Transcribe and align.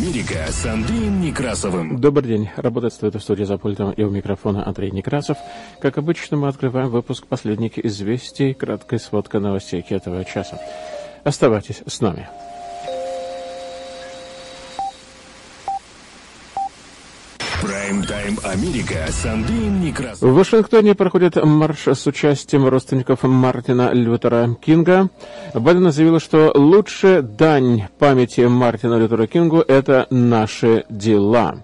Америка 0.00 0.46
с 0.50 0.64
Андреем 0.64 1.20
Некрасовым. 1.20 2.00
Добрый 2.00 2.26
день. 2.26 2.48
Работает 2.56 2.94
стоит 2.94 3.16
в 3.16 3.20
студии 3.20 3.44
за 3.44 3.58
пультом 3.58 3.90
и 3.90 4.02
у 4.02 4.08
микрофона 4.08 4.66
Андрей 4.66 4.90
Некрасов. 4.92 5.36
Как 5.78 5.98
обычно, 5.98 6.38
мы 6.38 6.48
открываем 6.48 6.88
выпуск 6.88 7.26
последних 7.26 7.78
известий, 7.78 8.54
краткая 8.54 8.98
сводка 8.98 9.40
новостей 9.40 9.84
этого 9.90 10.24
часа. 10.24 10.58
Оставайтесь 11.22 11.82
с 11.86 12.00
нами. 12.00 12.30
Прайм-тайм 18.30 18.38
Америка 18.44 19.06
с 19.08 19.24
Андреем 19.24 19.80
Некрасовым. 19.80 20.34
В 20.34 20.36
Вашингтоне 20.36 20.94
проходит 20.94 21.36
марш 21.36 21.88
с 21.88 22.06
участием 22.06 22.66
родственников 22.68 23.22
Мартина 23.22 23.90
Лютера 23.92 24.56
Кинга. 24.60 25.08
Байден 25.54 25.90
заявил, 25.90 26.20
что 26.20 26.52
лучшая 26.54 27.22
дань 27.22 27.88
памяти 27.98 28.42
Мартина 28.42 28.96
Лютера 28.98 29.26
Кингу– 29.26 29.64
это 29.68 30.06
наши 30.10 30.84
дела. 30.88 31.56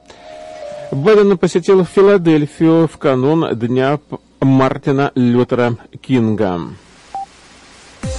Байден 0.91 1.37
посетил 1.39 1.85
Филадельфию 1.85 2.89
в 2.89 2.97
канун 2.99 3.47
Дня 3.55 3.99
Мартина 4.41 5.13
Лютера 5.15 5.77
Кинга. 6.01 6.61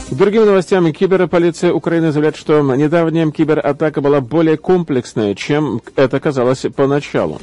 К 0.09 0.13
другим 0.13 0.45
новостям 0.45 0.91
киберполиция 0.93 1.73
Украины 1.73 2.11
заявляет, 2.11 2.37
что 2.37 2.61
недавняя 2.75 3.29
кибератака 3.29 3.99
была 3.99 4.21
более 4.21 4.57
комплексная, 4.57 5.35
чем 5.35 5.81
это 5.95 6.19
казалось 6.19 6.65
поначалу. 6.73 7.41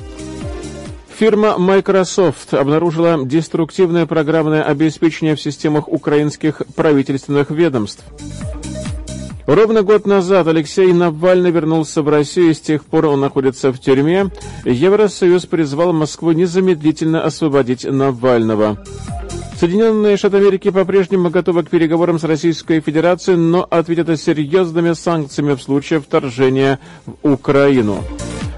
Фирма 1.18 1.58
Microsoft 1.58 2.54
обнаружила 2.54 3.24
деструктивное 3.24 4.04
программное 4.04 4.64
обеспечение 4.64 5.36
в 5.36 5.40
системах 5.40 5.86
украинских 5.86 6.62
правительственных 6.74 7.50
ведомств. 7.50 8.02
Ровно 9.46 9.82
год 9.82 10.06
назад 10.06 10.48
Алексей 10.48 10.92
Навальный 10.92 11.52
вернулся 11.52 12.02
в 12.02 12.08
Россию, 12.08 12.50
и 12.50 12.54
с 12.54 12.60
тех 12.60 12.84
пор 12.84 13.06
он 13.06 13.20
находится 13.20 13.72
в 13.72 13.78
тюрьме. 13.78 14.30
Евросоюз 14.64 15.46
призвал 15.46 15.92
Москву 15.92 16.32
незамедлительно 16.32 17.22
освободить 17.22 17.84
Навального. 17.84 18.82
Соединенные 19.60 20.16
Штаты 20.16 20.38
Америки 20.38 20.70
по-прежнему 20.70 21.30
готовы 21.30 21.62
к 21.62 21.70
переговорам 21.70 22.18
с 22.18 22.24
Российской 22.24 22.80
Федерацией, 22.80 23.36
но 23.36 23.64
ответят 23.70 24.20
серьезными 24.20 24.94
санкциями 24.94 25.54
в 25.54 25.62
случае 25.62 26.00
вторжения 26.00 26.80
в 27.06 27.32
Украину. 27.32 28.02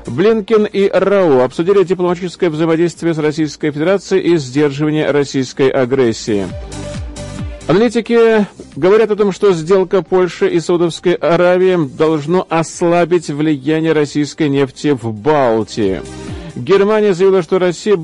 Блинкен 0.07 0.65
и 0.65 0.89
Рау 0.89 1.41
обсудили 1.41 1.83
дипломатическое 1.83 2.49
взаимодействие 2.49 3.12
с 3.12 3.19
Российской 3.19 3.71
Федерацией 3.71 4.35
и 4.35 4.37
сдерживание 4.37 5.11
российской 5.11 5.69
агрессии. 5.69 6.47
Аналитики 7.67 8.47
говорят 8.77 9.11
о 9.11 9.17
том, 9.17 9.33
что 9.33 9.53
сделка 9.53 10.03
Польши 10.03 10.49
и 10.49 10.61
Саудовской 10.61 11.15
Аравии 11.15 11.89
должно 11.97 12.47
ослабить 12.49 13.29
влияние 13.29 13.93
российской 13.93 14.49
нефти 14.49 14.93
в 14.93 15.12
Балтии. 15.12 16.01
Германия 16.55 17.12
заявила, 17.12 17.43
что 17.43 17.59
Россия 17.59 17.99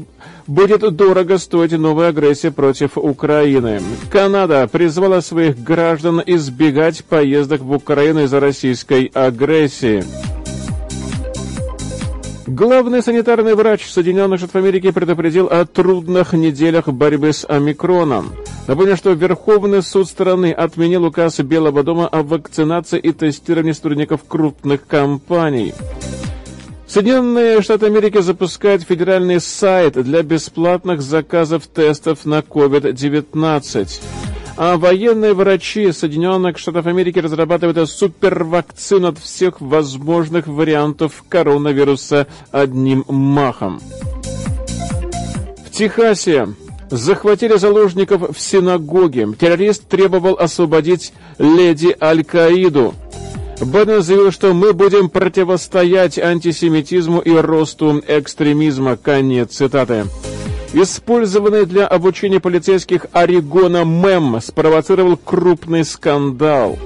будет 0.48 0.80
дорого 0.96 1.38
стоить 1.38 1.72
новая 1.72 2.08
агрессия 2.08 2.50
против 2.50 2.98
Украины. 2.98 3.80
Канада 4.10 4.68
призвала 4.70 5.20
своих 5.20 5.62
граждан 5.62 6.20
избегать 6.26 7.04
поездок 7.04 7.60
в 7.60 7.70
Украину 7.70 8.24
из-за 8.24 8.40
российской 8.40 9.06
агрессии. 9.14 10.04
Главный 12.54 13.02
санитарный 13.02 13.54
врач 13.54 13.86
Соединенных 13.86 14.38
Штатов 14.38 14.56
Америки 14.56 14.90
предупредил 14.90 15.46
о 15.46 15.64
трудных 15.64 16.34
неделях 16.34 16.86
борьбы 16.86 17.32
с 17.32 17.46
омикроном. 17.48 18.34
Напомню, 18.66 18.94
что 18.98 19.12
Верховный 19.12 19.82
суд 19.82 20.06
страны 20.06 20.52
отменил 20.52 21.06
указ 21.06 21.40
Белого 21.40 21.82
дома 21.82 22.08
о 22.08 22.22
вакцинации 22.22 22.98
и 22.98 23.12
тестировании 23.12 23.72
сотрудников 23.72 24.24
крупных 24.28 24.86
компаний. 24.86 25.72
Соединенные 26.86 27.62
Штаты 27.62 27.86
Америки 27.86 28.20
запускают 28.20 28.82
федеральный 28.82 29.40
сайт 29.40 29.94
для 29.94 30.22
бесплатных 30.22 31.00
заказов 31.00 31.66
тестов 31.66 32.26
на 32.26 32.40
COVID-19. 32.40 34.02
А 34.56 34.76
военные 34.76 35.34
врачи 35.34 35.90
Соединенных 35.92 36.58
Штатов 36.58 36.86
Америки 36.86 37.18
разрабатывают 37.18 37.88
супервакцину 37.88 39.08
от 39.08 39.18
всех 39.18 39.60
возможных 39.60 40.46
вариантов 40.46 41.24
коронавируса 41.28 42.26
одним 42.50 43.04
махом. 43.08 43.80
В 45.66 45.70
Техасе 45.70 46.48
захватили 46.90 47.56
заложников 47.56 48.36
в 48.36 48.40
синагоге. 48.40 49.28
Террорист 49.38 49.88
требовал 49.88 50.34
освободить 50.34 51.14
леди 51.38 51.96
Аль-Каиду. 51.98 52.94
Байден 53.60 54.02
заявил, 54.02 54.32
что 54.32 54.52
мы 54.52 54.72
будем 54.72 55.08
противостоять 55.08 56.18
антисемитизму 56.18 57.20
и 57.20 57.32
росту 57.32 58.02
экстремизма. 58.06 58.96
Конец 58.96 59.52
цитаты. 59.52 60.04
Использованный 60.74 61.66
для 61.66 61.86
обучения 61.86 62.40
полицейских 62.40 63.06
Орегона 63.12 63.84
мем 63.84 64.40
спровоцировал 64.40 65.18
крупный 65.18 65.84
скандал. 65.84 66.78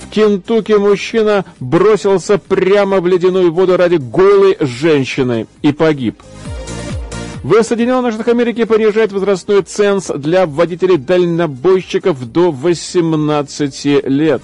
В 0.00 0.10
Кентукки 0.10 0.72
мужчина 0.72 1.44
бросился 1.60 2.38
прямо 2.38 3.00
в 3.00 3.06
ледяную 3.06 3.52
воду 3.52 3.76
ради 3.76 3.96
голой 3.96 4.56
женщины 4.58 5.46
и 5.62 5.72
погиб. 5.72 6.20
В 7.44 7.62
Соединенных 7.62 8.14
Штатах 8.14 8.34
Америки 8.34 8.64
понижает 8.64 9.12
возрастной 9.12 9.62
ценз 9.62 10.08
для 10.08 10.44
водителей-дальнобойщиков 10.44 12.32
до 12.32 12.50
18 12.50 13.84
лет. 14.08 14.42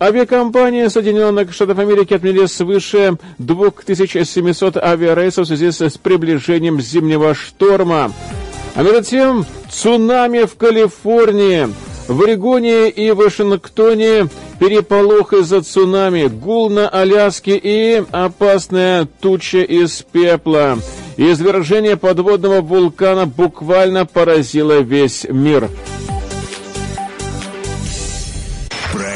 Авиакомпании 0.00 0.86
Соединенных 0.86 1.52
Штатов 1.52 1.78
Америки 1.80 2.14
отменили 2.14 2.46
свыше 2.46 3.18
2700 3.38 4.76
авиарейсов 4.76 5.46
в 5.46 5.48
связи 5.48 5.72
с 5.72 5.98
приближением 5.98 6.80
зимнего 6.80 7.34
шторма. 7.34 8.12
А 8.76 8.82
между 8.84 9.02
тем, 9.02 9.46
цунами 9.70 10.44
в 10.44 10.56
Калифорнии, 10.56 11.68
в 12.06 12.22
Орегоне 12.22 12.90
и 12.90 13.10
Вашингтоне 13.10 14.28
переполох 14.60 15.32
из-за 15.32 15.62
цунами, 15.62 16.28
гул 16.28 16.70
на 16.70 16.88
Аляске 16.88 17.60
и 17.60 18.02
опасная 18.12 19.08
туча 19.20 19.62
из 19.62 20.04
пепла. 20.12 20.78
Извержение 21.16 21.96
подводного 21.96 22.60
вулкана 22.60 23.26
буквально 23.26 24.06
поразило 24.06 24.78
весь 24.80 25.26
мир. 25.28 25.68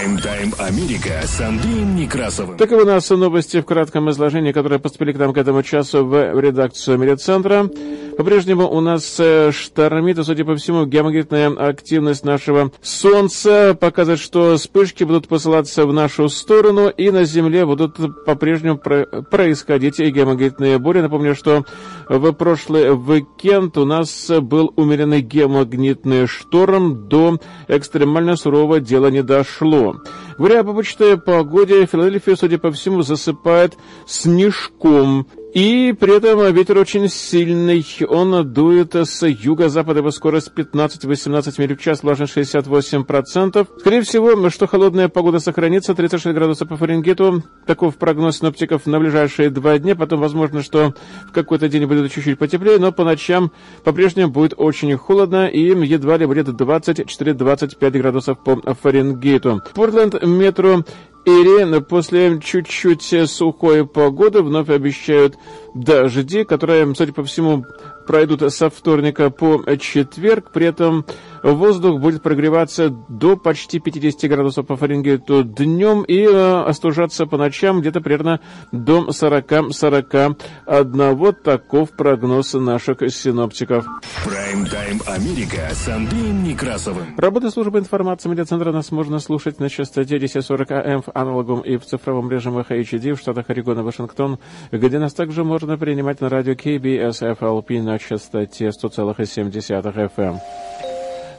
Прайм-тайм 0.02 0.52
Америка 0.58 1.20
с 1.22 1.40
Андреем 1.40 1.94
Некрасовым. 1.94 2.56
Таковы 2.56 2.84
нас 2.84 3.08
новости 3.10 3.60
в 3.60 3.64
кратком 3.64 4.10
изложении, 4.10 4.50
которые 4.50 4.80
поступили 4.80 5.12
к 5.12 5.16
нам 5.16 5.32
к 5.32 5.36
этому 5.36 5.62
часу 5.62 6.04
в 6.04 6.40
редакцию 6.40 6.98
Медиацентра. 6.98 7.70
По-прежнему 8.18 8.68
у 8.68 8.80
нас 8.80 9.16
э, 9.20 9.52
штормит, 9.52 10.18
и, 10.18 10.24
судя 10.24 10.44
по 10.44 10.56
всему, 10.56 10.86
геомагнитная 10.86 11.50
активность 11.50 12.24
нашего 12.24 12.72
Солнца 12.82 13.76
показывает, 13.78 14.20
что 14.20 14.56
вспышки 14.56 15.04
будут 15.04 15.28
посылаться 15.28 15.86
в 15.86 15.92
нашу 15.92 16.28
сторону, 16.28 16.88
и 16.88 17.10
на 17.12 17.24
Земле 17.24 17.64
будут 17.64 17.96
по-прежнему 18.26 18.78
про 18.78 19.06
происходить 19.06 20.00
геомагнитные 20.00 20.78
бури. 20.78 21.00
Напомню, 21.00 21.36
что 21.36 21.64
в 22.08 22.32
прошлый 22.32 22.90
уикенд 22.90 23.78
у 23.78 23.84
нас 23.84 24.30
был 24.40 24.72
умеренный 24.74 25.20
геомагнитный 25.20 26.26
шторм, 26.26 27.08
до 27.08 27.40
экстремально 27.68 28.34
сурового 28.34 28.80
дела 28.80 29.06
не 29.06 29.22
дошло. 29.22 29.91
Говоря 30.38 30.60
об 30.60 30.70
обычной 30.70 31.16
погоде, 31.18 31.86
Филадельфия, 31.86 32.36
судя 32.36 32.58
по 32.58 32.70
всему, 32.70 33.02
засыпает 33.02 33.76
снежком. 34.06 35.26
И 35.54 35.94
при 36.00 36.16
этом 36.16 36.54
ветер 36.54 36.78
очень 36.78 37.08
сильный, 37.08 37.84
он 38.08 38.52
дует 38.54 38.94
с 38.94 39.26
юго-запада 39.26 40.02
по 40.02 40.10
скорость 40.10 40.50
15-18 40.56 41.54
миль 41.58 41.76
в 41.76 41.80
час, 41.80 42.02
влажность 42.02 42.34
68%. 42.38 43.68
Скорее 43.78 44.00
всего, 44.00 44.48
что 44.48 44.66
холодная 44.66 45.08
погода 45.08 45.40
сохранится, 45.40 45.94
36 45.94 46.34
градусов 46.34 46.68
по 46.68 46.78
Фаренгейту. 46.78 47.42
Таков 47.66 47.98
прогноз 47.98 48.38
синоптиков 48.38 48.86
на 48.86 48.98
ближайшие 48.98 49.50
два 49.50 49.78
дня. 49.78 49.94
Потом, 49.94 50.20
возможно, 50.20 50.62
что 50.62 50.94
в 51.28 51.32
какой-то 51.32 51.68
день 51.68 51.84
будет 51.84 52.10
чуть-чуть 52.10 52.38
потеплее, 52.38 52.78
но 52.78 52.90
по 52.90 53.04
ночам 53.04 53.52
по-прежнему 53.84 54.32
будет 54.32 54.54
очень 54.56 54.96
холодно 54.96 55.48
и 55.48 55.60
едва 55.60 56.16
ли 56.16 56.24
будет 56.24 56.48
24-25 56.48 57.90
градусов 57.90 58.42
по 58.42 58.56
Фаренгейту. 58.56 59.60
Портленд 59.74 60.22
метро 60.22 60.82
Ири 61.24 61.80
после 61.80 62.40
чуть-чуть 62.40 63.30
сухой 63.30 63.86
погоды 63.86 64.42
вновь 64.42 64.68
обещают 64.70 65.36
дожди, 65.74 66.44
которые, 66.44 66.92
судя 66.94 67.12
по 67.12 67.22
всему, 67.22 67.64
пройдут 68.06 68.52
со 68.52 68.70
вторника 68.70 69.30
по 69.30 69.64
четверг. 69.76 70.50
При 70.52 70.66
этом 70.66 71.06
воздух 71.42 72.00
будет 72.00 72.22
прогреваться 72.22 72.90
до 72.90 73.36
почти 73.36 73.80
50 73.80 74.30
градусов 74.30 74.66
по 74.66 74.76
Фаренгейту 74.76 75.44
днем 75.44 76.02
и 76.02 76.22
э, 76.22 76.62
остужаться 76.62 77.26
по 77.26 77.36
ночам 77.36 77.80
где-то 77.80 78.00
примерно 78.00 78.40
до 78.70 79.08
40-41. 79.08 81.14
Вот 81.14 81.42
таков 81.42 81.90
прогноз 81.90 82.54
наших 82.54 82.98
синоптиков. 83.12 83.86
Прайм-тайм 84.24 85.00
Америка 85.06 85.68
с 85.72 85.88
Андреем 85.88 86.44
Некрасовым. 86.44 87.14
Работа 87.16 87.50
службы 87.50 87.78
информации 87.78 88.28
медиацентра 88.28 88.72
нас 88.72 88.92
можно 88.92 89.18
слушать 89.18 89.60
на 89.60 89.68
частоте 89.68 90.16
1040 90.16 90.70
АМ 90.70 91.02
в 91.02 91.10
аналогом 91.14 91.60
и 91.60 91.76
в 91.76 91.84
цифровом 91.84 92.30
режимах 92.30 92.70
HD 92.70 93.14
в 93.14 93.18
штатах 93.18 93.50
Орегон 93.50 93.80
и 93.80 93.82
Вашингтон, 93.82 94.38
где 94.70 94.98
нас 94.98 95.14
также 95.14 95.44
можно 95.44 95.76
принимать 95.76 96.20
на 96.20 96.28
радио 96.28 96.52
KBS 96.52 97.36
FLP 97.38 97.82
на 97.82 97.98
частоте 97.98 98.68
100,7 98.68 100.16
FM. 100.16 100.38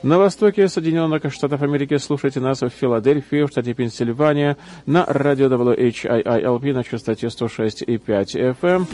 На 0.04 0.18
востоке 0.18 0.68
Соединенных 0.68 1.32
Штатов 1.32 1.62
Америки 1.62 1.96
слушайте 1.96 2.42
нас 2.42 2.62
в 2.62 2.68
Филадельфии, 2.68 3.44
в 3.46 3.48
штате 3.48 3.74
Пенсильвания, 3.74 4.58
на 4.86 5.06
радио 5.06 5.48
WHIILP 5.48 6.74
на 6.74 6.84
частоте 6.84 7.28
106,5 7.28 8.58
FM. 8.60 8.86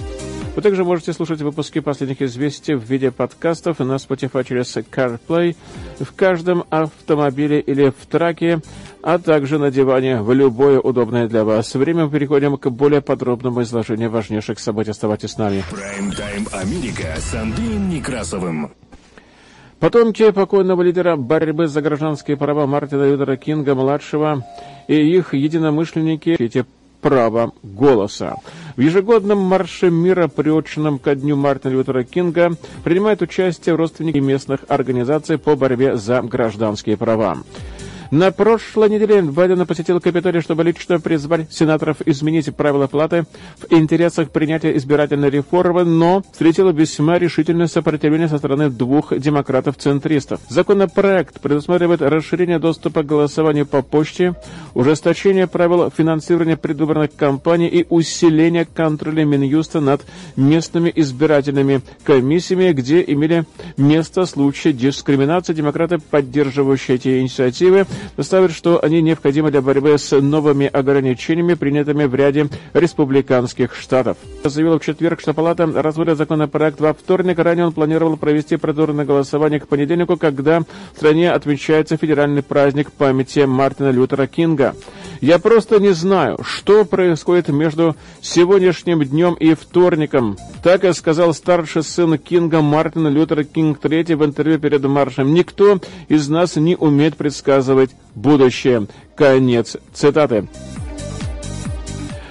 Вы 0.55 0.61
также 0.61 0.83
можете 0.83 1.13
слушать 1.13 1.41
выпуски 1.41 1.79
последних 1.79 2.21
известий 2.21 2.75
в 2.75 2.83
виде 2.83 3.09
подкастов 3.09 3.79
на 3.79 3.95
Spotify 3.95 4.47
через 4.47 4.77
CarPlay, 4.77 5.55
в 5.99 6.13
каждом 6.13 6.63
автомобиле 6.69 7.59
или 7.59 7.89
в 7.89 8.05
траке, 8.05 8.61
а 9.01 9.17
также 9.17 9.57
на 9.57 9.71
диване 9.71 10.21
в 10.21 10.31
любое 10.31 10.79
удобное 10.79 11.27
для 11.27 11.43
вас 11.43 11.73
время. 11.73 12.05
Мы 12.05 12.11
переходим 12.11 12.55
к 12.55 12.69
более 12.69 13.01
подробному 13.01 13.63
изложению 13.63 14.11
важнейших 14.11 14.59
событий. 14.59 14.91
Оставайтесь 14.91 15.31
с 15.31 15.37
нами. 15.39 15.63
Прайм-тайм 15.71 16.47
Америка 16.51 17.15
с 17.17 17.33
Андреем 17.33 17.89
Некрасовым. 17.89 18.71
Потомки 19.79 20.29
покойного 20.31 20.81
лидера 20.81 21.15
борьбы 21.15 21.67
за 21.67 21.81
гражданские 21.81 22.35
права 22.35 22.67
Мартина 22.67 23.09
Лютера 23.09 23.37
Кинга-младшего 23.37 24.43
и 24.89 24.95
их 24.95 25.33
единомышленники 25.33 26.35
эти 26.37 26.65
права 26.99 27.53
голоса. 27.63 28.35
В 28.75 28.81
ежегодном 28.81 29.37
марше 29.37 29.89
мира, 29.89 30.27
приуроченном 30.27 30.99
ко 30.99 31.15
дню 31.15 31.37
Мартина 31.37 31.71
Лютера 31.71 32.03
Кинга, 32.03 32.57
принимают 32.83 33.21
участие 33.21 33.75
родственники 33.75 34.17
местных 34.17 34.65
организаций 34.67 35.37
по 35.37 35.55
борьбе 35.55 35.95
за 35.95 36.21
гражданские 36.23 36.97
права. 36.97 37.37
На 38.11 38.31
прошлой 38.31 38.89
неделе 38.89 39.21
Байден 39.21 39.63
посетил 39.67 39.99
Капитолий, 40.01 40.41
чтобы 40.41 40.63
лично 40.63 40.99
призвать 40.99 41.53
сенаторов 41.53 41.97
изменить 42.07 42.55
правила 42.55 42.87
платы 42.87 43.25
в 43.59 43.71
интересах 43.71 44.31
принятия 44.31 44.75
избирательной 44.77 45.29
реформы, 45.29 45.83
но 45.83 46.23
встретил 46.31 46.71
весьма 46.71 47.19
решительное 47.19 47.67
сопротивление 47.67 48.27
со 48.27 48.39
стороны 48.39 48.71
двух 48.71 49.15
демократов-центристов. 49.15 50.41
Законопроект 50.49 51.39
предусматривает 51.39 52.01
расширение 52.01 52.57
доступа 52.57 53.03
к 53.03 53.05
голосованию 53.05 53.67
по 53.67 53.83
почте, 53.83 54.33
ужесточение 54.73 55.45
правил 55.45 55.91
финансирования 55.95 56.57
предвыборных 56.57 57.15
кампаний 57.15 57.67
и 57.67 57.85
усиление 57.89 58.65
контроля 58.65 59.23
Минюста 59.23 59.81
над 59.81 60.01
местными 60.35 60.91
избирательными 60.95 61.81
комиссиями, 62.03 62.71
где 62.71 63.03
имели 63.03 63.45
место 63.77 64.25
случаи 64.25 64.69
дискриминации. 64.69 65.53
Демократы, 65.53 65.99
поддерживающие 65.99 66.95
эти 66.95 67.19
инициативы, 67.19 67.85
ставят, 68.19 68.51
что 68.51 68.83
они 68.83 69.01
необходимы 69.01 69.51
для 69.51 69.61
борьбы 69.61 69.97
с 69.97 70.19
новыми 70.19 70.67
ограничениями, 70.67 71.53
принятыми 71.53 72.05
в 72.05 72.15
ряде 72.15 72.47
республиканских 72.73 73.75
штатов. 73.75 74.17
Заявил 74.43 74.79
в 74.79 74.85
четверг, 74.85 75.21
что 75.21 75.33
палата 75.33 75.65
разводит 75.65 76.17
законопроект 76.17 76.79
во 76.79 76.93
вторник. 76.93 77.39
Ранее 77.39 77.67
он 77.67 77.73
планировал 77.73 78.17
провести 78.17 78.57
процедурное 78.57 79.05
голосование 79.05 79.59
к 79.59 79.67
понедельнику, 79.67 80.17
когда 80.17 80.61
в 80.61 80.65
стране 80.97 81.31
отмечается 81.31 81.97
федеральный 81.97 82.43
праздник 82.43 82.91
памяти 82.91 83.45
Мартина 83.45 83.91
Лютера 83.91 84.27
Кинга. 84.27 84.75
Я 85.21 85.37
просто 85.37 85.79
не 85.79 85.93
знаю, 85.93 86.39
что 86.43 86.85
происходит 86.85 87.49
между 87.49 87.95
сегодняшним 88.21 89.03
днем 89.03 89.33
и 89.33 89.53
вторником. 89.53 90.37
Так 90.63 90.85
и 90.85 90.93
сказал 90.93 91.33
старший 91.33 91.83
сын 91.83 92.17
Кинга 92.17 92.61
Мартин 92.61 93.07
Лютер 93.09 93.43
Кинг 93.43 93.83
III 93.83 94.15
в 94.15 94.23
интервью 94.23 94.59
перед 94.59 94.83
маршем. 94.83 95.33
Никто 95.33 95.79
из 96.07 96.29
нас 96.29 96.55
не 96.55 96.75
умеет 96.75 97.17
предсказывать 97.17 97.91
будущее. 98.15 98.87
Конец 99.15 99.75
цитаты. 99.93 100.47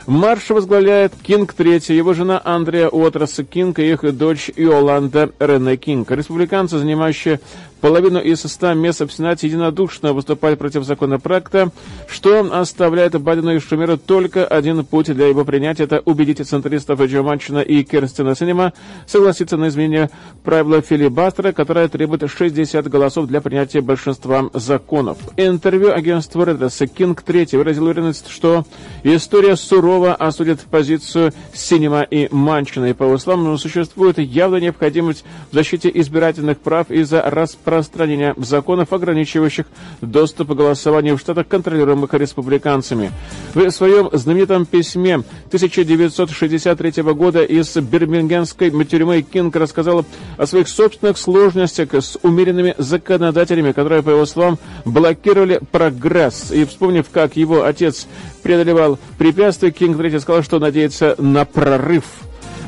Марш 0.06 0.49
возглавляет 0.49 1.12
Кинг 1.23 1.55
III, 1.55 1.93
его 1.93 2.14
жена 2.14 2.40
Андреа 2.43 2.88
Уотерс 2.88 3.40
Кинг 3.50 3.79
и 3.79 3.90
их 3.90 4.17
дочь 4.17 4.50
Иоланда 4.56 5.32
Рене 5.38 5.76
Кинг. 5.76 6.11
Республиканцы, 6.11 6.79
занимающие 6.79 7.40
половину 7.80 8.20
из 8.20 8.42
100 8.42 8.75
мест 8.75 9.00
в 9.00 9.10
Сенате 9.10 9.46
единодушно 9.46 10.12
выступать 10.12 10.58
против 10.58 10.84
законопроекта, 10.84 11.70
что 12.08 12.40
оставляет 12.52 13.20
Байдену 13.20 13.54
и 13.54 13.58
Шумеру 13.60 13.96
только 13.96 14.46
один 14.46 14.84
путь 14.84 15.14
для 15.14 15.26
его 15.26 15.44
принятия. 15.44 15.84
Это 15.84 16.02
убедить 16.04 16.46
центристов 16.46 17.00
Джо 17.00 17.22
Манчина 17.22 17.60
и 17.60 17.82
Керстина 17.84 18.34
Синема 18.34 18.72
согласиться 19.06 19.56
на 19.56 19.69
изменение 19.69 20.10
правила 20.42 20.80
филибастера, 20.80 21.52
которое 21.52 21.88
требует 21.88 22.28
60 22.28 22.88
голосов 22.88 23.26
для 23.26 23.40
принятия 23.40 23.80
большинства 23.80 24.50
законов. 24.54 25.19
Интервью 25.36 25.92
агентству 25.92 26.42
Редреса 26.42 26.86
Кинг 26.86 27.22
III 27.26 27.56
выразил 27.58 27.84
уверенность, 27.84 28.28
что 28.28 28.64
история 29.04 29.56
сурово 29.56 30.14
осудит 30.14 30.60
позицию 30.60 31.32
Синема 31.52 32.02
и 32.02 32.28
Манчина. 32.30 32.86
И 32.86 32.92
по 32.92 33.16
словам, 33.19 33.56
существует 33.58 34.19
явная 34.19 34.60
необходимость 34.60 35.25
в 35.50 35.54
защите 35.54 35.90
избирательных 35.94 36.58
прав 36.58 36.90
из-за 36.90 37.22
распространения 37.22 37.67
распространения 37.68 38.34
законов, 38.36 38.92
ограничивающих 38.92 39.66
доступ 40.00 40.48
к 40.48 40.54
голосованию 40.54 41.16
в 41.16 41.20
штатах, 41.20 41.48
контролируемых 41.48 42.12
республиканцами. 42.14 43.12
В 43.54 43.70
своем 43.70 44.08
знаменитом 44.12 44.66
письме 44.66 45.16
1963 45.46 47.02
года 47.02 47.42
из 47.42 47.76
бирмингемской 47.76 48.70
тюрьмы 48.84 49.22
Кинг 49.22 49.56
рассказал 49.56 50.04
о 50.36 50.46
своих 50.46 50.68
собственных 50.68 51.18
сложностях 51.18 51.94
с 51.94 52.18
умеренными 52.22 52.74
законодателями, 52.78 53.72
которые, 53.72 54.02
по 54.02 54.10
его 54.10 54.26
словам, 54.26 54.58
блокировали 54.84 55.60
прогресс. 55.70 56.50
И 56.50 56.64
вспомнив, 56.64 57.06
как 57.10 57.36
его 57.36 57.64
отец 57.64 58.06
преодолевал 58.42 58.98
препятствия, 59.18 59.70
Кинг 59.70 59.98
III 59.98 60.20
сказал, 60.20 60.42
что 60.42 60.58
надеется 60.58 61.14
на 61.18 61.44
прорыв. 61.44 62.04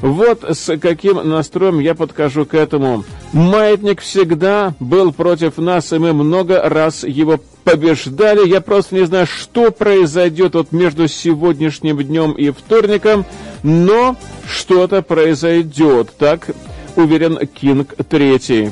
Вот 0.02 0.44
с 0.44 0.76
каким 0.78 1.16
настроем 1.28 1.78
я 1.78 1.94
подхожу 1.94 2.46
к 2.46 2.54
этому. 2.54 3.04
Маятник 3.32 4.00
всегда 4.00 4.74
был 4.80 5.12
против 5.12 5.58
нас, 5.58 5.92
и 5.92 5.98
мы 5.98 6.12
много 6.12 6.60
раз 6.62 7.04
его 7.04 7.38
побеждали. 7.64 8.48
Я 8.48 8.60
просто 8.60 8.94
не 8.94 9.04
знаю, 9.04 9.26
что 9.26 9.70
произойдет 9.70 10.54
вот 10.54 10.72
между 10.72 11.06
сегодняшним 11.06 12.02
днем 12.02 12.32
и 12.32 12.50
вторником, 12.50 13.26
но 13.62 14.16
что-то 14.48 15.02
произойдет, 15.02 16.10
так 16.18 16.50
уверен 16.96 17.38
Кинг 17.46 17.94
Третий. 18.08 18.70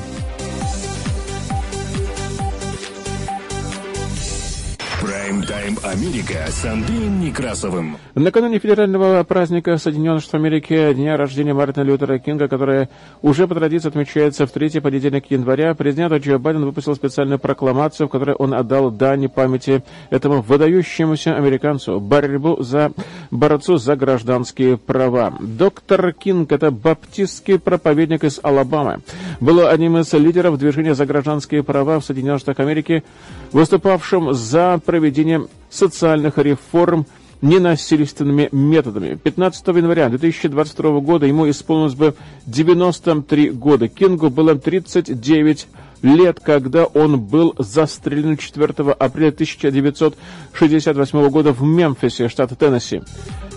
Прайм-тайм 5.01 5.77
Америка 5.83 6.45
с 6.49 6.65
Андреем 6.65 7.21
Некрасовым. 7.21 7.97
Накануне 8.19 8.59
федерального 8.59 9.23
праздника 9.23 9.77
Соединенных 9.77 10.23
Штатов 10.23 10.41
Америки, 10.41 10.93
дня 10.93 11.15
рождения 11.15 11.53
Мартина 11.53 11.83
Лютера 11.83 12.19
Кинга, 12.19 12.49
который 12.49 12.89
уже 13.21 13.47
по 13.47 13.55
традиции 13.55 13.87
отмечается 13.87 14.45
в 14.45 14.51
третий 14.51 14.81
понедельник 14.81 15.31
января, 15.31 15.73
президент 15.73 16.11
Джо 16.11 16.37
Байден 16.37 16.65
выпустил 16.65 16.93
специальную 16.95 17.39
прокламацию, 17.39 18.07
в 18.07 18.11
которой 18.11 18.35
он 18.35 18.53
отдал 18.53 18.91
дань 18.91 19.29
памяти 19.29 19.85
этому 20.09 20.41
выдающемуся 20.41 21.37
американцу, 21.37 22.01
борьбу 22.01 22.61
за 22.61 22.91
борцу 23.31 23.77
за 23.77 23.95
гражданские 23.95 24.75
права. 24.75 25.33
Доктор 25.39 26.11
Кинг– 26.11 26.51
это 26.51 26.71
баптистский 26.71 27.57
проповедник 27.57 28.25
из 28.25 28.41
Алабамы. 28.43 28.99
Был 29.39 29.65
одним 29.65 29.97
из 29.97 30.11
лидеров 30.11 30.59
движения 30.59 30.93
за 30.93 31.05
гражданские 31.05 31.63
права 31.63 32.01
в 32.01 32.03
Соединенных 32.03 32.41
Штатах 32.41 32.65
Америки, 32.65 33.05
выступавшим 33.53 34.33
за 34.33 34.77
проведение 34.85 35.47
социальных 35.69 36.37
реформ 36.37 37.05
ненасильственными 37.41 38.49
методами. 38.51 39.15
15 39.15 39.67
января 39.67 40.09
2022 40.09 40.99
года 40.99 41.25
ему 41.25 41.49
исполнилось 41.49 41.95
бы 41.95 42.13
93 42.45 43.51
года. 43.51 43.87
Кингу 43.87 44.29
было 44.29 44.55
39 44.55 45.67
лет, 46.01 46.39
когда 46.41 46.85
он 46.85 47.19
был 47.19 47.53
застрелен 47.57 48.37
4 48.37 48.91
апреля 48.91 49.29
1968 49.29 51.29
года 51.29 51.53
в 51.53 51.63
Мемфисе, 51.63 52.27
штат 52.29 52.57
Теннесси. 52.57 53.01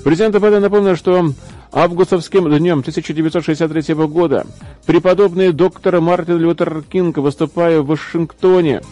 Президент 0.05 0.39
Байден 0.39 0.63
напомнил, 0.63 0.97
что 0.97 1.33
августовским 1.73 2.45
днем 2.45 2.81
1963 2.81 3.95
года 3.95 4.47
преподобный 4.85 5.53
доктор 5.53 6.01
Мартин 6.01 6.39
Лютер 6.39 6.83
Кинг, 6.83 7.19
выступая 7.19 7.81
в 7.81 7.87
Вашингтоне, 7.87 8.83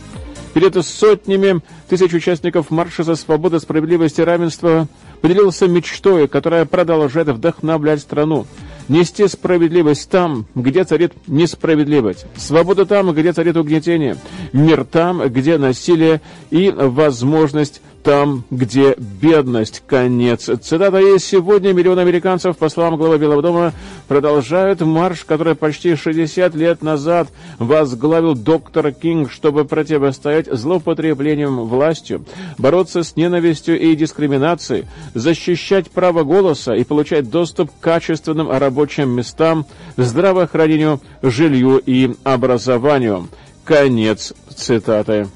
перед 0.55 0.75
сотнями 0.85 1.61
тысяч 1.89 2.13
участников 2.13 2.71
Марша 2.71 3.03
за 3.03 3.17
свободу, 3.17 3.61
справедливость 3.61 4.19
и 4.19 4.25
равенство 4.25 4.89
поделился 5.21 5.69
мечтой, 5.69 6.29
которая 6.29 6.65
продолжает 6.65 7.29
вдохновлять 7.29 8.01
страну. 8.01 8.47
нести 8.89 9.29
справедливость 9.29 10.11
там, 10.11 10.47
где 10.55 10.85
царит 10.85 11.13
несправедливость, 11.29 12.27
свобода 12.37 12.87
там, 12.87 13.13
где 13.13 13.33
царит 13.33 13.57
угнетение, 13.57 14.17
мир 14.53 14.85
там, 14.85 15.29
где 15.29 15.59
насилие 15.59 16.21
и 16.51 16.71
возможность 16.71 17.83
там, 18.03 18.45
где 18.51 18.95
бедность. 18.97 19.83
Конец. 19.87 20.51
Цитата 20.63 20.99
есть. 20.99 21.27
Сегодня 21.27 21.73
миллионы 21.73 22.01
американцев, 22.01 22.57
по 22.57 22.69
словам 22.69 22.97
главы 22.97 23.19
Белого 23.19 23.43
дома, 23.43 23.73
продолжают 24.09 24.81
марш, 24.81 25.25
который 25.25 25.55
почти 25.55 25.95
60 25.95 26.55
лет 26.55 26.83
назад 26.83 27.29
возглавил 27.59 28.35
доктор 28.35 28.93
Кинг, 28.93 29.31
чтобы 29.31 29.65
противостоять 29.65 30.47
злоупотреблениям 30.47 31.67
властью, 31.67 32.25
бороться 32.59 33.03
с 33.03 33.17
ненавистью 33.17 33.79
и 33.79 33.95
дискриминацией, 33.95 34.87
защищать 35.15 35.91
право 35.91 36.25
голоса 36.25 36.75
и 36.75 36.85
получать 36.85 37.31
доступ 37.31 37.71
к 37.71 37.83
качественным 37.83 38.51
рабочим 38.51 39.11
местам, 39.11 39.67
здравоохранению, 39.97 41.01
жилью 41.23 41.83
и 41.85 42.15
образованию. 42.25 43.29
Конец 43.65 44.33
цитаты. 44.55 45.29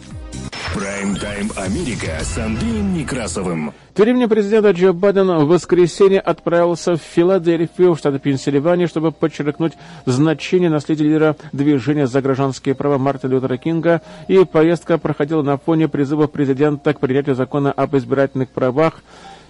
Прайм-тайм 0.75 1.53
Америка 1.55 2.19
с 2.21 2.37
Андреем 2.37 2.95
Некрасовым. 2.95 3.73
Тем 3.95 4.07
временем 4.07 4.29
президент 4.29 4.67
Джо 4.77 4.93
Байден 4.93 5.29
в 5.29 5.47
воскресенье 5.47 6.19
отправился 6.19 6.97
в 6.97 7.01
Филадельфию, 7.01 7.95
в 7.95 7.99
штат 7.99 8.21
Пенсильвания, 8.21 8.89
чтобы 8.89 9.13
подчеркнуть 9.13 9.75
значение 10.05 10.69
наследия 10.69 11.05
лидера 11.05 11.37
движения 11.53 12.09
за 12.09 12.21
гражданские 12.21 12.75
права 12.75 12.99
Мартина 12.99 13.31
Лютера 13.31 13.57
Кинга, 13.57 14.03
и 14.27 14.45
поездка 14.45 14.99
проходила 14.99 15.43
на 15.43 15.59
фоне 15.59 15.87
призыва 15.87 16.27
президента 16.27 16.93
к 16.93 16.99
принятию 16.99 17.37
закона 17.37 17.71
об 17.71 17.97
избирательных 17.97 18.49
правах, 18.49 18.95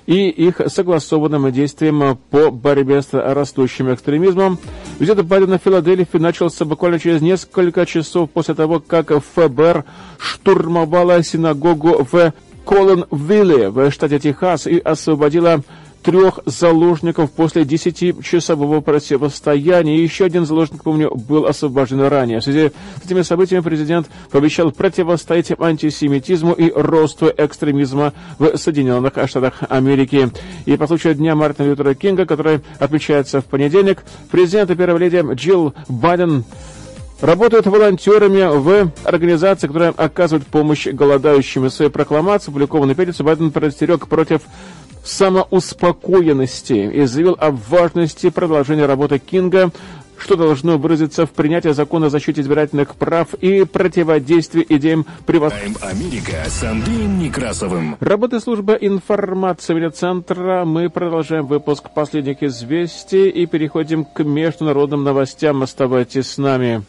и 0.06 0.28
их 0.28 0.60
согласованным 0.66 1.50
действиям 1.50 2.18
по 2.30 2.50
борьбе 2.50 3.02
с 3.02 3.12
растущим 3.12 3.92
экстремизмом. 3.92 4.58
Визит 4.98 5.24
Байдена 5.24 5.58
в 5.58 5.62
Филадельфию 5.62 6.22
начался 6.22 6.64
буквально 6.64 6.98
через 6.98 7.20
несколько 7.20 7.86
часов 7.86 8.30
после 8.30 8.54
того, 8.54 8.80
как 8.80 9.10
ФБР 9.10 9.84
штурмовала 10.18 11.22
синагогу 11.22 12.06
в 12.10 12.32
Колленвилле 12.64 13.70
в 13.70 13.90
штате 13.90 14.18
Техас 14.18 14.66
и 14.66 14.78
освободила 14.78 15.62
трех 16.04 16.40
заложников 16.44 17.32
после 17.32 17.64
десятичасового 17.64 18.80
противостояния. 18.82 20.02
еще 20.02 20.26
один 20.26 20.44
заложник, 20.44 20.82
помню, 20.84 21.10
был 21.14 21.46
освобожден 21.46 22.02
ранее. 22.02 22.40
В 22.40 22.44
связи 22.44 22.72
с 23.02 23.06
этими 23.06 23.22
событиями 23.22 23.62
президент 23.62 24.08
пообещал 24.30 24.70
противостоять 24.70 25.52
антисемитизму 25.58 26.52
и 26.52 26.70
росту 26.70 27.32
экстремизма 27.34 28.12
в 28.38 28.56
Соединенных 28.56 29.14
Штатах 29.26 29.62
Америки. 29.68 30.30
И 30.66 30.76
по 30.76 30.86
случаю 30.86 31.14
Дня 31.14 31.34
Мартина 31.34 31.68
Лютера 31.68 31.94
Кинга, 31.94 32.26
который 32.26 32.60
отмечается 32.78 33.40
в 33.40 33.46
понедельник, 33.46 34.04
президент 34.30 34.70
и 34.70 34.74
первая 34.74 34.98
леди 34.98 35.24
Джилл 35.34 35.72
Байден 35.88 36.44
работают 37.20 37.66
волонтерами 37.66 38.58
в 38.58 38.90
организации, 39.04 39.66
которая 39.66 39.90
оказывает 39.90 40.46
помощь 40.46 40.86
голодающим. 40.86 41.62
В 41.62 41.70
своей 41.70 41.90
прокламации, 41.90 42.50
опубликованной 42.50 42.94
пятницу, 42.94 43.24
Байден 43.24 43.50
предостерег 43.50 44.06
против 44.06 44.42
самоуспокоенности 45.04 46.72
и 46.72 47.04
заявил 47.04 47.36
о 47.38 47.50
важности 47.50 48.30
продолжения 48.30 48.86
работы 48.86 49.18
Кинга, 49.18 49.70
что 50.16 50.36
должно 50.36 50.78
выразиться 50.78 51.26
в 51.26 51.30
принятии 51.30 51.70
закона 51.70 52.06
о 52.06 52.10
защите 52.10 52.40
избирательных 52.40 52.94
прав 52.94 53.34
и 53.34 53.64
противодействии 53.64 54.64
идеям 54.68 55.06
превосходства. 55.26 55.88
Америка 55.88 56.44
с 56.46 56.62
Андреем 56.62 57.18
Некрасовым. 57.18 57.96
Работа 58.00 58.40
службы 58.40 58.78
информации 58.80 59.88
центра. 59.90 60.64
Мы 60.64 60.88
продолжаем 60.88 61.46
выпуск 61.46 61.90
последних 61.94 62.42
известий 62.42 63.28
и 63.28 63.46
переходим 63.46 64.04
к 64.04 64.24
международным 64.24 65.04
новостям. 65.04 65.62
Оставайтесь 65.62 66.30
с 66.30 66.38
нами. 66.38 66.84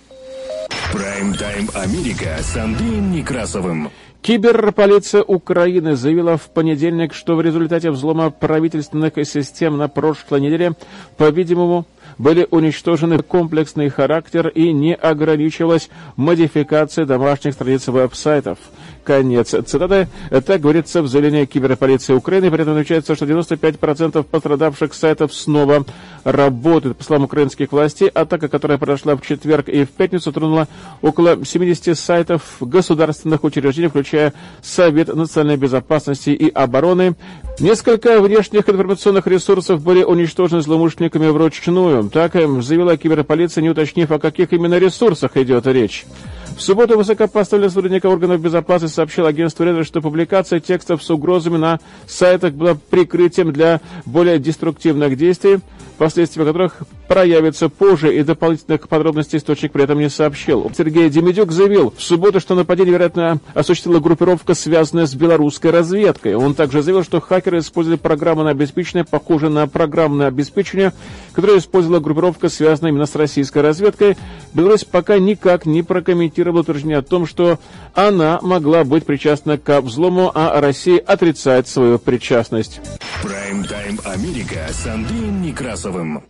Прайм-тайм 0.95 1.69
Америка 1.73 2.37
с 2.41 2.55
Андреем 2.55 3.11
Некрасовым. 3.11 3.91
Киберполиция 4.21 5.23
Украины 5.23 5.97
заявила 5.97 6.37
в 6.37 6.49
понедельник, 6.49 7.13
что 7.13 7.35
в 7.35 7.41
результате 7.41 7.91
взлома 7.91 8.29
правительственных 8.29 9.13
систем 9.27 9.75
на 9.75 9.89
прошлой 9.89 10.39
неделе, 10.39 10.71
по-видимому, 11.17 11.85
были 12.17 12.47
уничтожены 12.49 13.19
комплексный 13.19 13.89
характер 13.89 14.47
и 14.47 14.71
не 14.71 14.95
ограничивалась 14.95 15.89
модификация 16.15 17.05
домашних 17.05 17.53
страниц 17.53 17.87
веб-сайтов. 17.87 18.57
Конец 19.03 19.49
цитаты. 19.49 20.07
Так 20.45 20.61
говорится 20.61 21.03
в 21.03 21.07
заявлении 21.07 21.45
киберполиции 21.45 22.13
Украины. 22.13 22.49
При 22.49 22.61
этом 22.61 22.73
отмечается, 22.73 23.15
что 23.15 23.25
95% 23.25 24.23
пострадавших 24.23 24.93
сайтов 24.95 25.33
снова 25.33 25.85
работают. 26.23 26.97
По 26.97 27.03
словам 27.03 27.25
украинских 27.25 27.71
властей, 27.71 28.09
атака, 28.09 28.47
которая 28.47 28.79
прошла 28.79 29.15
в 29.15 29.21
четверг 29.21 29.69
и 29.69 29.85
в 29.85 29.91
пятницу, 29.91 30.31
тронула 30.33 30.67
около 31.03 31.45
70 31.45 31.95
сайтов 31.97 32.41
государственных 32.59 33.43
учреждений, 33.43 33.89
включая 33.89 34.33
Совет 34.63 35.13
национальной 35.13 35.57
безопасности 35.57 36.31
и 36.31 36.49
обороны. 36.49 37.15
Несколько 37.59 38.19
внешних 38.19 38.67
информационных 38.67 39.27
ресурсов 39.27 39.83
были 39.83 40.03
уничтожены 40.03 40.61
злоумышленниками 40.61 41.27
вручную. 41.27 41.94
Так 42.03 42.33
заявила 42.33 42.97
киберполиция, 42.97 43.61
не 43.61 43.69
уточнив, 43.69 44.11
о 44.11 44.19
каких 44.19 44.53
именно 44.53 44.77
ресурсах 44.77 45.37
идет 45.37 45.67
речь. 45.67 46.05
В 46.55 46.61
субботу 46.61 46.97
высокопоставленный 46.97 47.69
сотрудник 47.69 48.05
органов 48.05 48.39
безопасности 48.39 48.95
сообщил 48.95 49.25
агентству 49.25 49.65
Reddit, 49.65 49.83
что 49.83 50.01
публикация 50.01 50.61
текстов 50.61 51.03
с 51.03 51.09
угрозами 51.09 51.57
на 51.57 51.79
сайтах 52.07 52.53
была 52.53 52.77
прикрытием 52.89 53.51
для 53.51 53.81
более 54.05 54.39
деструктивных 54.39 55.17
действий, 55.17 55.59
последствия 55.97 56.45
которых 56.45 56.77
проявятся 57.07 57.69
позже, 57.69 58.15
и 58.15 58.23
дополнительных 58.23 58.87
подробностей 58.87 59.37
источник 59.39 59.71
при 59.71 59.83
этом 59.83 59.99
не 59.99 60.09
сообщил. 60.09 60.71
Сергей 60.75 61.09
Демидюк 61.09 61.51
заявил 61.51 61.93
в 61.95 62.01
субботу, 62.01 62.39
что 62.39 62.55
нападение, 62.55 62.93
вероятно, 62.93 63.39
осуществила 63.53 63.99
группировка, 63.99 64.53
связанная 64.53 65.05
с 65.05 65.15
белорусской 65.15 65.71
разведкой. 65.71 66.35
Он 66.35 66.53
также 66.53 66.81
заявил, 66.81 67.03
что 67.03 67.21
хакеры 67.21 67.59
использовали 67.59 67.97
программное 67.97 68.51
обеспечение, 68.51 69.05
похожее 69.05 69.49
на 69.49 69.67
программное 69.67 70.27
обеспечение, 70.27 70.93
которое 71.33 71.59
использовала 71.59 71.99
группировка, 71.99 72.49
связанная 72.49 72.91
именно 72.91 73.05
с 73.05 73.15
российской 73.15 73.59
разведкой. 73.59 74.17
Беларусь 74.53 74.83
пока 74.83 75.19
никак 75.19 75.65
не 75.65 75.83
прокомментировала 75.83 76.61
утверждение 76.61 76.97
о 76.97 77.01
том, 77.01 77.25
что 77.25 77.59
она 77.93 78.39
могла 78.41 78.83
быть 78.83 79.05
причастна 79.05 79.57
к 79.57 79.81
взлому, 79.81 80.31
а 80.33 80.59
Россия 80.59 80.99
отрицает 80.99 81.67
свою 81.67 81.99
причастность. 81.99 82.81
Прайм-тайм 83.23 83.99
Америка 84.03 84.67
с 84.69 84.85
Андреем 84.85 85.41
Некрасовым. 85.41 86.23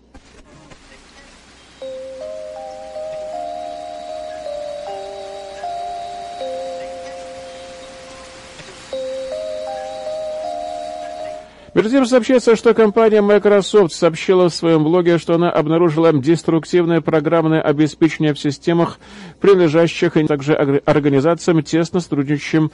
Тем 11.76 12.06
сообщается, 12.06 12.56
что 12.56 12.74
компания 12.74 13.22
Microsoft 13.22 13.94
сообщила 13.94 14.50
в 14.50 14.54
своем 14.54 14.86
блоге, 14.86 15.18
что 15.18 15.36
она 15.36 15.52
обнаружила 15.52 16.14
деструктивное 16.14 17.02
программное 17.02 17.62
обеспечение 17.62 18.34
в 18.34 18.40
системах, 18.40 18.98
принадлежащих 19.42 20.16
и 20.16 20.26
также 20.26 20.56
организациям, 20.56 21.64
тесно 21.64 22.00
сотрудничающим 22.00 22.72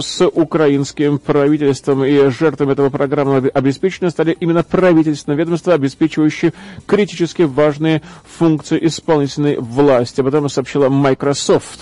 с 0.00 0.26
украинским 0.28 1.18
правительством. 1.18 2.04
И 2.04 2.30
жертвами 2.30 2.72
этого 2.72 2.88
программного 2.88 3.48
обеспечения 3.48 4.10
стали 4.10 4.30
именно 4.38 4.62
правительственные 4.62 5.36
ведомства, 5.36 5.74
обеспечивающие 5.74 6.52
критически 6.86 7.42
важные 7.42 8.00
функции 8.38 8.78
исполнительной 8.86 9.56
власти. 9.58 10.20
Об 10.20 10.28
этом 10.28 10.48
сообщила 10.48 10.88
Microsoft. 10.88 11.80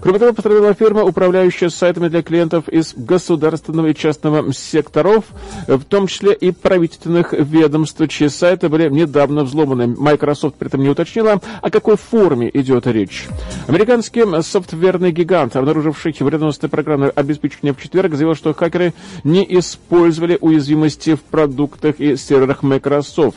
Кроме 0.00 0.18
того, 0.18 0.32
пострадала 0.32 0.74
фирма, 0.74 1.04
управляющая 1.04 1.68
сайтами 1.68 2.08
для 2.08 2.22
клиентов 2.22 2.68
из 2.68 2.94
государственного 2.94 3.88
и 3.88 3.94
частного 3.94 4.52
секторов, 4.52 5.24
в 5.66 5.84
том 5.84 6.06
числе 6.06 6.32
и 6.32 6.52
правительственных 6.52 7.32
ведомств, 7.32 8.00
чьи 8.08 8.28
сайты 8.28 8.68
были 8.68 8.88
недавно 8.88 9.44
взломаны. 9.44 9.88
Microsoft 9.88 10.56
при 10.56 10.68
этом 10.68 10.82
не 10.82 10.88
уточнила, 10.88 11.40
о 11.60 11.70
какой 11.70 11.96
форме 11.96 12.50
идет 12.52 12.86
речь. 12.86 13.28
Американский 13.66 14.24
софтверный 14.42 15.12
гигант, 15.12 15.56
обнаруживший 15.56 16.14
вредоносное 16.18 16.70
программное 16.70 17.10
обеспечение 17.10 17.74
в 17.74 17.80
четверг, 17.80 18.14
заявил, 18.14 18.34
что 18.34 18.54
хакеры 18.54 18.94
не 19.22 19.46
использовали 19.58 20.38
уязвимости 20.40 21.14
в 21.14 21.20
продуктах 21.20 22.00
и 22.00 22.16
серверах 22.16 22.62
Microsoft 22.62 23.36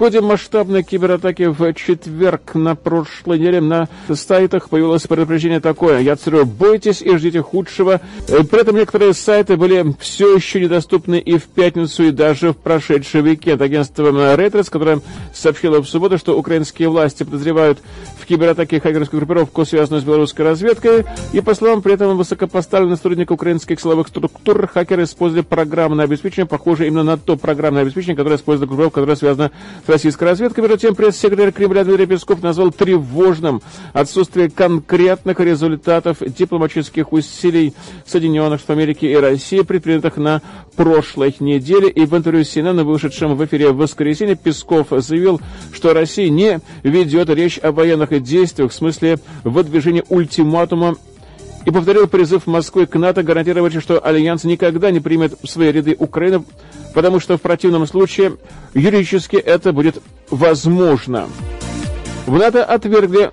ходе 0.00 0.22
масштабной 0.22 0.82
кибератаки 0.82 1.42
в 1.42 1.74
четверг 1.74 2.54
на 2.54 2.74
прошлой 2.74 3.38
неделе 3.38 3.60
на 3.60 3.86
сайтах 4.10 4.70
появилось 4.70 5.02
предупреждение 5.02 5.60
такое. 5.60 6.00
Я 6.00 6.16
цитирую, 6.16 6.46
бойтесь 6.46 7.02
и 7.02 7.14
ждите 7.18 7.42
худшего. 7.42 8.00
Э, 8.26 8.42
при 8.44 8.62
этом 8.62 8.76
некоторые 8.76 9.12
сайты 9.12 9.58
были 9.58 9.94
все 10.00 10.34
еще 10.34 10.58
недоступны 10.58 11.18
и 11.18 11.36
в 11.36 11.44
пятницу, 11.48 12.04
и 12.04 12.12
даже 12.12 12.52
в 12.52 12.56
прошедший 12.56 13.20
уикенд. 13.20 13.60
Агентство 13.60 14.10
Reuters, 14.10 14.70
которое 14.70 15.02
сообщило 15.34 15.82
в 15.82 15.86
субботу, 15.86 16.16
что 16.16 16.38
украинские 16.38 16.88
власти 16.88 17.24
подозревают 17.24 17.80
в 18.18 18.24
кибератаке 18.24 18.80
хакерскую 18.80 19.20
группировку, 19.20 19.66
связанную 19.66 20.00
с 20.00 20.04
белорусской 20.04 20.46
разведкой. 20.46 21.04
И, 21.34 21.42
по 21.42 21.54
словам 21.54 21.82
при 21.82 21.92
этом 21.92 22.16
высокопоставленных 22.16 22.96
сотрудников 22.96 23.34
украинских 23.34 23.78
силовых 23.78 24.08
структур, 24.08 24.66
хакеры 24.66 25.02
использовали 25.02 25.44
программное 25.44 26.06
обеспечение, 26.06 26.46
похожее 26.46 26.88
именно 26.88 27.02
на 27.02 27.18
то 27.18 27.36
программное 27.36 27.82
обеспечение, 27.82 28.16
которое 28.16 28.36
использует 28.36 28.70
группировка, 28.70 29.00
которая 29.00 29.16
связана 29.16 29.50
с 29.86 29.89
российской 29.90 30.24
разведкой. 30.24 30.62
Между 30.62 30.78
тем, 30.78 30.94
пресс-секретарь 30.94 31.52
Кремля 31.52 31.84
Дмитрий 31.84 32.06
Песков 32.06 32.42
назвал 32.42 32.70
тревожным 32.70 33.60
отсутствие 33.92 34.48
конкретных 34.48 35.40
результатов 35.40 36.18
дипломатических 36.20 37.12
усилий 37.12 37.74
Соединенных 38.06 38.60
Штатов 38.60 38.76
Америки 38.76 39.06
и 39.06 39.14
России, 39.14 39.60
предпринятых 39.60 40.16
на 40.16 40.42
прошлой 40.76 41.34
неделе. 41.40 41.90
И 41.90 42.06
в 42.06 42.16
интервью 42.16 42.42
CNN, 42.42 42.82
вышедшем 42.84 43.36
в 43.36 43.44
эфире 43.44 43.72
в 43.72 43.76
воскресенье, 43.76 44.36
Песков 44.36 44.88
заявил, 44.90 45.40
что 45.72 45.92
Россия 45.92 46.30
не 46.30 46.60
ведет 46.82 47.28
речь 47.30 47.58
о 47.62 47.72
военных 47.72 48.22
действиях 48.22 48.70
в 48.70 48.74
смысле 48.74 49.18
выдвижения 49.44 50.04
ультиматума 50.08 50.96
и 51.66 51.70
повторил 51.70 52.06
призыв 52.06 52.46
Москвы 52.46 52.86
к 52.86 52.98
НАТО 52.98 53.22
гарантировать, 53.22 53.80
что 53.80 53.98
Альянс 53.98 54.44
никогда 54.44 54.90
не 54.90 55.00
примет 55.00 55.34
в 55.42 55.46
свои 55.46 55.70
ряды 55.70 55.94
Украину, 55.98 56.44
потому 56.94 57.20
что 57.20 57.36
в 57.36 57.40
противном 57.40 57.86
случае 57.86 58.36
юридически 58.74 59.36
это 59.36 59.72
будет 59.72 60.02
возможно. 60.30 61.28
В 62.26 62.38
НАТО 62.38 62.64
отвергли 62.64 63.30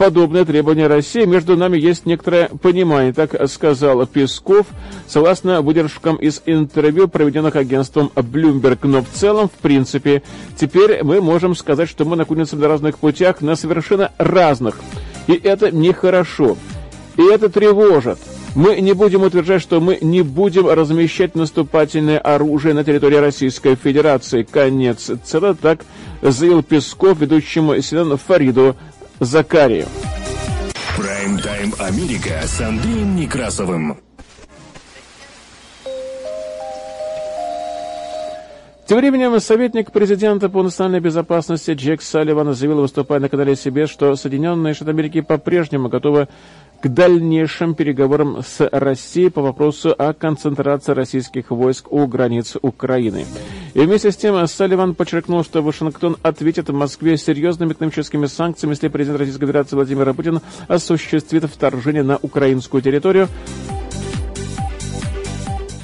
подобное 0.00 0.46
требование 0.46 0.86
России. 0.86 1.26
Между 1.26 1.58
нами 1.58 1.78
есть 1.78 2.06
некоторое 2.06 2.48
понимание, 2.48 3.12
так 3.12 3.36
сказал 3.50 4.06
Песков, 4.06 4.66
согласно 5.06 5.60
выдержкам 5.60 6.16
из 6.16 6.40
интервью, 6.46 7.06
проведенных 7.06 7.54
агентством 7.54 8.10
Bloomberg. 8.14 8.78
Но 8.84 9.02
в 9.02 9.08
целом, 9.12 9.50
в 9.50 9.60
принципе, 9.60 10.22
теперь 10.58 11.04
мы 11.04 11.20
можем 11.20 11.54
сказать, 11.54 11.90
что 11.90 12.06
мы 12.06 12.16
находимся 12.16 12.56
на 12.56 12.66
разных 12.66 12.96
путях, 12.96 13.42
на 13.42 13.56
совершенно 13.56 14.10
разных. 14.16 14.80
И 15.26 15.34
это 15.34 15.70
нехорошо. 15.70 16.56
И 17.18 17.22
это 17.22 17.50
тревожит. 17.50 18.18
Мы 18.54 18.80
не 18.80 18.94
будем 18.94 19.22
утверждать, 19.22 19.62
что 19.62 19.80
мы 19.80 19.98
не 20.00 20.22
будем 20.22 20.68
размещать 20.68 21.36
наступательное 21.36 22.18
оружие 22.18 22.74
на 22.74 22.82
территории 22.82 23.16
Российской 23.16 23.76
Федерации. 23.76 24.42
Конец 24.42 25.10
цитаты. 25.24 25.58
Так 25.62 25.80
заявил 26.20 26.62
Песков, 26.62 27.20
ведущему 27.20 27.76
CNN 27.76 28.16
Фариду 28.16 28.76
Закарию. 29.20 29.86
Прайм-тайм 30.96 31.74
Америка 31.78 32.40
с 32.44 32.60
Андреем 32.60 33.14
Некрасовым. 33.14 33.96
Тем 38.90 38.98
временем 38.98 39.38
советник 39.38 39.92
президента 39.92 40.48
по 40.48 40.64
национальной 40.64 40.98
безопасности 40.98 41.70
Джек 41.70 42.02
Салливан 42.02 42.52
заявил, 42.54 42.80
выступая 42.80 43.20
на 43.20 43.28
канале 43.28 43.52
CBS, 43.52 43.86
что 43.86 44.16
Соединенные 44.16 44.74
Штаты 44.74 44.90
Америки 44.90 45.20
по-прежнему 45.20 45.88
готовы 45.88 46.26
к 46.82 46.88
дальнейшим 46.88 47.74
переговорам 47.74 48.42
с 48.42 48.66
Россией 48.70 49.30
по 49.30 49.42
вопросу 49.42 49.94
о 49.96 50.14
концентрации 50.14 50.92
российских 50.92 51.50
войск 51.50 51.92
у 51.92 52.06
границ 52.06 52.56
Украины. 52.62 53.26
И 53.74 53.80
вместе 53.80 54.10
с 54.10 54.16
тем 54.16 54.46
Салливан 54.46 54.94
подчеркнул, 54.94 55.44
что 55.44 55.62
Вашингтон 55.62 56.16
ответит 56.22 56.68
Москве 56.70 57.16
серьезными 57.16 57.72
экономическими 57.72 58.26
санкциями, 58.26 58.72
если 58.72 58.88
президент 58.88 59.18
Российской 59.18 59.46
Федерации 59.46 59.76
Владимир 59.76 60.12
Путин 60.14 60.40
осуществит 60.68 61.44
вторжение 61.44 62.02
на 62.02 62.16
украинскую 62.16 62.82
территорию. 62.82 63.28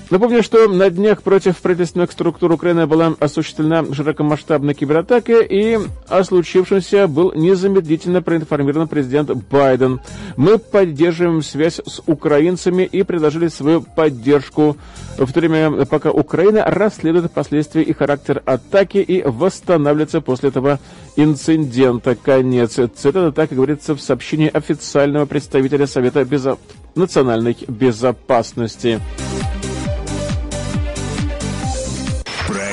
Напомню, 0.08 0.44
что 0.44 0.68
на 0.68 0.88
днях 0.88 1.22
против 1.22 1.56
правительственных 1.56 2.12
структур 2.12 2.52
Украины 2.52 2.86
была 2.86 3.16
осуществлена 3.18 3.84
широкомасштабная 3.92 4.72
кибератака, 4.72 5.40
и 5.40 5.80
о 6.08 6.22
случившемся 6.22 7.08
был 7.08 7.32
незамедлительно 7.34 8.22
проинформирован 8.22 8.86
президент 8.86 9.32
Байден. 9.50 10.00
Мы 10.36 10.58
поддерживаем 10.58 11.42
связь 11.42 11.80
с 11.84 12.00
украинцами 12.06 12.84
и 12.84 13.02
предложили 13.02 13.48
свою 13.48 13.82
поддержку 13.82 14.76
в 15.18 15.32
то 15.32 15.40
время, 15.40 15.84
пока 15.86 16.12
Украина 16.12 16.62
расследует 16.64 17.32
последствия 17.32 17.82
и 17.82 17.92
характер 17.92 18.42
атаки 18.46 18.98
и 18.98 19.25
восстанавливается 19.25 20.20
после 20.20 20.50
этого 20.50 20.78
инцидента. 21.16 22.14
Конец 22.14 22.75
цитаты, 22.75 23.32
так 23.32 23.50
говорится 23.50 23.96
в 23.96 24.00
сообщении 24.00 24.50
официального 24.52 25.26
представителя 25.26 25.88
Совета 25.88 26.25
Безо... 26.25 26.58
национальной 26.94 27.56
безопасности. 27.66 29.00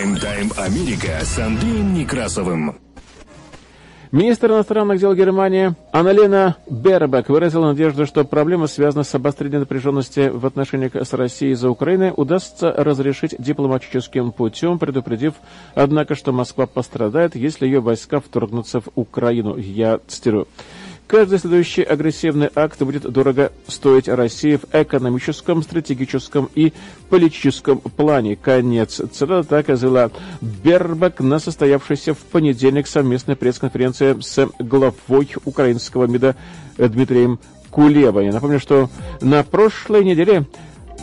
Прайм-тайм 0.03 0.51
Америка 0.57 1.19
с 1.21 1.39
Андреем 1.39 1.93
Некрасовым. 1.93 2.75
Министр 4.11 4.51
иностранных 4.51 4.99
дел 4.99 5.15
Германии 5.15 5.75
Анналена 5.93 6.57
Бербек 6.69 7.29
выразила 7.29 7.67
надежду, 7.67 8.05
что 8.05 8.25
проблема, 8.25 8.67
связанная 8.67 9.05
с 9.05 9.15
обострением 9.15 9.61
напряженности 9.61 10.27
в 10.27 10.45
отношениях 10.45 10.93
с 10.93 11.13
Россией 11.13 11.53
за 11.53 11.69
Украиной, 11.69 12.11
удастся 12.13 12.73
разрешить 12.73 13.35
дипломатическим 13.39 14.33
путем, 14.33 14.77
предупредив, 14.77 15.35
однако, 15.73 16.15
что 16.15 16.33
Москва 16.33 16.67
пострадает, 16.67 17.37
если 17.37 17.65
ее 17.65 17.79
войска 17.79 18.19
вторгнутся 18.19 18.81
в 18.81 18.89
Украину. 18.95 19.55
Я 19.55 20.01
цитирую. 20.05 20.49
Каждый 21.07 21.37
следующий 21.37 21.83
агрессивный 21.83 22.49
акт 22.55 22.81
будет 22.81 23.03
дорого 23.03 23.51
стоить 23.67 24.07
России 24.07 24.55
в 24.55 24.65
экономическом, 24.71 25.61
стратегическом 25.61 26.49
и 26.55 26.73
политическом 27.09 27.79
плане. 27.79 28.35
Конец 28.35 29.01
цитаты 29.11 29.47
так 29.47 29.67
заявила 29.67 30.11
Бербак 30.41 31.19
на 31.19 31.39
состоявшейся 31.39 32.13
в 32.13 32.19
понедельник 32.19 32.87
совместной 32.87 33.35
пресс-конференции 33.35 34.17
с 34.21 34.47
главой 34.59 35.29
украинского 35.45 36.07
МИДа 36.07 36.35
Дмитрием 36.77 37.39
Кулебой. 37.69 38.25
Я 38.27 38.31
напомню, 38.31 38.59
что 38.59 38.89
на 39.21 39.43
прошлой 39.43 40.05
неделе 40.05 40.45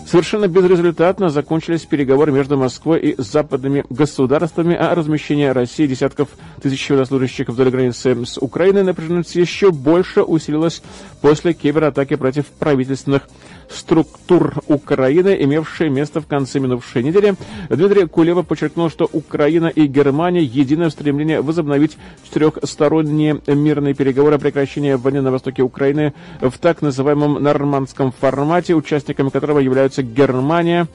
Совершенно 0.06 0.48
безрезультатно 0.48 1.28
закончились 1.28 1.82
переговоры 1.82 2.32
между 2.32 2.56
Москвой 2.56 2.98
и 2.98 3.14
западными 3.16 3.84
государствами 3.90 4.74
о 4.74 4.94
размещении 4.96 5.46
России 5.46 5.86
десятков 5.86 6.30
тысяч 6.60 6.88
военнослужащих 6.88 7.48
вдоль 7.48 7.70
границы 7.70 8.26
с 8.26 8.36
Украиной. 8.38 8.82
Напряженность 8.82 9.36
еще 9.36 9.70
больше 9.70 10.22
усилилась 10.22 10.82
после 11.20 11.52
кибератаки 11.52 12.16
против 12.16 12.46
правительственных 12.46 13.28
структур 13.68 14.54
Украины, 14.66 15.36
имевшей 15.40 15.90
место 15.90 16.20
в 16.20 16.26
конце 16.26 16.58
минувшей 16.58 17.04
недели. 17.04 17.36
Дмитрий 17.68 18.06
Кулева 18.06 18.42
подчеркнул, 18.42 18.90
что 18.90 19.08
Украина 19.12 19.68
и 19.68 19.86
Германия 19.86 20.42
единое 20.42 20.90
стремление 20.90 21.40
возобновить 21.40 21.96
четырехсторонние 22.24 23.40
мирные 23.46 23.94
переговоры 23.94 24.36
о 24.36 24.38
прекращении 24.40 24.94
войны 24.94 25.20
на 25.20 25.30
востоке 25.30 25.62
Украины 25.62 26.14
в 26.40 26.58
так 26.58 26.82
называемом 26.82 27.40
нормандском 27.40 28.12
формате, 28.12 28.74
участниками 28.74 29.28
которого 29.28 29.60
являются 29.60 29.89
Германия, 29.98 30.88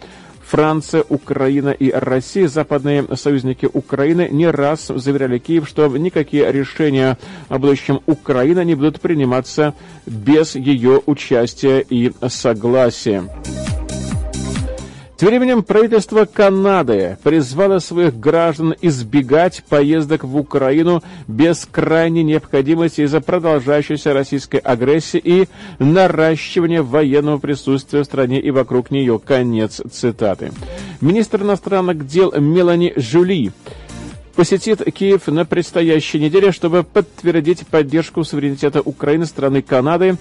Франция, 0.45 1.03
Украина 1.09 1.69
и 1.69 1.91
Россия, 1.91 2.47
западные 2.47 3.05
союзники 3.15 3.67
Украины, 3.71 4.29
не 4.31 4.47
раз 4.49 4.87
заверяли 4.87 5.39
Киев, 5.39 5.67
что 5.67 5.87
никакие 5.87 6.51
решения 6.51 7.17
о 7.49 7.57
будущем 7.57 8.01
Украины 8.05 8.63
не 8.63 8.75
будут 8.75 9.01
приниматься 9.01 9.73
без 10.05 10.55
ее 10.55 11.01
участия 11.05 11.79
и 11.79 12.11
согласия. 12.27 13.23
Временем 15.25 15.63
правительство 15.63 16.25
Канады 16.25 17.17
призвало 17.23 17.79
своих 17.79 18.15
граждан 18.15 18.75
избегать 18.79 19.63
поездок 19.67 20.23
в 20.23 20.37
Украину 20.37 21.01
без 21.27 21.65
крайней 21.65 22.23
необходимости 22.23 23.01
из-за 23.01 23.21
продолжающейся 23.21 24.13
российской 24.13 24.57
агрессии 24.57 25.19
и 25.23 25.47
наращивания 25.79 26.83
военного 26.83 27.39
присутствия 27.39 28.03
в 28.03 28.05
стране 28.05 28.39
и 28.39 28.51
вокруг 28.51 28.91
нее. 28.91 29.17
Конец 29.17 29.81
цитаты. 29.91 30.51
Министр 31.01 31.41
иностранных 31.41 32.05
дел 32.05 32.31
Мелани 32.39 32.93
Жули 32.95 33.51
посетит 34.35 34.83
Киев 34.93 35.27
на 35.27 35.45
предстоящей 35.45 36.19
неделе, 36.19 36.51
чтобы 36.51 36.83
подтвердить 36.83 37.65
поддержку 37.67 38.23
суверенитета 38.23 38.81
Украины 38.81 39.25
страны 39.25 39.61
Канады 39.61 40.17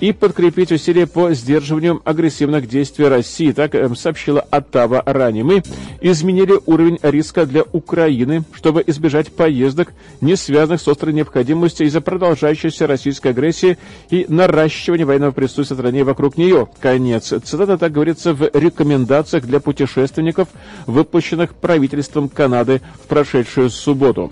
и 0.00 0.12
подкрепить 0.12 0.72
усилия 0.72 1.06
по 1.06 1.32
сдерживанию 1.32 2.02
агрессивных 2.04 2.68
действий 2.68 3.06
России, 3.06 3.52
так 3.52 3.74
эм, 3.74 3.96
сообщила 3.96 4.40
Оттава 4.40 5.02
ранее. 5.06 5.44
Мы 5.44 5.62
изменили 6.00 6.60
уровень 6.66 6.98
риска 7.02 7.46
для 7.46 7.62
Украины, 7.72 8.44
чтобы 8.52 8.84
избежать 8.86 9.32
поездок, 9.32 9.92
не 10.20 10.36
связанных 10.36 10.80
с 10.80 10.88
острой 10.88 11.14
необходимостью 11.14 11.86
из-за 11.86 12.00
продолжающейся 12.00 12.86
российской 12.86 13.28
агрессии 13.28 13.78
и 14.10 14.26
наращивания 14.28 15.06
военного 15.06 15.32
присутствия 15.32 15.76
стране 15.76 16.04
вокруг 16.04 16.36
нее. 16.36 16.68
Конец. 16.80 17.32
Цитата 17.44 17.78
так 17.78 17.92
говорится 17.92 18.34
в 18.34 18.50
рекомендациях 18.52 19.44
для 19.44 19.60
путешественников, 19.60 20.48
выпущенных 20.86 21.54
правительством 21.54 22.28
Канады 22.28 22.82
в 23.02 23.08
прошедшую 23.56 23.70
субботу. 23.70 24.30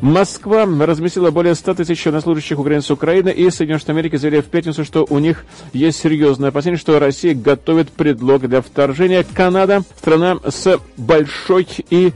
Москва 0.00 0.66
разместила 0.66 1.30
более 1.30 1.54
100 1.54 1.74
тысяч 1.74 2.04
военнослужащих 2.04 2.58
у 2.58 2.62
границы 2.62 2.92
Украины, 2.92 3.30
и 3.30 3.48
Соединенные 3.48 3.78
Штаты 3.78 3.92
Америки 3.92 4.16
заявили 4.16 4.42
в 4.42 4.46
пятницу, 4.46 4.84
что 4.84 5.06
у 5.08 5.18
них 5.18 5.46
есть 5.72 5.98
серьезное 5.98 6.50
опасение, 6.50 6.78
что 6.78 6.98
Россия 6.98 7.34
готовит 7.34 7.90
предлог 7.90 8.46
для 8.46 8.60
вторжения. 8.60 9.24
Канада– 9.34 9.82
страна 9.98 10.38
с 10.46 10.78
большой 10.98 11.66
и 11.88 12.12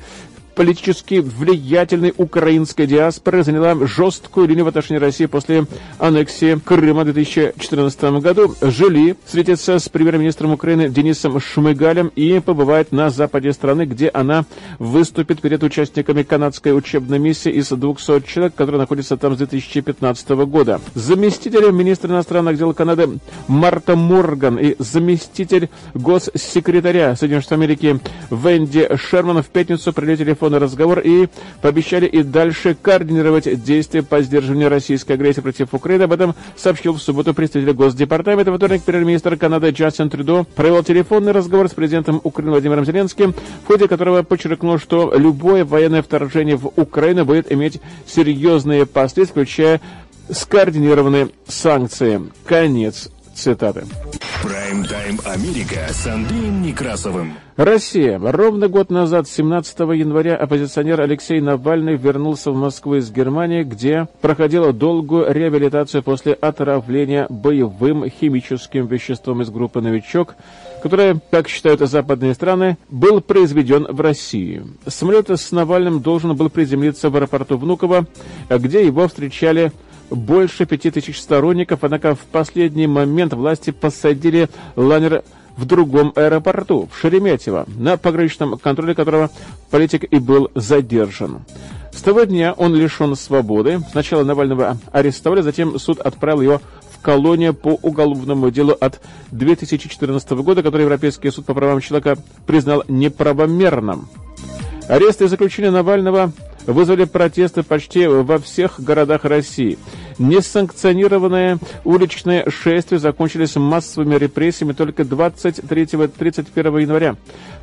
политически 0.58 1.20
влиятельной 1.20 2.12
украинской 2.16 2.88
диаспоры 2.88 3.44
заняла 3.44 3.76
жесткую 3.86 4.48
линию 4.48 4.64
в 4.64 4.68
отношении 4.68 4.98
России 4.98 5.26
после 5.26 5.66
аннексии 6.00 6.58
Крыма 6.58 7.02
в 7.02 7.12
2014 7.12 8.02
году. 8.20 8.56
Жили 8.60 9.16
встретиться 9.24 9.78
с 9.78 9.88
премьер-министром 9.88 10.50
Украины 10.50 10.88
Денисом 10.88 11.38
Шмыгалем 11.38 12.10
и 12.16 12.40
побывает 12.40 12.90
на 12.90 13.08
западе 13.10 13.52
страны, 13.52 13.84
где 13.84 14.08
она 14.08 14.46
выступит 14.80 15.40
перед 15.40 15.62
участниками 15.62 16.24
канадской 16.24 16.76
учебной 16.76 17.20
миссии 17.20 17.52
из 17.52 17.68
200 17.68 18.26
человек, 18.26 18.56
которые 18.56 18.80
находятся 18.80 19.16
там 19.16 19.34
с 19.34 19.38
2015 19.38 20.28
года. 20.30 20.80
Заместитель 20.96 21.70
министра 21.70 22.08
иностранных 22.08 22.58
дел 22.58 22.74
Канады 22.74 23.20
Марта 23.46 23.94
Морган 23.94 24.58
и 24.58 24.74
заместитель 24.80 25.68
госсекретаря 25.94 27.14
Соединенных 27.14 27.44
Штатов 27.44 27.62
Америки 27.62 28.00
Венди 28.32 28.88
Шерман 28.96 29.44
в 29.44 29.46
пятницу 29.50 29.92
провели 29.92 30.16
телефонный 30.48 30.58
разговор 30.58 31.00
и 31.00 31.28
пообещали 31.60 32.06
и 32.06 32.22
дальше 32.22 32.76
координировать 32.80 33.62
действия 33.62 34.02
по 34.02 34.20
сдерживанию 34.22 34.68
российской 34.68 35.12
агрессии 35.12 35.40
против 35.40 35.74
Украины. 35.74 36.02
Об 36.04 36.12
этом 36.12 36.34
сообщил 36.56 36.94
в 36.94 37.02
субботу 37.02 37.34
представитель 37.34 37.74
Госдепартамента. 37.74 38.50
Во 38.50 38.56
вторник 38.56 38.82
премьер-министр 38.82 39.36
Канады 39.36 39.70
Джастин 39.70 40.10
Трюдо 40.10 40.44
провел 40.56 40.82
телефонный 40.82 41.32
разговор 41.32 41.68
с 41.68 41.72
президентом 41.72 42.20
Украины 42.24 42.52
Владимиром 42.52 42.84
Зеленским, 42.84 43.34
в 43.64 43.66
ходе 43.66 43.88
которого 43.88 44.22
подчеркнул, 44.22 44.78
что 44.78 45.12
любое 45.14 45.64
военное 45.64 46.02
вторжение 46.02 46.56
в 46.56 46.72
Украину 46.76 47.24
будет 47.24 47.52
иметь 47.52 47.80
серьезные 48.06 48.86
последствия, 48.86 49.42
включая 49.44 49.80
скоординированные 50.30 51.28
санкции. 51.46 52.22
Конец 52.44 53.10
цитаты. 53.38 53.84
Прайм-тайм 54.42 55.18
Америка 55.24 55.86
с 55.90 56.06
Андреем 56.06 56.62
Некрасовым. 56.62 57.34
Россия. 57.56 58.20
Ровно 58.22 58.68
год 58.68 58.88
назад, 58.88 59.26
17 59.26 59.80
января, 59.80 60.36
оппозиционер 60.36 61.00
Алексей 61.00 61.40
Навальный 61.40 61.96
вернулся 61.96 62.52
в 62.52 62.56
Москву 62.56 62.94
из 62.96 63.10
Германии, 63.10 63.64
где 63.64 64.06
проходила 64.20 64.72
долгую 64.72 65.32
реабилитацию 65.32 66.04
после 66.04 66.34
отравления 66.34 67.26
боевым 67.28 68.08
химическим 68.08 68.86
веществом 68.86 69.42
из 69.42 69.50
группы 69.50 69.80
«Новичок», 69.80 70.36
которое, 70.82 71.20
как 71.32 71.48
считают 71.48 71.80
западные 71.80 72.34
страны, 72.34 72.78
был 72.90 73.20
произведен 73.20 73.88
в 73.90 74.00
России. 74.00 74.64
Самолет 74.86 75.30
с 75.30 75.50
Навальным 75.50 76.00
должен 76.00 76.36
был 76.36 76.50
приземлиться 76.50 77.10
в 77.10 77.16
аэропорту 77.16 77.58
Внуково, 77.58 78.06
где 78.48 78.86
его 78.86 79.08
встречали 79.08 79.72
больше 80.10 80.66
пяти 80.66 80.90
тысяч 80.90 81.20
сторонников, 81.20 81.80
однако 81.82 82.14
в 82.14 82.20
последний 82.20 82.86
момент 82.86 83.32
власти 83.32 83.70
посадили 83.70 84.48
лайнер 84.76 85.22
в 85.56 85.64
другом 85.64 86.12
аэропорту, 86.14 86.88
в 86.90 86.98
Шереметьево, 86.98 87.66
на 87.76 87.96
пограничном 87.96 88.58
контроле 88.58 88.94
которого 88.94 89.30
политик 89.70 90.04
и 90.04 90.18
был 90.18 90.50
задержан. 90.54 91.40
С 91.92 92.00
того 92.00 92.22
дня 92.22 92.52
он 92.52 92.76
лишен 92.76 93.16
свободы. 93.16 93.80
Сначала 93.90 94.22
Навального 94.22 94.78
арестовали, 94.92 95.40
затем 95.40 95.78
суд 95.80 95.98
отправил 95.98 96.42
его 96.42 96.62
в 96.92 97.02
колонию 97.02 97.54
по 97.54 97.70
уголовному 97.70 98.52
делу 98.52 98.76
от 98.78 99.00
2014 99.32 100.30
года, 100.30 100.62
который 100.62 100.82
Европейский 100.82 101.30
суд 101.30 101.46
по 101.46 101.54
правам 101.54 101.80
человека 101.80 102.16
признал 102.46 102.84
неправомерным. 102.86 104.08
Арест 104.88 105.22
и 105.22 105.26
заключение 105.26 105.72
Навального 105.72 106.32
вызвали 106.68 107.04
протесты 107.04 107.62
почти 107.62 108.06
во 108.06 108.38
всех 108.38 108.78
городах 108.78 109.24
России. 109.24 109.78
Несанкционированные 110.18 111.58
уличные 111.84 112.48
шествия 112.50 112.98
закончились 112.98 113.56
массовыми 113.56 114.16
репрессиями 114.16 114.72
только 114.72 115.02
23-31 115.02 116.82
января. 116.82 117.16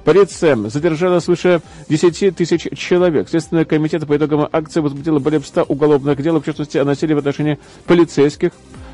Полиция 0.04 0.56
задержала 0.56 1.20
свыше 1.20 1.62
10 1.88 2.36
тысяч 2.36 2.68
человек. 2.78 3.30
Следственный 3.30 3.66
комитет 3.66 4.08
по 4.08 4.18
итогам 4.18 4.48
акции 4.52 4.80
возбудил 4.80 5.20
более 5.20 5.40
100 5.40 5.64
уголовных 5.64 6.22
дел, 6.22 6.42
в 6.42 6.46
частности, 6.46 6.78
о 6.78 6.86
насилии 6.86 7.14
в 7.14 7.20
отношении 7.20 7.60
полицейских, 7.86 8.52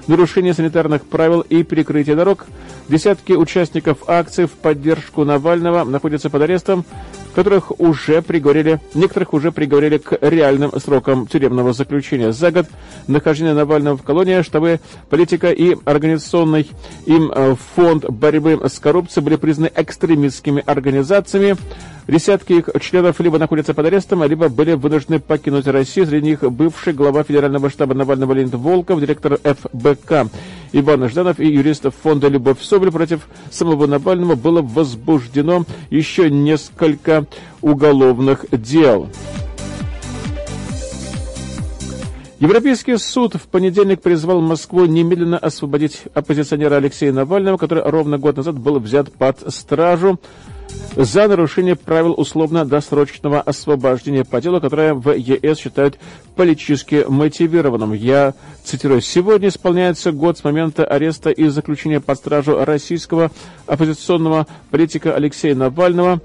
нарушение 0.07 0.53
санитарных 0.53 1.05
правил 1.05 1.41
и 1.41 1.63
перекрытие 1.63 2.15
дорог. 2.15 2.45
Десятки 2.87 3.33
участников 3.33 3.99
акции 4.07 4.45
в 4.45 4.51
поддержку 4.51 5.23
Навального 5.23 5.83
находятся 5.83 6.29
под 6.29 6.41
арестом 6.43 6.85
которых 7.33 7.79
уже 7.79 8.21
приговорили, 8.21 8.79
некоторых 8.93 9.33
уже 9.33 9.51
приговорили 9.51 9.97
к 9.97 10.17
реальным 10.21 10.71
срокам 10.79 11.27
тюремного 11.27 11.73
заключения. 11.73 12.31
За 12.31 12.51
год 12.51 12.67
нахождения 13.07 13.53
Навального 13.53 13.97
в 13.97 14.03
колонии 14.03 14.41
штабы 14.41 14.79
политика 15.09 15.51
и 15.51 15.77
организационный 15.85 16.69
им 17.05 17.31
э, 17.33 17.55
фонд 17.75 18.05
борьбы 18.09 18.59
с 18.63 18.79
коррупцией 18.79 19.23
были 19.23 19.35
признаны 19.35 19.71
экстремистскими 19.75 20.63
организациями. 20.65 21.57
Десятки 22.07 22.53
их 22.53 22.69
членов 22.81 23.19
либо 23.19 23.37
находятся 23.37 23.73
под 23.73 23.85
арестом, 23.85 24.23
либо 24.23 24.49
были 24.49 24.73
вынуждены 24.73 25.19
покинуть 25.19 25.67
Россию. 25.67 26.07
Среди 26.07 26.25
них 26.25 26.41
бывший 26.41 26.93
глава 26.93 27.23
федерального 27.23 27.69
штаба 27.69 27.93
Навального 27.93 28.33
Леонид 28.33 28.55
Волков, 28.55 28.99
директор 28.99 29.39
ФБК 29.95 30.31
Иван 30.73 31.09
Жданов 31.09 31.39
и 31.39 31.47
юристов 31.47 31.95
фонда 32.01 32.27
«Любовь 32.29 32.61
Соболь» 32.61 32.91
против 32.91 33.27
самого 33.49 33.87
Навального 33.87 34.35
было 34.35 34.61
возбуждено 34.61 35.65
еще 35.89 36.29
несколько 36.29 37.25
уголовных 37.61 38.45
дел. 38.51 39.09
Европейский 42.39 42.97
суд 42.97 43.35
в 43.35 43.47
понедельник 43.47 44.01
призвал 44.01 44.41
Москву 44.41 44.85
немедленно 44.85 45.37
освободить 45.37 46.03
оппозиционера 46.15 46.75
Алексея 46.75 47.11
Навального, 47.11 47.57
который 47.57 47.83
ровно 47.83 48.17
год 48.17 48.37
назад 48.37 48.57
был 48.57 48.79
взят 48.79 49.11
под 49.13 49.53
стражу 49.53 50.19
за 50.95 51.27
нарушение 51.27 51.75
правил 51.75 52.13
условно-досрочного 52.17 53.41
освобождения 53.41 54.25
по 54.25 54.41
делу, 54.41 54.59
которое 54.59 54.93
в 54.93 55.11
ЕС 55.11 55.57
считают 55.59 55.97
политически 56.35 57.05
мотивированным. 57.07 57.93
Я 57.93 58.33
цитирую, 58.63 59.01
«Сегодня 59.01 59.49
исполняется 59.49 60.11
год 60.11 60.37
с 60.37 60.43
момента 60.43 60.85
ареста 60.85 61.29
и 61.29 61.47
заключения 61.47 61.99
под 61.99 62.17
стражу 62.17 62.63
российского 62.63 63.31
оппозиционного 63.67 64.47
политика 64.69 65.15
Алексея 65.15 65.55
Навального 65.55 66.21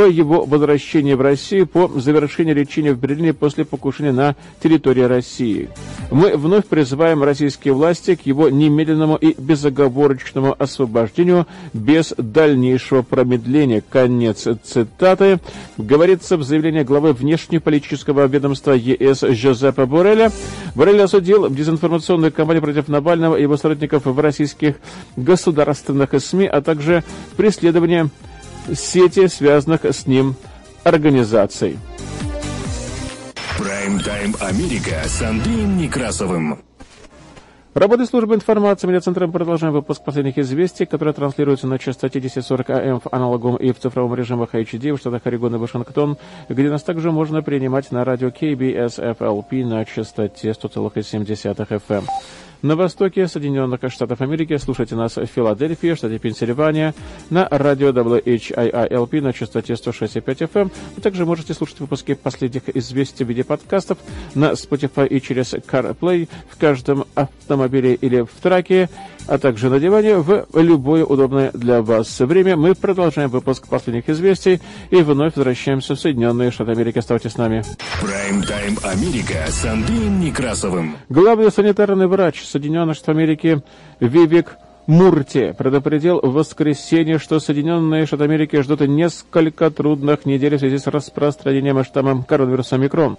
по 0.00 0.06
его 0.06 0.46
возвращении 0.46 1.12
в 1.12 1.20
Россию 1.20 1.66
по 1.66 1.86
завершении 1.86 2.54
лечения 2.54 2.94
в 2.94 2.98
Берлине 2.98 3.34
после 3.34 3.66
покушения 3.66 4.12
на 4.12 4.34
территории 4.62 5.02
России. 5.02 5.68
Мы 6.10 6.38
вновь 6.38 6.64
призываем 6.64 7.22
российские 7.22 7.74
власти 7.74 8.14
к 8.14 8.24
его 8.24 8.48
немедленному 8.48 9.16
и 9.16 9.38
безоговорочному 9.38 10.56
освобождению 10.58 11.46
без 11.74 12.14
дальнейшего 12.16 13.02
промедления. 13.02 13.84
Конец 13.86 14.48
цитаты. 14.64 15.38
Говорится 15.76 16.38
в 16.38 16.44
заявлении 16.44 16.82
главы 16.82 17.12
внешнеполитического 17.12 18.26
ведомства 18.26 18.72
ЕС 18.72 19.20
Жозепа 19.20 19.84
Бореля. 19.84 20.32
Борель 20.74 21.02
осудил 21.02 21.50
дезинформационную 21.50 22.32
кампанию 22.32 22.62
против 22.62 22.88
Навального 22.88 23.36
и 23.36 23.42
его 23.42 23.58
соратников 23.58 24.06
в 24.06 24.18
российских 24.18 24.76
государственных 25.16 26.18
СМИ, 26.18 26.46
а 26.46 26.62
также 26.62 27.04
преследование 27.36 28.08
сети, 28.74 29.26
связанных 29.28 29.84
с 29.84 30.06
ним 30.06 30.34
организаций. 30.84 31.78
Прайм-тайм 33.58 34.34
Америка 34.40 35.02
с 35.04 35.20
Андреем 35.22 35.76
Некрасовым. 35.76 36.58
Работает 37.72 38.10
служба 38.10 38.34
информации 38.34 38.88
медиацентра. 38.88 39.28
Продолжаем 39.28 39.72
выпуск 39.72 40.02
последних 40.02 40.38
известий, 40.38 40.86
которые 40.86 41.14
транслируются 41.14 41.68
на 41.68 41.78
частоте 41.78 42.18
1040 42.18 42.70
АМ 42.70 43.00
в 43.00 43.06
аналоговом 43.12 43.56
и 43.56 43.70
в 43.70 43.78
цифровом 43.78 44.16
режимах 44.16 44.54
HD 44.54 44.92
в 44.92 44.98
штатах 44.98 45.22
Орегон 45.24 45.54
и 45.54 45.58
Вашингтон, 45.58 46.18
где 46.48 46.68
нас 46.68 46.82
также 46.82 47.12
можно 47.12 47.42
принимать 47.42 47.92
на 47.92 48.04
радио 48.04 48.28
KBS 48.28 49.16
FLP 49.16 49.64
на 49.64 49.84
частоте 49.84 50.50
100,7 50.50 51.24
FM. 51.54 52.04
На 52.62 52.76
востоке 52.76 53.26
Соединенных 53.26 53.80
Штатов 53.88 54.20
Америки 54.20 54.58
слушайте 54.58 54.94
нас 54.94 55.16
в 55.16 55.24
Филадельфии, 55.24 55.94
штате 55.94 56.18
Пенсильвания, 56.18 56.94
на 57.30 57.48
радио 57.50 57.88
WHIILP 57.88 59.20
на 59.22 59.32
частоте 59.32 59.72
106,5 59.72 60.50
FM. 60.52 60.70
Вы 60.94 61.00
также 61.00 61.24
можете 61.24 61.54
слушать 61.54 61.80
выпуски 61.80 62.12
последних 62.12 62.68
известий 62.76 63.24
в 63.24 63.28
виде 63.28 63.44
подкастов 63.44 63.96
на 64.34 64.50
Spotify 64.52 65.08
и 65.08 65.22
через 65.22 65.54
CarPlay 65.54 66.28
в 66.50 66.58
каждом 66.58 67.06
автомобиле 67.14 67.94
или 67.94 68.20
в 68.20 68.42
траке, 68.42 68.90
а 69.30 69.38
также 69.38 69.70
на 69.70 69.78
диване 69.78 70.16
в 70.16 70.44
любое 70.54 71.04
удобное 71.04 71.52
для 71.54 71.82
вас 71.82 72.18
время. 72.18 72.56
Мы 72.56 72.74
продолжаем 72.74 73.30
выпуск 73.30 73.68
последних 73.68 74.08
известий 74.08 74.60
и 74.90 74.96
вновь 75.02 75.36
возвращаемся 75.36 75.94
в 75.94 76.00
Соединенные 76.00 76.50
Штаты 76.50 76.72
Америки. 76.72 76.98
Оставайтесь 76.98 77.32
с 77.32 77.36
нами. 77.36 77.62
Прайм-тайм 78.02 78.76
Америка 78.82 79.46
с 79.48 79.64
Андреем 79.64 80.18
Некрасовым. 80.18 80.96
Главный 81.08 81.52
санитарный 81.52 82.08
врач 82.08 82.42
Соединенных 82.42 82.96
Штатов 82.96 83.18
Америки 83.18 83.62
Вивик 84.00 84.56
Мурти 84.88 85.54
предупредил 85.56 86.18
в 86.20 86.32
воскресенье, 86.32 87.20
что 87.20 87.38
Соединенные 87.38 88.06
Штаты 88.06 88.24
Америки 88.24 88.60
ждут 88.62 88.80
несколько 88.80 89.70
трудных 89.70 90.26
недель 90.26 90.56
в 90.56 90.58
связи 90.58 90.78
с 90.78 90.88
распространением 90.88 91.84
штамма 91.84 92.24
коронавируса 92.24 92.78
микрон. 92.78 93.16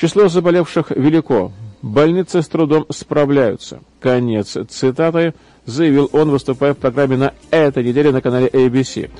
Число 0.00 0.28
заболевших 0.28 0.92
велико. 0.92 1.50
Больницы 1.82 2.42
с 2.42 2.48
трудом 2.48 2.86
справляются. 2.90 3.80
Конец 4.00 4.56
цитаты 4.68 5.34
заявил 5.70 6.10
он, 6.12 6.30
выступая 6.30 6.74
в 6.74 6.78
программе 6.78 7.16
на 7.16 7.32
этой 7.50 7.82
неделе 7.84 8.10
на 8.10 8.20
канале 8.20 8.48
ABC. 8.48 9.10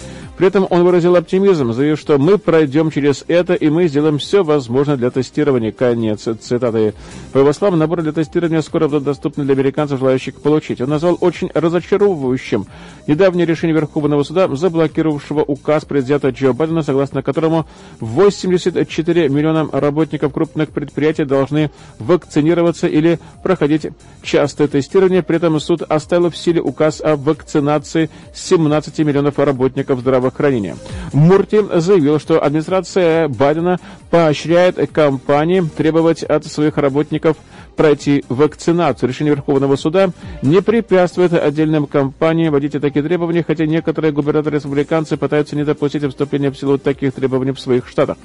При 0.40 0.46
этом 0.46 0.66
он 0.70 0.84
выразил 0.84 1.16
оптимизм, 1.16 1.72
заявив, 1.74 2.00
что 2.00 2.16
мы 2.16 2.38
пройдем 2.38 2.90
через 2.90 3.26
это 3.28 3.52
и 3.52 3.68
мы 3.68 3.88
сделаем 3.88 4.16
все 4.16 4.42
возможное 4.42 4.96
для 4.96 5.10
тестирования. 5.10 5.70
Конец 5.70 6.26
цитаты. 6.40 6.94
По 7.34 7.38
его 7.38 7.52
словам, 7.52 7.78
набор 7.78 8.00
для 8.00 8.12
тестирования 8.12 8.62
скоро 8.62 8.88
будет 8.88 9.02
доступен 9.02 9.44
для 9.44 9.52
американцев, 9.52 9.98
желающих 9.98 10.40
получить. 10.40 10.80
Он 10.80 10.88
назвал 10.88 11.18
очень 11.20 11.50
разочаровывающим 11.52 12.66
недавнее 13.06 13.44
решение 13.44 13.74
Верховного 13.74 14.22
суда, 14.22 14.48
заблокировавшего 14.48 15.42
указ 15.42 15.84
президента 15.84 16.30
Джо 16.30 16.54
Байдена, 16.54 16.82
согласно 16.82 17.22
которому 17.22 17.66
84 18.00 19.28
миллиона 19.28 19.68
работников 19.70 20.32
крупных 20.32 20.70
предприятий 20.70 21.26
должны 21.26 21.70
вакцинироваться 21.98 22.86
или 22.86 23.20
проходить 23.42 23.88
частое 24.22 24.68
тестирование. 24.68 25.22
При 25.22 25.36
этом 25.36 25.60
суд 25.60 25.82
оставил 25.82 26.30
в 26.30 26.36
силе 26.40 26.60
указ 26.60 27.00
о 27.00 27.16
вакцинации 27.16 28.10
17 28.34 28.98
миллионов 29.00 29.38
работников 29.38 30.00
здравоохранения. 30.00 30.76
Мурти 31.12 31.60
заявил, 31.74 32.18
что 32.18 32.42
администрация 32.42 33.28
Байдена 33.28 33.78
поощряет 34.10 34.90
компании 34.90 35.62
требовать 35.76 36.22
от 36.22 36.46
своих 36.46 36.76
работников 36.78 37.36
пройти 37.76 38.24
вакцинацию. 38.28 39.08
Решение 39.08 39.34
Верховного 39.34 39.76
суда 39.76 40.10
не 40.42 40.60
препятствует 40.62 41.32
отдельным 41.32 41.86
компаниям 41.86 42.52
вводить 42.52 42.72
такие 42.80 43.02
требования, 43.02 43.44
хотя 43.46 43.66
некоторые 43.66 44.12
губернаторы-республиканцы 44.12 45.16
пытаются 45.16 45.56
не 45.56 45.64
допустить 45.64 46.04
вступления 46.04 46.50
в 46.50 46.58
силу 46.58 46.78
таких 46.78 47.14
требований 47.14 47.52
в 47.52 47.60
своих 47.60 47.88
штатах. 47.88 48.16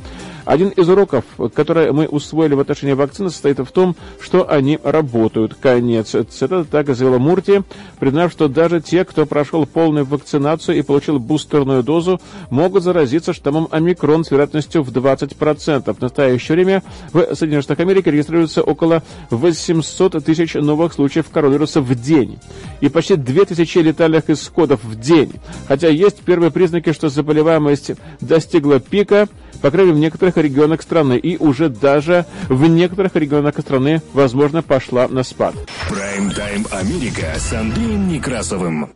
Один 0.45 0.69
из 0.69 0.87
уроков, 0.87 1.25
который 1.55 1.91
мы 1.91 2.05
усвоили 2.07 2.53
в 2.53 2.59
отношении 2.59 2.93
вакцины, 2.93 3.29
состоит 3.29 3.59
в 3.59 3.71
том, 3.71 3.95
что 4.21 4.49
они 4.49 4.79
работают. 4.83 5.55
Конец 5.55 6.15
цитаты. 6.29 6.65
Так 6.65 6.95
заявила 6.95 7.17
Мурти, 7.17 7.63
признав, 7.99 8.31
что 8.31 8.47
даже 8.47 8.79
те, 8.81 9.05
кто 9.05 9.25
прошел 9.25 9.65
полную 9.65 10.05
вакцинацию 10.05 10.77
и 10.77 10.81
получил 10.81 11.19
бустерную 11.19 11.83
дозу, 11.83 12.21
могут 12.49 12.83
заразиться 12.83 13.33
штаммом 13.33 13.67
омикрон 13.71 14.23
с 14.23 14.31
вероятностью 14.31 14.83
в 14.83 14.91
20%. 14.91 15.93
В 15.93 16.01
настоящее 16.01 16.55
время 16.55 16.83
в 17.11 17.35
Соединенных 17.35 17.63
Штатах 17.63 17.81
Америки 17.85 18.09
регистрируется 18.09 18.61
около 18.61 19.03
800 19.35 20.23
тысяч 20.23 20.53
новых 20.55 20.93
случаев 20.93 21.29
коронавируса 21.29 21.81
в 21.81 21.93
день 21.95 22.39
и 22.81 22.89
почти 22.89 23.15
2000 23.15 23.77
летальных 23.79 24.29
исходов 24.29 24.83
в 24.83 24.99
день. 24.99 25.33
Хотя 25.67 25.89
есть 25.89 26.21
первые 26.21 26.51
признаки, 26.51 26.93
что 26.93 27.09
заболеваемость 27.09 27.91
достигла 28.21 28.79
пика, 28.79 29.27
по 29.61 29.71
крайней 29.71 29.91
мере, 29.91 29.99
в 29.99 30.01
некоторых 30.01 30.37
регионах 30.37 30.81
страны, 30.81 31.17
и 31.17 31.37
уже 31.37 31.69
даже 31.69 32.25
в 32.49 32.67
некоторых 32.67 33.15
регионах 33.15 33.57
страны, 33.59 34.01
возможно, 34.13 34.61
пошла 34.61 35.07
на 35.07 35.23
спад. 35.23 35.55
Прайм-тайм 35.89 36.65
Америка 36.71 37.33
с 37.37 37.53
Андреем 37.53 38.07
Некрасовым. 38.07 38.89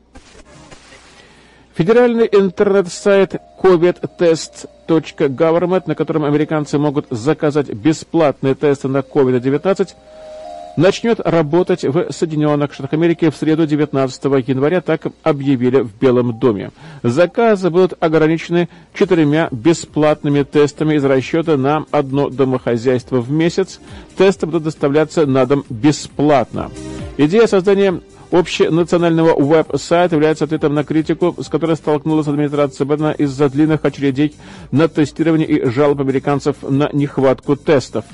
Федеральный 1.79 2.27
интернет-сайт 2.29 3.35
covidtest.government, 3.63 5.83
на 5.85 5.95
котором 5.95 6.25
американцы 6.25 6.77
могут 6.77 7.05
заказать 7.09 7.73
бесплатные 7.73 8.53
тесты 8.53 8.89
на 8.89 8.97
COVID-19, 8.97 9.87
начнет 10.79 11.19
работать 11.19 11.83
в 11.83 12.11
Соединенных 12.11 12.73
Штатах 12.73 12.93
Америки 12.93 13.29
в 13.29 13.35
среду 13.35 13.67
19 13.67 14.23
января, 14.47 14.81
так 14.81 15.01
объявили 15.23 15.81
в 15.81 15.93
Белом 15.99 16.39
доме. 16.39 16.71
Заказы 17.03 17.69
будут 17.69 17.93
ограничены 17.99 18.69
четырьмя 18.93 19.49
бесплатными 19.51 20.43
тестами 20.43 20.95
из 20.95 21.03
расчета 21.03 21.57
на 21.57 21.85
одно 21.91 22.29
домохозяйство 22.29 23.19
в 23.19 23.29
месяц. 23.29 23.79
Тесты 24.17 24.45
будут 24.45 24.63
доставляться 24.63 25.25
на 25.25 25.45
дом 25.45 25.65
бесплатно. 25.69 26.71
Идея 27.17 27.47
создания 27.47 28.01
общенационального 28.31 29.39
веб-сайта 29.39 30.15
является 30.15 30.45
ответом 30.45 30.73
на 30.75 30.83
критику, 30.83 31.35
с 31.41 31.49
которой 31.49 31.75
столкнулась 31.75 32.27
администрация 32.27 32.85
Байдена 32.85 33.11
из-за 33.11 33.49
длинных 33.49 33.83
очередей 33.83 34.35
на 34.71 34.87
тестирование 34.87 35.47
и 35.47 35.69
жалоб 35.69 35.99
американцев 35.99 36.57
на 36.61 36.89
нехватку 36.93 37.55
тестов. 37.55 38.05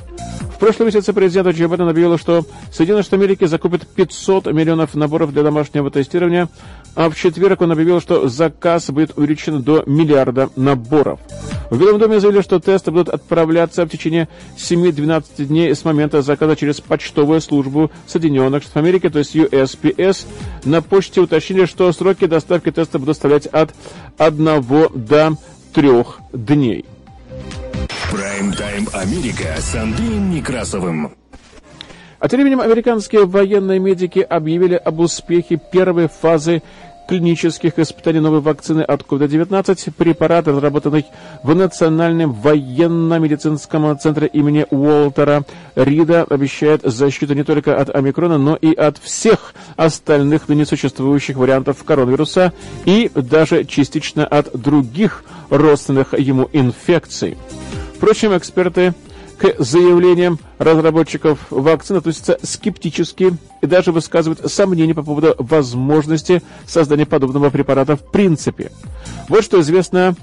В 0.56 0.58
прошлом 0.58 0.86
месяце 0.86 1.12
президент 1.12 1.50
Джо 1.50 1.68
Байден 1.68 1.90
объявил, 1.90 2.18
что 2.18 2.46
Соединенные 2.72 3.04
Штаты 3.04 3.18
Америки 3.18 3.44
закупят 3.46 3.86
500 3.86 4.54
миллионов 4.54 4.96
наборов 4.96 5.34
для 5.34 5.44
домашнего 5.44 5.92
тестирования, 5.92 6.48
а 6.96 7.10
в 7.10 7.16
четверг 7.16 7.60
он 7.60 7.74
объявил, 7.74 8.00
что 8.00 8.30
заказ 8.30 8.90
будет 8.90 9.18
увеличен 9.18 9.62
до 9.62 9.84
миллиарда 9.86 10.50
наборов. 10.56 11.20
В 11.70 11.78
Белом 11.78 12.00
доме 12.00 12.22
заявили, 12.22 12.42
что 12.42 12.62
тесты 12.62 12.92
будут 12.92 13.10
отправляться 13.10 13.86
в 13.86 13.90
течение 13.90 14.30
7-12 14.58 15.46
дней 15.46 15.76
с 15.76 15.84
момента 15.84 16.22
заказа 16.22 16.56
через 16.56 16.80
почтовую 16.80 17.42
службу 17.42 17.92
Соединенных 18.08 18.64
Штатов 18.64 18.78
Америки, 18.78 19.10
то 19.10 19.20
есть 19.20 19.36
USPS. 19.36 20.26
На 20.64 20.82
почте 20.82 21.20
уточнили, 21.20 21.66
что 21.66 21.92
сроки 21.92 22.28
доставки 22.28 22.72
теста 22.72 22.98
будут 22.98 23.16
составлять 23.16 23.48
от 23.48 23.74
1 24.18 24.46
до 24.94 25.34
3 25.74 25.92
дней. 26.32 26.86
Прайм-тайм 28.16 28.88
Америка 28.94 29.56
с 29.60 29.76
Андреем 29.76 30.32
Некрасовым. 30.32 31.12
А 32.18 32.30
тем 32.30 32.40
временем 32.40 32.62
американские 32.62 33.26
военные 33.26 33.80
медики 33.80 34.20
объявили 34.20 34.76
об 34.76 35.02
успехе 35.02 35.58
первой 35.58 36.08
фазы 36.08 36.64
клинических 37.10 37.78
испытаний 37.78 38.22
новой 38.22 38.40
вакцины 38.40 38.84
от 38.84 39.02
COVID-19, 39.02 39.92
препарат, 39.92 40.48
разработанный 40.48 41.06
в 41.44 41.54
Национальном 41.54 42.32
военно-медицинском 42.32 44.00
центре 44.00 44.28
имени 44.28 44.66
Уолтера 44.70 45.44
Рида, 45.76 46.24
обещает 46.24 46.84
защиту 46.84 47.34
не 47.34 47.44
только 47.44 47.76
от 47.76 47.94
омикрона, 47.94 48.38
но 48.38 48.56
и 48.56 48.74
от 48.74 48.98
всех 48.98 49.54
остальных 49.76 50.48
ныне 50.48 50.66
существующих 50.66 51.36
вариантов 51.36 51.84
коронавируса 51.84 52.54
и 52.86 53.12
даже 53.14 53.66
частично 53.66 54.26
от 54.26 54.58
других 54.58 55.26
родственных 55.50 56.18
ему 56.18 56.50
инфекций. 56.54 57.38
Впрочем, 57.98 58.38
эксперты 58.38 58.94
к 59.38 59.56
заявлениям 59.60 60.40
разработчиков 60.60 61.40
вакцин 61.50 61.98
относятся 61.98 62.38
скептически 62.42 63.38
и 63.62 63.68
даже 63.68 63.92
высказывают 63.92 64.52
сомнения 64.52 64.94
по 64.94 65.04
поводу 65.04 65.36
возможности 65.38 66.42
создания 66.66 67.06
подобного 67.06 67.50
препарата 67.50 67.96
в 67.96 68.12
принципе. 68.12 68.72
Вот 69.28 69.44
что 69.44 69.60
известно 69.60 70.16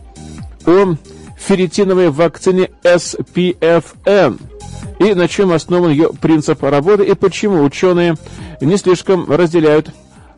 о 0.64 0.94
ферритиновой 1.38 2.10
вакцине 2.10 2.70
SPFN 2.84 4.40
и 4.98 5.14
на 5.14 5.28
чем 5.28 5.52
основан 5.52 5.90
ее 5.90 6.10
принцип 6.12 6.62
работы 6.62 7.04
и 7.04 7.14
почему 7.14 7.62
ученые 7.62 8.14
не 8.60 8.76
слишком 8.76 9.30
разделяют 9.30 9.90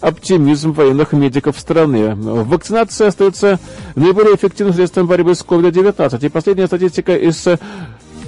оптимизм 0.04 0.72
военных 0.72 1.12
медиков 1.12 1.58
страны. 1.58 2.14
Вакцинация 2.14 3.08
остается 3.08 3.58
наиболее 3.94 4.36
эффективным 4.36 4.74
средством 4.74 5.06
борьбы 5.06 5.34
с 5.34 5.42
COVID-19. 5.42 6.24
И 6.24 6.28
последняя 6.28 6.66
статистика 6.66 7.16
из 7.16 7.46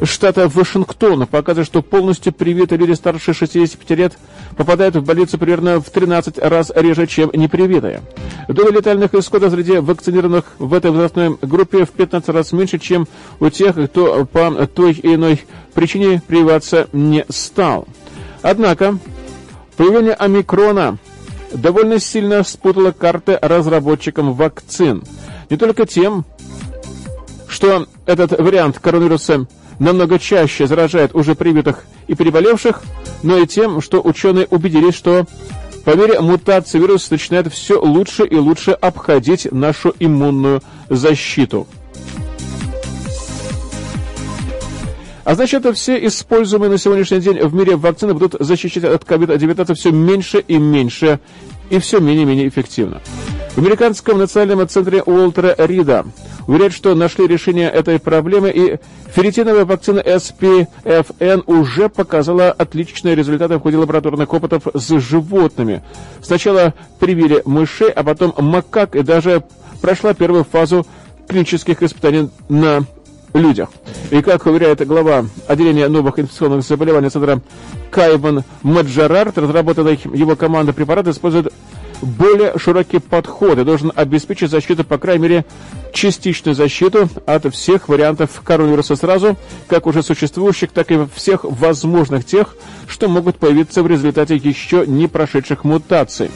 штата 0.03 0.49
Вашингтона 0.49 1.27
показывает, 1.27 1.67
что 1.67 1.83
полностью 1.83 2.33
привитые 2.33 2.79
люди 2.79 2.93
старше 2.93 3.35
65 3.35 3.99
лет 3.99 4.19
попадают 4.57 4.97
в 4.97 5.05
больницу 5.05 5.39
примерно 5.39 5.81
в 5.81 5.91
13 5.91 6.39
раз 6.39 6.73
реже, 6.75 7.07
чем 7.07 7.31
непривитые. 7.35 8.03
Доля 8.49 8.71
летальных 8.71 9.15
исходов 9.15 9.53
среди 9.53 9.79
вакцинированных 9.79 10.45
в 10.59 10.73
этой 10.73 10.91
возрастной 10.91 11.37
группе 11.43 11.85
в 11.85 11.91
15 11.91 12.29
раз 12.31 12.53
меньше, 12.53 12.79
чем 12.79 13.07
у 13.41 13.51
тех, 13.51 13.75
кто 13.91 14.25
по 14.25 14.67
той 14.67 14.93
или 14.93 15.15
иной 15.15 15.43
причине 15.75 16.23
прививаться 16.27 16.89
не 16.93 17.25
стал. 17.29 17.87
Однако, 18.43 18.99
появление 19.77 20.15
омикрона 20.15 20.99
довольно 21.57 21.99
сильно 21.99 22.43
спутало 22.45 22.93
карты 22.93 23.39
разработчикам 23.41 24.33
вакцин. 24.35 25.03
Не 25.51 25.57
только 25.57 25.87
тем, 25.87 26.25
что 27.49 27.87
этот 28.07 28.39
вариант 28.39 28.79
коронавируса 28.79 29.47
намного 29.79 30.19
чаще 30.19 30.67
заражает 30.67 31.15
уже 31.15 31.35
привитых 31.35 31.85
и 32.07 32.15
переболевших, 32.15 32.83
но 33.23 33.39
и 33.39 33.47
тем, 33.47 33.81
что 33.81 34.01
ученые 34.03 34.47
убедились, 34.51 34.95
что 34.95 35.27
по 35.85 35.95
мере 35.95 36.21
мутации 36.21 36.79
вирус 36.79 37.11
начинает 37.11 37.53
все 37.53 37.81
лучше 37.81 38.27
и 38.27 38.37
лучше 38.37 38.73
обходить 38.73 39.51
нашу 39.53 39.95
иммунную 39.99 40.63
защиту. 40.89 41.67
А 45.27 45.35
значит, 45.35 45.67
все 45.77 46.07
используемые 46.07 46.71
на 46.71 46.79
сегодняшний 46.79 47.19
день 47.19 47.41
в 47.41 47.53
мире 47.53 47.75
вакцины 47.75 48.15
будут 48.15 48.37
защищать 48.39 48.85
от 48.85 49.03
COVID-19 49.03 49.75
все 49.75 49.91
меньше 49.91 50.39
и 50.39 50.57
меньше 50.57 51.19
и 51.71 51.79
все 51.79 52.01
менее 52.01 52.23
и 52.23 52.27
менее 52.27 52.49
эффективно. 52.49 53.01
В 53.55 53.59
американском 53.59 54.19
национальном 54.19 54.69
центре 54.69 55.03
Уолтера 55.03 55.55
Рида 55.57 56.05
уверяют, 56.47 56.75
что 56.75 56.95
нашли 56.95 57.27
решение 57.27 57.71
этой 57.71 57.99
проблемы, 57.99 58.51
и 58.51 58.79
ферритиновая 59.15 59.65
вакцина 59.65 60.01
SPFN 60.01 61.43
уже 61.47 61.89
показала 61.89 62.51
отличные 62.51 63.15
результаты 63.15 63.57
в 63.57 63.61
ходе 63.61 63.79
лабораторных 63.79 64.33
опытов 64.33 64.65
с 64.75 64.89
животными. 64.99 65.83
Сначала 66.23 66.75
привили 66.99 67.43
мышей, 67.47 67.91
а 67.91 68.05
потом 68.05 68.35
макак, 68.39 68.95
и 68.95 69.03
даже 69.03 69.43
прошла 69.81 70.13
первую 70.13 70.45
фазу 70.45 70.87
клинических 71.27 71.83
испытаний 71.83 72.29
на 72.49 72.85
людях. 73.37 73.71
И 74.11 74.23
как 74.23 74.47
уверяет 74.47 74.87
глава 74.87 75.27
отделения 75.47 75.89
новых 75.89 76.19
инфекционных 76.19 76.63
заболеваний 76.63 77.09
Центра 77.09 77.41
Кайван 77.91 78.45
Маджарар, 78.63 79.33
разработанная 79.35 79.99
его 80.13 80.37
команда 80.37 80.73
препарата 80.73 81.11
использует 81.11 81.53
более 82.03 82.59
широкий 82.59 82.99
подход 82.99 83.59
и 83.59 83.65
должен 83.65 83.93
обеспечить 83.95 84.51
защиту, 84.51 84.85
по 84.85 84.99
крайней 84.99 85.23
мере, 85.23 85.45
частичную 85.93 86.55
защиту 86.55 87.09
от 87.25 87.53
всех 87.55 87.89
вариантов 87.89 88.41
коронавируса 88.45 88.97
сразу, 88.97 89.37
как 89.69 89.87
уже 89.87 90.03
существующих, 90.03 90.71
так 90.71 90.91
и 90.91 91.07
всех 91.15 91.45
возможных 91.45 92.25
тех, 92.25 92.57
что 92.87 93.09
могут 93.09 93.39
появиться 93.39 93.83
в 93.83 93.87
результате 93.87 94.37
еще 94.37 94.87
не 94.87 95.09
прошедших 95.09 95.65
мутаций. 95.65 96.31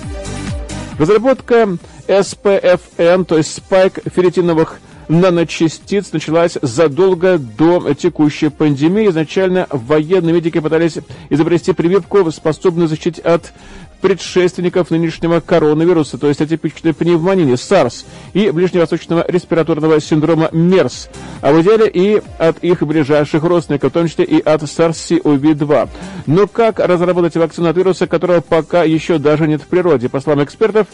Разработка 0.98 1.76
SPFN, 2.08 3.24
то 3.24 3.36
есть 3.36 3.54
спайк 3.54 4.00
ферритиновых 4.14 4.80
наночастиц 5.10 6.12
началась 6.12 6.56
задолго 6.62 7.38
до 7.38 7.92
текущей 7.94 8.48
пандемии. 8.48 9.08
Изначально 9.08 9.66
военные 9.70 10.32
медики 10.32 10.60
пытались 10.60 10.98
изобрести 11.28 11.72
прививку, 11.72 12.30
способную 12.30 12.88
защитить 12.88 13.18
от 13.18 13.52
предшественников 14.00 14.90
нынешнего 14.90 15.40
коронавируса, 15.40 16.16
то 16.16 16.28
есть 16.28 16.40
атипичной 16.40 16.94
пневмонии 16.94 17.52
SARS 17.52 18.06
и 18.32 18.50
ближневосточного 18.50 19.26
респираторного 19.28 20.00
синдрома 20.00 20.48
MERS, 20.52 21.10
а 21.42 21.52
в 21.52 21.60
идеале 21.60 21.90
и 21.92 22.22
от 22.38 22.64
их 22.64 22.82
ближайших 22.82 23.42
родственников, 23.42 23.90
в 23.90 23.94
том 23.94 24.08
числе 24.08 24.24
и 24.24 24.40
от 24.40 24.62
SARS-CoV-2. 24.62 25.88
Но 26.26 26.46
как 26.46 26.78
разработать 26.78 27.36
вакцину 27.36 27.68
от 27.68 27.76
вируса, 27.76 28.06
которого 28.06 28.40
пока 28.40 28.84
еще 28.84 29.18
даже 29.18 29.46
нет 29.46 29.60
в 29.60 29.66
природе? 29.66 30.08
По 30.08 30.20
словам 30.20 30.44
экспертов, 30.44 30.86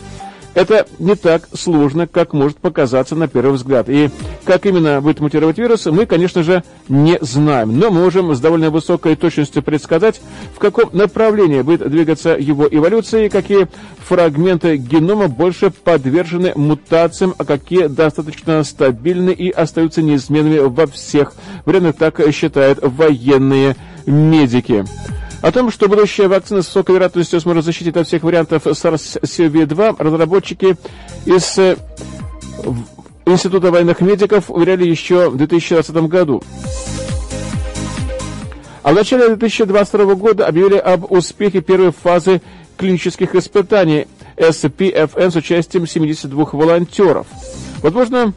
это 0.57 0.87
не 0.99 1.15
так 1.17 1.49
сложно, 1.53 2.07
как 2.07 2.33
может 2.33 2.57
показаться 2.57 3.15
на 3.15 3.29
первый 3.29 3.53
взгляд. 3.53 3.91
И 3.91 4.09
как 4.45 4.65
именно 4.65 5.03
будет 5.03 5.21
мутировать 5.21 5.59
вирус, 5.59 5.85
мы, 5.85 6.07
конечно 6.07 6.43
же, 6.43 6.65
не 6.89 7.19
знаем. 7.21 7.79
Но 7.79 7.91
можем 7.91 8.35
с 8.35 8.41
довольно 8.41 8.71
высокой 8.71 9.17
точностью 9.17 9.63
предсказать, 9.63 10.19
в 10.55 10.59
каком 10.59 10.89
направлении 10.97 11.61
будет 11.61 11.87
двигаться 11.91 12.31
его 12.31 12.67
эволюция 12.67 13.27
и 13.27 13.29
какие 13.29 13.69
фрагменты 13.99 14.79
генома 14.79 15.29
больше 15.29 15.71
подвержены 15.71 16.55
мутациям, 16.57 17.35
а 17.37 17.45
какие 17.45 17.89
достаточно 17.89 18.65
стабильны 18.65 19.33
и 19.33 19.51
остаются 19.51 20.01
неизменными 20.01 20.61
во 20.61 20.87
всех 20.87 21.35
вариантах, 21.67 21.97
так 21.97 22.33
считают 22.33 22.79
военные 22.81 23.77
медики. 24.07 24.87
О 25.47 25.53
том, 25.53 25.71
что 25.71 25.89
будущая 25.89 26.27
вакцина 26.27 26.61
с 26.61 26.67
высокой 26.67 26.97
вероятностью 26.97 27.41
сможет 27.41 27.65
защитить 27.65 27.97
от 27.97 28.09
всех 28.09 28.25
вариантов 28.25 28.67
SARS-CoV-2, 28.67 29.95
разработчики 29.97 30.77
из 31.25 31.57
э, 31.57 31.77
Института 33.27 33.71
военных 33.71 34.01
медиков 34.01 34.51
уверяли 34.51 34.85
еще 34.85 35.31
в 35.31 35.37
2020 35.37 35.95
году. 36.09 36.43
А 38.83 38.91
в 38.91 38.97
начале 38.97 39.29
2022 39.37 40.17
года 40.17 40.49
объявили 40.49 40.79
об 40.79 41.13
успехе 41.13 41.61
первой 41.61 41.93
фазы 41.93 42.43
клинических 42.77 43.37
испытаний 43.37 44.09
SPFN 44.37 45.31
с 45.31 45.37
участием 45.37 45.87
72 45.87 46.45
волонтеров. 46.55 47.29
Возможно, 47.83 48.35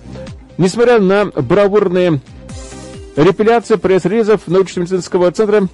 несмотря 0.59 0.99
на 0.99 1.25
бравурные 1.25 2.21
репиляции 3.15 3.77
пресс-релизов 3.77 4.41
научно-медицинского 4.45 5.31
центра, 5.31 5.67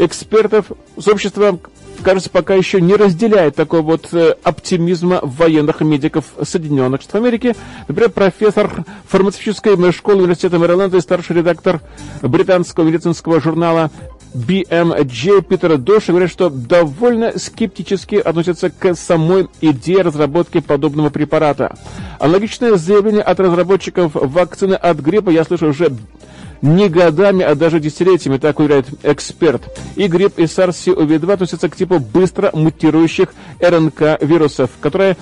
экспертов 0.00 0.66
сообщество, 0.98 1.58
кажется, 2.02 2.30
пока 2.30 2.54
еще 2.54 2.80
не 2.80 2.94
разделяет 2.94 3.54
такой 3.54 3.82
вот 3.82 4.12
э, 4.12 4.34
оптимизма 4.42 5.20
военных 5.22 5.80
медиков 5.80 6.24
Соединенных 6.42 7.02
Штатов 7.02 7.22
Америки. 7.22 7.54
Например, 7.86 8.10
профессор 8.10 8.84
фармацевтической 9.06 9.92
школы 9.92 10.22
университета 10.22 10.58
Мэриленда 10.58 10.96
и 10.96 11.00
старший 11.00 11.36
редактор 11.36 11.80
британского 12.22 12.84
медицинского 12.84 13.40
журнала 13.40 13.90
BMJ 14.34 15.42
Питер 15.42 15.76
Доши 15.76 16.12
говорят, 16.12 16.30
что 16.30 16.50
довольно 16.50 17.38
скептически 17.38 18.14
относятся 18.14 18.70
к 18.70 18.94
самой 18.94 19.48
идее 19.60 20.02
разработки 20.02 20.60
подобного 20.60 21.10
препарата. 21.10 21.76
Аналогичное 22.18 22.76
заявление 22.76 23.22
от 23.22 23.40
разработчиков 23.40 24.12
вакцины 24.14 24.74
от 24.74 24.98
гриппа 24.98 25.30
я 25.30 25.44
слышу 25.44 25.68
уже 25.68 25.96
не 26.62 26.88
годами, 26.88 27.42
а 27.42 27.54
даже 27.54 27.80
десятилетиями, 27.80 28.38
так 28.38 28.58
уверяет 28.58 28.86
эксперт. 29.02 29.62
И 29.96 30.06
грипп 30.06 30.38
и 30.38 30.44
SARS-CoV-2 30.44 31.32
относятся 31.32 31.68
к 31.68 31.76
типу 31.76 31.98
быстро 31.98 32.50
мутирующих 32.52 33.28
РНК-вирусов, 33.60 34.70
которые 34.80 35.16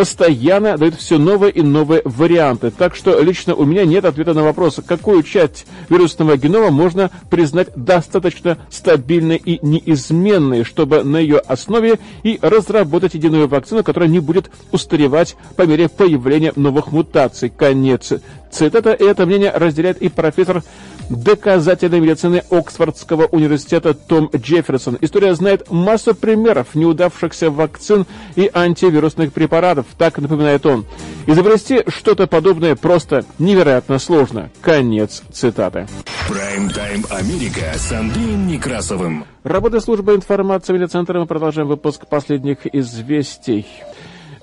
постоянно 0.00 0.78
дают 0.78 0.94
все 0.94 1.18
новые 1.18 1.52
и 1.52 1.60
новые 1.60 2.00
варианты. 2.06 2.70
Так 2.70 2.94
что 2.94 3.20
лично 3.20 3.54
у 3.54 3.66
меня 3.66 3.84
нет 3.84 4.06
ответа 4.06 4.32
на 4.32 4.42
вопрос, 4.42 4.80
какую 4.86 5.22
часть 5.22 5.66
вирусного 5.90 6.38
генома 6.38 6.70
можно 6.70 7.10
признать 7.28 7.68
достаточно 7.76 8.56
стабильной 8.70 9.36
и 9.36 9.58
неизменной, 9.60 10.64
чтобы 10.64 11.04
на 11.04 11.18
ее 11.18 11.36
основе 11.36 11.98
и 12.22 12.38
разработать 12.40 13.12
единую 13.12 13.46
вакцину, 13.46 13.84
которая 13.84 14.08
не 14.08 14.20
будет 14.20 14.50
устаревать 14.72 15.36
по 15.56 15.66
мере 15.66 15.90
появления 15.90 16.54
новых 16.56 16.92
мутаций. 16.92 17.52
Конец 17.54 18.14
цитата. 18.50 18.92
И 18.92 19.04
это 19.04 19.26
мнение 19.26 19.50
разделяет 19.50 20.02
и 20.02 20.08
профессор 20.08 20.62
доказательной 21.10 22.00
медицины 22.00 22.42
Оксфордского 22.50 23.26
университета 23.26 23.94
Том 23.94 24.30
Джефферсон. 24.34 24.98
История 25.00 25.34
знает 25.34 25.70
массу 25.70 26.14
примеров 26.14 26.74
неудавшихся 26.74 27.50
вакцин 27.50 28.06
и 28.36 28.50
антивирусных 28.52 29.32
препаратов. 29.32 29.86
Так 29.98 30.18
напоминает 30.18 30.64
он. 30.66 30.86
Изобрести 31.26 31.82
что-то 31.88 32.26
подобное 32.26 32.76
просто 32.76 33.24
невероятно 33.38 33.98
сложно. 33.98 34.50
Конец 34.60 35.22
цитаты. 35.32 35.86
Прайм-тайм 36.28 37.04
Америка 37.10 37.72
с 37.76 37.90
Андреем 37.92 38.46
Некрасовым. 38.46 39.24
Работа 39.42 39.80
службы 39.80 40.14
информации 40.14 40.72
медиацентра. 40.72 41.18
Мы 41.18 41.26
продолжаем 41.26 41.66
выпуск 41.66 42.06
последних 42.06 42.72
известий. 42.72 43.66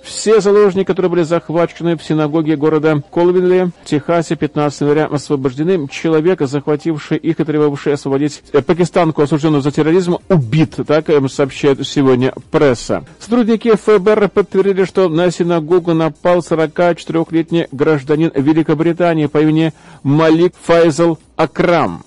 Все 0.08 0.40
заложники, 0.40 0.88
которые 0.88 1.10
были 1.10 1.24
захвачены 1.24 1.98
в 1.98 2.04
синагоге 2.04 2.56
города 2.56 3.04
Колвинли, 3.12 3.72
в 3.84 3.86
Техасе 3.86 4.38
15 4.38 4.82
января, 4.82 5.06
освобождены. 5.06 5.88
Человек, 5.90 6.40
захвативший 6.42 7.18
их 7.18 7.42
и 7.42 7.44
требовавший 7.44 7.94
освободить 7.94 8.42
э, 8.54 8.62
пакистанку, 8.62 9.22
осужденную 9.22 9.62
за 9.62 9.72
терроризм, 9.72 10.18
убит, 10.30 10.76
так 10.88 11.08
сообщает 11.30 11.86
сегодня 11.86 12.34
пресса. 12.52 13.04
Сотрудники 13.20 13.76
ФБР 13.76 14.30
подтвердили, 14.30 14.86
что 14.86 15.10
на 15.10 15.30
синагогу 15.30 15.94
напал 15.94 16.40
44-летний 16.40 17.68
гражданин 17.74 18.32
Великобритании 18.34 19.26
по 19.26 19.40
имени 19.40 19.74
Малик 20.04 20.54
Файзал 20.64 21.20
Акрам. 21.36 22.04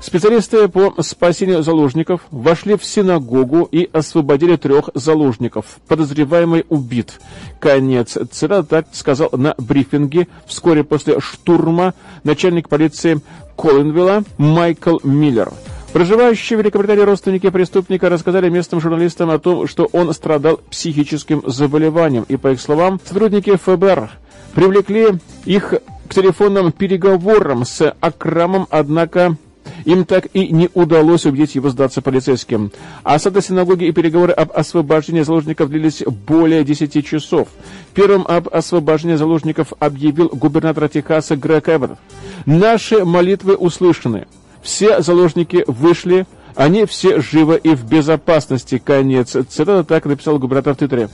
Специалисты 0.00 0.66
по 0.68 0.94
спасению 1.02 1.62
заложников 1.62 2.22
вошли 2.30 2.76
в 2.76 2.84
синагогу 2.84 3.68
и 3.70 3.88
освободили 3.92 4.56
трех 4.56 4.88
заложников. 4.94 5.78
Подозреваемый 5.86 6.64
убит. 6.70 7.20
Конец 7.60 8.16
цитаты 8.32 8.66
так 8.66 8.86
сказал 8.92 9.28
на 9.32 9.54
брифинге 9.58 10.26
вскоре 10.46 10.84
после 10.84 11.20
штурма 11.20 11.92
начальник 12.24 12.70
полиции 12.70 13.20
Коллинвилла 13.56 14.24
Майкл 14.38 14.98
Миллер. 15.04 15.52
Проживающие 15.92 16.56
в 16.56 16.62
Великобритании 16.62 17.02
родственники 17.02 17.50
преступника 17.50 18.08
рассказали 18.08 18.48
местным 18.48 18.80
журналистам 18.80 19.28
о 19.28 19.38
том, 19.38 19.66
что 19.66 19.84
он 19.92 20.14
страдал 20.14 20.60
психическим 20.70 21.42
заболеванием. 21.46 22.24
И, 22.28 22.36
по 22.36 22.52
их 22.52 22.60
словам, 22.60 23.00
сотрудники 23.04 23.54
ФБР 23.56 24.08
привлекли 24.54 25.18
их 25.44 25.74
к 26.08 26.14
телефонным 26.14 26.72
переговорам 26.72 27.66
с 27.66 27.94
Акрамом, 28.00 28.66
однако 28.70 29.36
им 29.84 30.04
так 30.04 30.26
и 30.32 30.48
не 30.48 30.68
удалось 30.74 31.26
убедить 31.26 31.54
его 31.54 31.70
сдаться 31.70 32.02
полицейским. 32.02 32.72
Осада 33.02 33.40
синагоги 33.40 33.84
и 33.84 33.92
переговоры 33.92 34.32
об 34.32 34.52
освобождении 34.52 35.22
заложников 35.22 35.70
длились 35.70 36.02
более 36.26 36.64
10 36.64 37.06
часов. 37.06 37.48
Первым 37.94 38.24
об 38.26 38.48
освобождении 38.48 39.16
заложников 39.16 39.72
объявил 39.78 40.28
губернатор 40.28 40.88
Техаса 40.88 41.36
Грег 41.36 41.68
Эббот. 41.68 41.98
«Наши 42.46 43.04
молитвы 43.04 43.56
услышаны. 43.56 44.26
Все 44.62 45.00
заложники 45.00 45.64
вышли, 45.66 46.26
они 46.60 46.84
все 46.84 47.22
живы 47.22 47.58
и 47.62 47.74
в 47.74 47.84
безопасности. 47.84 48.76
Конец. 48.84 49.30
Цитата 49.30 49.82
так 49.82 50.04
написал 50.04 50.38
губернатор 50.38 50.74
в 50.74 50.76
Твиттере. 50.76 51.08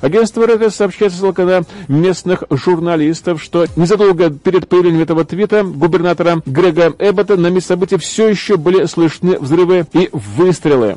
Агентство 0.00 0.46
Reuters 0.46 0.70
сообщает 0.70 1.12
ссылка 1.12 1.44
на 1.44 1.62
местных 1.88 2.44
журналистов, 2.50 3.42
что 3.42 3.66
незадолго 3.74 4.30
перед 4.30 4.68
появлением 4.68 5.02
этого 5.02 5.24
твита 5.24 5.64
губернатора 5.64 6.40
Грега 6.46 6.94
Эббота 7.00 7.36
на 7.36 7.48
месте 7.48 7.70
событий 7.70 7.96
все 7.96 8.28
еще 8.28 8.56
были 8.56 8.84
слышны 8.84 9.40
взрывы 9.40 9.86
и 9.92 10.08
выстрелы. 10.12 10.96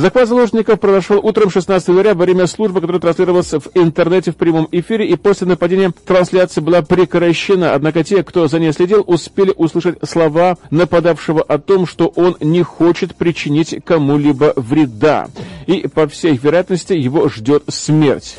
Захват 0.00 0.28
заложников 0.28 0.80
произошел 0.80 1.18
утром 1.18 1.50
16 1.50 1.88
января 1.88 2.14
во 2.14 2.24
время 2.24 2.46
службы, 2.46 2.80
которая 2.80 3.02
транслировалась 3.02 3.52
в 3.52 3.68
интернете 3.74 4.30
в 4.30 4.36
прямом 4.36 4.66
эфире, 4.72 5.06
и 5.06 5.14
после 5.14 5.46
нападения 5.46 5.92
трансляция 6.06 6.62
была 6.62 6.80
прекращена. 6.80 7.74
Однако 7.74 8.02
те, 8.02 8.24
кто 8.24 8.48
за 8.48 8.58
ней 8.58 8.72
следил, 8.72 9.04
успели 9.06 9.52
услышать 9.54 9.98
слова 10.08 10.56
нападавшего 10.70 11.42
о 11.42 11.58
том, 11.58 11.86
что 11.86 12.06
он 12.16 12.38
не 12.40 12.62
хочет 12.62 13.14
причинить 13.14 13.76
кому-либо 13.84 14.54
вреда. 14.56 15.28
И, 15.66 15.86
по 15.86 16.08
всей 16.08 16.34
вероятности, 16.34 16.94
его 16.94 17.28
ждет 17.28 17.64
смерть. 17.68 18.38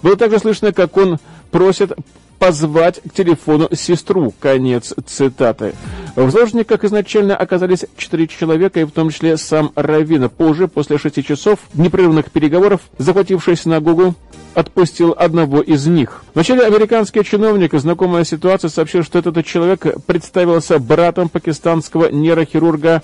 Было 0.00 0.16
также 0.16 0.38
слышно, 0.38 0.72
как 0.72 0.96
он 0.96 1.18
просит 1.50 1.92
позвать 2.38 3.00
к 3.02 3.12
телефону 3.12 3.68
сестру. 3.72 4.32
Конец 4.40 4.94
цитаты. 5.06 5.74
В 6.16 6.30
заложниках 6.30 6.84
изначально 6.84 7.36
оказались 7.36 7.86
четыре 7.96 8.28
человека, 8.28 8.80
и 8.80 8.84
в 8.84 8.90
том 8.90 9.10
числе 9.10 9.36
сам 9.36 9.72
Равина. 9.74 10.28
Позже, 10.28 10.68
после 10.68 10.98
шести 10.98 11.24
часов 11.24 11.58
непрерывных 11.74 12.30
переговоров, 12.30 12.82
захвативший 12.98 13.56
синагогу, 13.56 14.14
отпустил 14.54 15.14
одного 15.18 15.60
из 15.60 15.86
них. 15.86 16.22
Вначале 16.34 16.64
американский 16.64 17.24
чиновник, 17.24 17.74
знакомая 17.74 18.24
ситуация, 18.24 18.68
сообщил, 18.68 19.02
что 19.02 19.18
этот 19.18 19.44
человек 19.44 19.86
представился 20.06 20.78
братом 20.78 21.28
пакистанского 21.28 22.10
нейрохирурга 22.10 23.02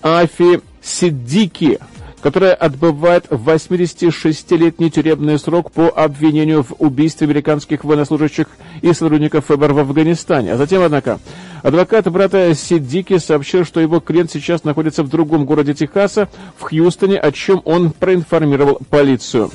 Афи 0.00 0.60
Сиддики, 0.80 1.78
которая 2.22 2.54
отбывает 2.54 3.26
86-летний 3.26 4.90
тюремный 4.90 5.38
срок 5.38 5.72
по 5.72 5.88
обвинению 5.88 6.62
в 6.62 6.74
убийстве 6.78 7.26
американских 7.26 7.84
военнослужащих 7.84 8.46
и 8.80 8.92
сотрудников 8.92 9.46
ФБР 9.46 9.72
в 9.72 9.78
Афганистане. 9.80 10.52
А 10.52 10.56
затем, 10.56 10.82
однако, 10.82 11.18
адвокат 11.62 12.10
брата 12.10 12.54
Сиддики 12.54 13.18
сообщил, 13.18 13.64
что 13.64 13.80
его 13.80 13.98
клиент 13.98 14.30
сейчас 14.30 14.62
находится 14.62 15.02
в 15.02 15.08
другом 15.08 15.44
городе 15.44 15.74
Техаса, 15.74 16.28
в 16.56 16.62
Хьюстоне, 16.62 17.18
о 17.18 17.32
чем 17.32 17.60
он 17.64 17.90
проинформировал 17.90 18.78
полицию. 18.88 19.50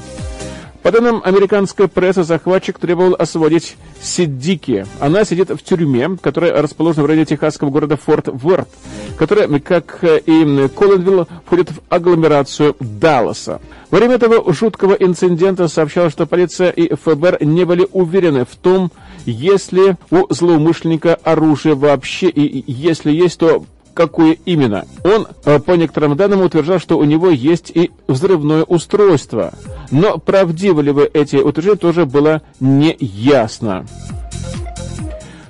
По 0.83 0.91
данным 0.91 1.21
американской 1.23 1.87
прессы, 1.87 2.23
захватчик 2.23 2.79
требовал 2.79 3.15
освободить 3.17 3.75
Сиддики. 4.01 4.85
Она 4.99 5.25
сидит 5.25 5.49
в 5.49 5.57
тюрьме, 5.57 6.17
которая 6.21 6.61
расположена 6.61 7.03
в 7.03 7.07
районе 7.07 7.25
техасского 7.25 7.69
города 7.69 7.97
Форт 7.97 8.29
Уэрт, 8.29 8.69
которая, 9.17 9.47
как 9.59 9.99
и 10.03 10.69
Коллинвилл, 10.75 11.27
входит 11.45 11.71
в 11.71 11.81
агломерацию 11.89 12.75
Далласа. 12.79 13.59
Во 13.91 13.97
время 13.97 14.15
этого 14.15 14.53
жуткого 14.53 14.93
инцидента 14.93 15.67
сообщалось, 15.67 16.13
что 16.13 16.25
полиция 16.25 16.69
и 16.69 16.93
ФБР 16.95 17.39
не 17.41 17.65
были 17.65 17.87
уверены 17.91 18.45
в 18.45 18.55
том, 18.55 18.91
есть 19.25 19.73
ли 19.73 19.95
у 20.09 20.31
злоумышленника 20.33 21.15
оружие 21.15 21.75
вообще, 21.75 22.29
и 22.29 22.63
если 22.71 23.11
есть, 23.11 23.39
то 23.39 23.65
какое 23.97 24.37
именно. 24.45 24.85
Он, 25.03 25.27
э, 25.43 25.59
по 25.59 25.71
некоторым 25.71 26.15
данным, 26.15 26.41
утверждал, 26.41 26.77
что 26.77 26.99
у 26.99 27.03
него 27.03 27.31
есть 27.31 27.71
и 27.71 27.89
взрывное 28.07 28.63
устройство. 28.63 29.53
Но 29.89 30.19
правдивы 30.19 30.83
ли 30.83 30.91
вы 30.91 31.09
эти 31.11 31.37
утверждения, 31.37 31.77
тоже 31.77 32.05
было 32.05 32.43
неясно. 32.59 33.87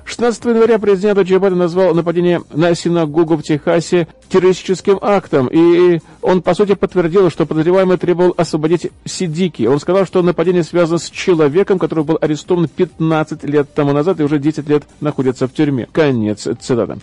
16 0.06 0.46
января 0.46 0.78
президент 0.78 1.20
Джо 1.20 1.38
Байден 1.38 1.58
назвал 1.58 1.94
нападение 1.94 2.42
на 2.54 2.74
синагогу 2.74 3.36
в 3.36 3.42
Техасе 3.42 4.08
террористическим 4.30 4.98
актом, 5.02 5.48
и 5.48 6.00
он, 6.22 6.40
по 6.40 6.54
сути, 6.54 6.74
подтвердил, 6.74 7.30
что 7.30 7.44
подозреваемый 7.44 7.98
требовал 7.98 8.32
освободить 8.36 8.90
Сидики. 9.04 9.64
Он 9.64 9.78
сказал, 9.78 10.06
что 10.06 10.22
нападение 10.22 10.62
связано 10.62 10.98
с 10.98 11.10
человеком, 11.10 11.78
который 11.78 12.04
был 12.04 12.16
арестован 12.18 12.66
15 12.66 13.44
лет 13.44 13.68
тому 13.74 13.92
назад 13.92 14.20
и 14.20 14.22
уже 14.22 14.38
10 14.38 14.66
лет 14.68 14.84
находится 15.00 15.46
в 15.46 15.52
тюрьме. 15.52 15.86
Конец 15.92 16.48
цитаты. 16.58 16.98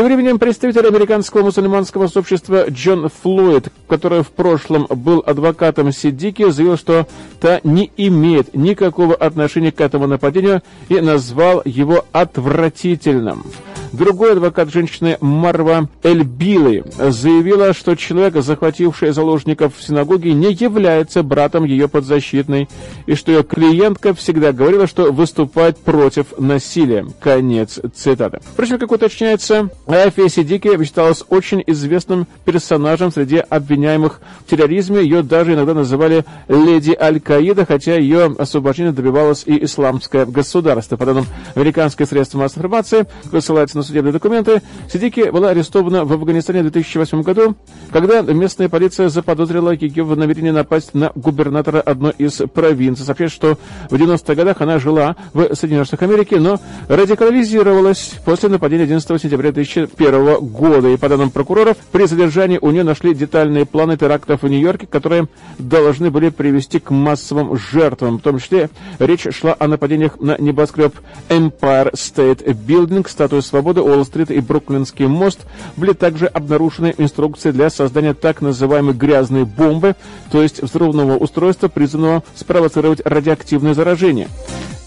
Тем 0.00 0.06
временем 0.06 0.38
представитель 0.38 0.86
американского 0.86 1.42
мусульманского 1.42 2.06
сообщества 2.06 2.70
Джон 2.70 3.10
Флойд, 3.20 3.70
который 3.86 4.22
в 4.22 4.30
прошлом 4.30 4.86
был 4.88 5.22
адвокатом 5.26 5.92
Сиддики, 5.92 6.50
заявил, 6.50 6.78
что 6.78 7.06
та 7.38 7.60
не 7.64 7.92
имеет 7.98 8.54
никакого 8.54 9.14
отношения 9.14 9.72
к 9.72 9.80
этому 9.82 10.06
нападению 10.06 10.62
и 10.88 11.02
назвал 11.02 11.60
его 11.66 12.06
отвратительным. 12.12 13.44
Другой 13.92 14.32
адвокат 14.32 14.70
женщины 14.70 15.18
Марва 15.20 15.88
Эльбилы 16.02 16.84
заявила, 16.96 17.72
что 17.72 17.96
человек, 17.96 18.42
захвативший 18.42 19.10
заложников 19.10 19.76
в 19.76 19.82
синагоге, 19.82 20.32
не 20.32 20.52
является 20.52 21.22
братом 21.22 21.64
ее 21.64 21.88
подзащитной, 21.88 22.68
и 23.06 23.14
что 23.14 23.32
ее 23.32 23.42
клиентка 23.42 24.14
всегда 24.14 24.52
говорила, 24.52 24.86
что 24.86 25.12
выступает 25.12 25.78
против 25.78 26.38
насилия. 26.38 27.06
Конец 27.20 27.80
цитаты. 27.94 28.40
Впрочем, 28.52 28.78
как 28.78 28.92
уточняется, 28.92 29.70
Афия 29.86 30.28
Сидики 30.28 30.82
считалась 30.84 31.24
очень 31.28 31.62
известным 31.66 32.26
персонажем 32.44 33.12
среди 33.12 33.38
обвиняемых 33.38 34.20
в 34.46 34.50
терроризме. 34.50 35.02
Ее 35.02 35.22
даже 35.22 35.54
иногда 35.54 35.74
называли 35.74 36.24
леди 36.48 36.96
Аль-Каида, 36.98 37.66
хотя 37.66 37.96
ее 37.96 38.34
освобождение 38.38 38.92
добивалось 38.92 39.42
и 39.46 39.64
исламское 39.64 40.26
государство. 40.26 40.96
По 40.96 41.06
данным 41.06 41.26
американских 41.54 42.06
средств 42.06 42.34
массовой 42.34 42.60
информации, 42.66 43.06
ссылается 43.40 43.79
на 43.80 43.84
судебные 43.84 44.12
документы, 44.12 44.62
Сидики 44.90 45.30
была 45.30 45.50
арестована 45.50 46.04
в 46.04 46.12
Афганистане 46.12 46.60
в 46.60 46.70
2008 46.70 47.22
году, 47.22 47.56
когда 47.90 48.22
местная 48.22 48.68
полиция 48.68 49.08
заподозрила 49.08 49.70
ее 49.70 50.04
в 50.04 50.16
намерении 50.16 50.50
напасть 50.50 50.94
на 50.94 51.12
губернатора 51.14 51.80
одной 51.80 52.12
из 52.18 52.40
провинций. 52.52 53.04
Сообщает, 53.04 53.32
что 53.32 53.58
в 53.88 53.94
90-х 53.94 54.34
годах 54.34 54.60
она 54.60 54.78
жила 54.78 55.16
в 55.32 55.54
Соединенных 55.54 55.86
Штатах 55.86 56.08
Америки, 56.08 56.34
но 56.34 56.60
радикализировалась 56.88 58.14
после 58.24 58.48
нападения 58.48 58.84
11 58.84 59.20
сентября 59.20 59.52
2001 59.52 60.40
года. 60.40 60.88
И 60.88 60.96
по 60.96 61.08
данным 61.08 61.30
прокуроров, 61.30 61.76
при 61.92 62.06
задержании 62.06 62.58
у 62.60 62.70
нее 62.70 62.84
нашли 62.84 63.14
детальные 63.14 63.64
планы 63.64 63.96
терактов 63.96 64.42
в 64.42 64.48
Нью-Йорке, 64.48 64.86
которые 64.86 65.28
должны 65.58 66.10
были 66.10 66.28
привести 66.28 66.80
к 66.80 66.90
массовым 66.90 67.56
жертвам. 67.56 68.18
В 68.18 68.22
том 68.22 68.38
числе 68.38 68.70
речь 68.98 69.26
шла 69.34 69.54
о 69.58 69.68
нападениях 69.68 70.20
на 70.20 70.36
небоскреб 70.38 70.94
Empire 71.28 71.92
State 71.92 72.44
Building, 72.44 73.08
статую 73.08 73.42
свободы 73.42 73.69
свободы, 73.70 73.82
Уолл-стрит 73.82 74.30
и 74.30 74.40
Бруклинский 74.40 75.06
мост 75.06 75.40
были 75.76 75.92
также 75.92 76.26
обнаружены 76.26 76.94
инструкции 76.98 77.50
для 77.52 77.70
создания 77.70 78.14
так 78.14 78.40
называемой 78.40 78.94
грязной 78.94 79.44
бомбы, 79.44 79.94
то 80.32 80.42
есть 80.42 80.62
взрывного 80.62 81.16
устройства, 81.16 81.68
призванного 81.68 82.22
спровоцировать 82.34 83.00
радиоактивное 83.04 83.74
заражение. 83.74 84.28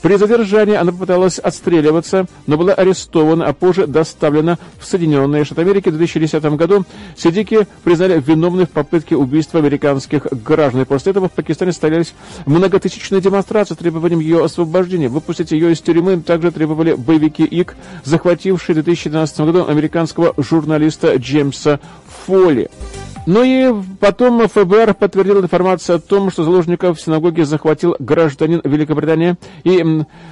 При 0.04 0.18
задержании 0.18 0.76
она 0.76 0.92
попыталась 0.92 1.40
отстреливаться, 1.40 2.26
но 2.46 2.58
была 2.58 2.74
арестована, 2.74 3.46
а 3.46 3.54
позже 3.54 3.88
доставлена 3.88 4.60
в 4.78 4.86
Соединенные 4.86 5.46
Штаты 5.46 5.62
Америки 5.62 5.88
в 5.88 5.98
2010 5.98 6.44
году. 6.58 6.84
Сидики 7.16 7.66
признали 7.86 8.20
виновной 8.20 8.66
в 8.66 8.72
попытке 8.72 9.16
убийства 9.16 9.62
американских 9.62 10.28
граждан. 10.44 10.82
И 10.82 10.86
после 10.86 11.12
этого 11.12 11.30
в 11.30 11.32
Пакистане 11.32 11.72
состоялись 11.72 12.14
многотысячные 12.46 13.22
демонстрации 13.22 13.76
с 13.76 13.78
требованием 13.78 14.20
ее 14.20 14.44
освобождения. 14.44 15.08
Выпустить 15.08 15.52
ее 15.54 15.72
из 15.72 15.80
тюрьмы 15.80 16.20
также 16.20 16.52
требовали 16.52 16.96
боевики 16.96 17.46
ИК, 17.46 17.78
захватившие 18.04 18.74
в 18.74 18.84
2012 18.84 19.40
году 19.40 19.66
американского 19.66 20.34
журналиста 20.36 21.16
Джеймса 21.16 21.80
Фолли. 22.26 22.70
Ну 23.26 23.42
и 23.42 23.74
потом 24.02 24.46
ФБР 24.48 24.96
подтвердил 24.96 25.40
информацию 25.40 25.96
о 25.96 26.00
том, 26.00 26.30
что 26.30 26.44
заложников 26.44 26.98
в 26.98 27.02
синагоге 27.02 27.46
захватил 27.46 27.96
гражданин 27.98 28.60
Великобритании. 28.66 29.38
И 29.64 29.82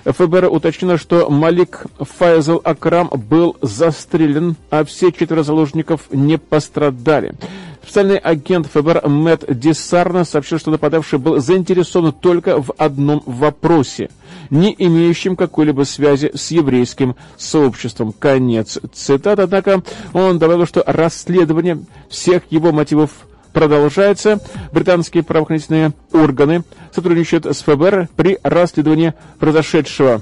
ФБР 0.06 0.50
уточнило, 0.52 0.98
что 0.98 1.30
Малик 1.30 1.86
Файзел 2.00 2.60
Акрам 2.64 3.10
был 3.10 3.56
застрелен, 3.62 4.58
а 4.70 4.84
все 4.84 5.12
четверо 5.12 5.44
заложников 5.44 6.02
не 6.12 6.38
пострадали. 6.38 7.34
Специальный 7.82 8.18
агент 8.18 8.68
ФБР 8.68 9.08
Мэтт 9.08 9.46
Диссарна 9.48 10.26
сообщил, 10.26 10.60
что 10.60 10.72
нападавший 10.72 11.18
был 11.18 11.40
заинтересован 11.40 12.12
только 12.12 12.62
в 12.62 12.74
одном 12.78 13.24
вопросе– 13.26 14.10
не 14.52 14.76
имеющим 14.78 15.36
какой-либо 15.36 15.84
связи 15.84 16.32
с 16.36 16.52
еврейским 16.52 17.16
сообществом. 17.38 18.12
Конец 18.12 18.78
цитат. 18.94 19.40
Однако 19.40 19.82
он 20.14 20.38
добавил, 20.38 20.68
что 20.68 20.84
расследование 20.86 21.84
всех 22.10 22.44
его 22.52 22.72
мотивов 22.72 23.12
продолжается. 23.54 24.40
Британские 24.72 25.24
правоохранительные 25.24 25.94
органы 26.14 26.64
сотрудничают 26.94 27.46
с 27.46 27.64
ФБР 27.64 28.10
при 28.16 28.38
расследовании 28.44 29.14
произошедшего. 29.40 30.22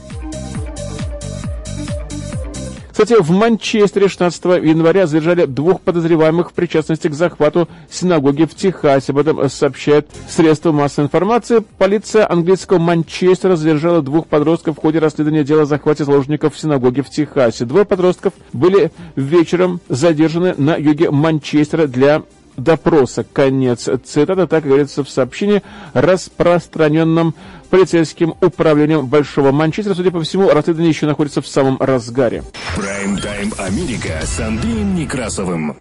Кстати, 3.00 3.22
в 3.22 3.32
Манчестере 3.32 4.10
16 4.10 4.44
января 4.62 5.08
задержали 5.08 5.46
двух 5.46 5.80
подозреваемых 5.80 6.50
в 6.50 6.54
причастности 6.54 7.08
к 7.08 7.14
захвату 7.14 7.70
синагоги 7.90 8.44
в 8.44 8.54
Техасе. 8.54 9.14
Об 9.14 9.20
этом 9.20 9.50
сообщает 9.50 10.10
средства 10.28 10.74
массовой 10.74 11.06
информации. 11.06 11.64
Полиция 11.78 12.30
английского 12.30 12.78
Манчестера 12.78 13.56
задержала 13.56 14.02
двух 14.02 14.28
подростков 14.28 14.76
в 14.76 14.82
ходе 14.82 15.00
расследования 15.00 15.46
дела 15.46 15.62
о 15.62 15.66
захвате 15.66 16.04
заложников 16.04 16.56
в 16.56 16.60
синагоге 16.60 17.02
в 17.02 17.10
Техасе. 17.10 17.64
Двое 17.64 17.86
подростков 17.86 18.34
были 18.52 18.92
вечером 19.16 19.80
задержаны 19.88 20.56
на 20.58 20.76
юге 20.76 21.10
Манчестера 21.10 21.88
для 21.88 22.24
допроса. 22.60 23.26
Конец 23.32 23.90
цитаты, 24.06 24.48
так 24.48 24.64
говорится 24.64 25.04
в 25.04 25.10
сообщении, 25.10 25.64
распространенном 25.94 27.36
полицейским 27.70 28.36
управлением 28.42 29.08
Большого 29.08 29.52
Манчестера. 29.52 29.96
Судя 29.96 30.12
по 30.12 30.22
всему, 30.22 30.50
расследование 30.50 30.90
еще 30.90 31.06
находится 31.06 31.42
в 31.42 31.48
самом 31.48 31.78
разгаре. 31.80 32.44
Прайм-тайм 32.76 33.54
Америка 33.58 34.20
с 34.24 34.40
Андреем 34.40 34.96
Некрасовым. 34.96 35.78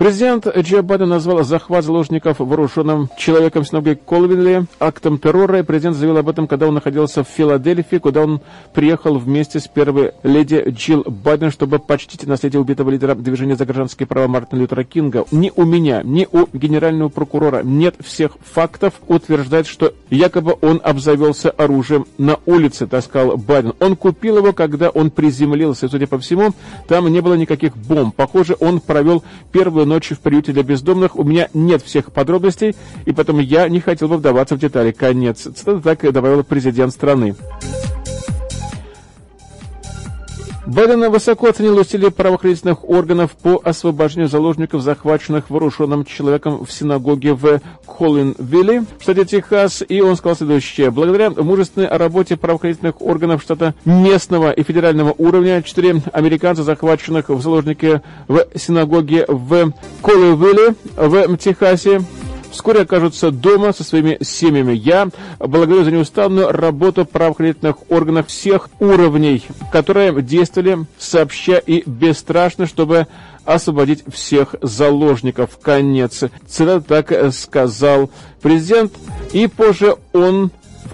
Президент 0.00 0.46
Джо 0.56 0.80
Байден 0.80 1.10
назвал 1.10 1.44
захват 1.44 1.84
заложников 1.84 2.38
вооруженным 2.38 3.10
человеком 3.18 3.66
с 3.66 3.72
ноги 3.72 3.92
Колвинли 3.92 4.64
актом 4.78 5.18
террора. 5.18 5.58
И 5.58 5.62
президент 5.62 5.94
заявил 5.94 6.16
об 6.16 6.30
этом, 6.30 6.46
когда 6.46 6.68
он 6.68 6.72
находился 6.72 7.22
в 7.22 7.28
Филадельфии, 7.28 7.96
куда 7.96 8.22
он 8.22 8.40
приехал 8.72 9.18
вместе 9.18 9.60
с 9.60 9.68
первой 9.68 10.12
леди 10.22 10.64
Джилл 10.70 11.02
Байден, 11.02 11.50
чтобы 11.50 11.80
почтить 11.80 12.26
наследие 12.26 12.62
убитого 12.62 12.88
лидера 12.88 13.14
движения 13.14 13.56
за 13.56 13.66
гражданские 13.66 14.06
права 14.06 14.26
Мартина 14.26 14.60
Лютера 14.60 14.84
Кинга. 14.84 15.26
Ни 15.32 15.52
у 15.54 15.66
меня, 15.66 16.00
ни 16.02 16.26
у 16.32 16.46
генерального 16.50 17.10
прокурора 17.10 17.62
нет 17.62 17.96
всех 18.02 18.38
фактов 18.42 18.94
утверждать, 19.06 19.66
что 19.66 19.92
якобы 20.08 20.56
он 20.62 20.80
обзавелся 20.82 21.50
оружием 21.50 22.06
на 22.16 22.38
улице, 22.46 22.86
так 22.86 23.04
сказал 23.04 23.36
Байден. 23.36 23.74
Он 23.80 23.96
купил 23.96 24.38
его, 24.38 24.54
когда 24.54 24.88
он 24.88 25.10
приземлился. 25.10 25.90
Судя 25.90 26.06
по 26.06 26.18
всему, 26.18 26.54
там 26.88 27.06
не 27.08 27.20
было 27.20 27.34
никаких 27.34 27.76
бомб. 27.76 28.14
Похоже, 28.14 28.56
он 28.60 28.80
провел 28.80 29.22
первую 29.52 29.89
ночи 29.90 30.14
в 30.14 30.20
приюте 30.20 30.52
для 30.52 30.62
бездомных. 30.62 31.16
У 31.16 31.24
меня 31.24 31.48
нет 31.52 31.82
всех 31.82 32.12
подробностей, 32.12 32.74
и 33.04 33.12
потом 33.12 33.40
я 33.40 33.68
не 33.68 33.80
хотел 33.80 34.08
бы 34.08 34.16
вдаваться 34.16 34.54
в 34.54 34.58
детали. 34.58 34.92
Конец. 34.92 35.42
Цитата 35.42 35.80
так 35.80 36.12
добавил 36.12 36.44
президент 36.44 36.94
страны. 36.94 37.34
Байден 40.70 41.10
высоко 41.10 41.48
оценил 41.48 41.78
усилия 41.78 42.12
правоохранительных 42.12 42.88
органов 42.88 43.32
по 43.32 43.60
освобождению 43.64 44.28
заложников, 44.28 44.82
захваченных 44.82 45.50
вооруженным 45.50 46.04
человеком 46.04 46.64
в 46.64 46.70
синагоге 46.70 47.34
в 47.34 47.60
Холлинвилле, 47.86 48.84
в 48.96 49.02
штате 49.02 49.24
Техас, 49.24 49.82
и 49.88 50.00
он 50.00 50.14
сказал 50.14 50.36
следующее. 50.36 50.92
Благодаря 50.92 51.30
мужественной 51.30 51.88
работе 51.88 52.36
правоохранительных 52.36 53.02
органов 53.02 53.42
штата 53.42 53.74
местного 53.84 54.52
и 54.52 54.62
федерального 54.62 55.12
уровня, 55.18 55.60
четыре 55.64 56.02
американца, 56.12 56.62
захваченных 56.62 57.30
в 57.30 57.42
заложники 57.42 58.00
в 58.28 58.46
синагоге 58.54 59.24
в 59.26 59.72
Холлинвилле 60.02 60.76
в 60.94 61.36
Техасе, 61.36 62.02
вскоре 62.50 62.82
окажутся 62.82 63.30
дома 63.30 63.72
со 63.72 63.84
своими 63.84 64.18
семьями. 64.22 64.72
Я 64.72 65.08
благодарю 65.38 65.84
за 65.84 65.90
неустанную 65.90 66.52
работу 66.52 67.04
правоохранительных 67.04 67.90
органов 67.90 68.28
всех 68.28 68.68
уровней, 68.80 69.44
которые 69.72 70.20
действовали 70.22 70.86
сообща 70.98 71.58
и 71.58 71.82
бесстрашно, 71.88 72.66
чтобы 72.66 73.06
освободить 73.44 74.04
всех 74.12 74.54
заложников. 74.62 75.58
Конец. 75.58 76.24
Цитата 76.46 76.80
так 76.80 77.34
сказал 77.34 78.10
президент. 78.42 78.92
И 79.32 79.46
позже 79.46 79.96
он 80.12 80.50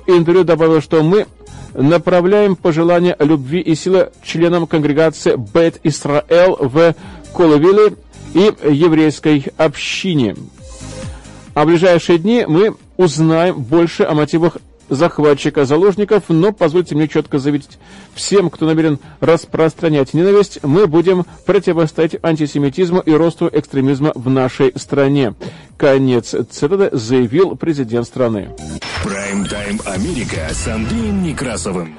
в 0.07 0.11
интервью 0.11 0.45
добавил, 0.45 0.81
что 0.81 1.03
мы 1.03 1.27
направляем 1.75 2.57
пожелания 2.57 3.17
любви 3.19 3.61
и 3.61 3.75
силы 3.75 4.11
членам 4.23 4.67
конгрегации 4.67 5.37
Бет 5.37 5.81
Исраэл 5.83 6.57
в 6.61 6.95
Коловиле 7.35 7.97
и 8.35 8.53
еврейской 8.71 9.45
общине. 9.57 10.37
А 11.57 11.65
в 11.65 11.69
ближайшие 11.69 12.19
дни 12.19 12.45
мы 12.47 12.77
узнаем 12.99 13.63
больше 13.63 14.03
о 14.03 14.13
мотивах 14.13 14.59
захватчика 14.91 15.65
заложников, 15.65 16.25
но 16.29 16.53
позвольте 16.53 16.95
мне 16.95 17.09
четко 17.09 17.39
заявить 17.39 17.79
всем, 18.15 18.51
кто 18.51 18.67
намерен 18.67 18.99
распространять 19.21 20.13
ненависть, 20.13 20.59
мы 20.63 20.87
будем 20.87 21.25
противостоять 21.47 22.17
антисемитизму 22.23 23.01
и 23.01 23.11
росту 23.13 23.49
экстремизма 23.51 24.13
в 24.15 24.29
нашей 24.29 24.75
стране. 24.77 25.33
Конец 25.79 26.35
цитаты 26.51 26.95
заявил 26.95 27.57
президент 27.57 28.07
страны. 28.07 28.51
Прайм-тайм 29.03 29.81
Америка 29.87 30.49
с 30.53 30.69
Андреем 30.69 31.23
Некрасовым. 31.23 31.99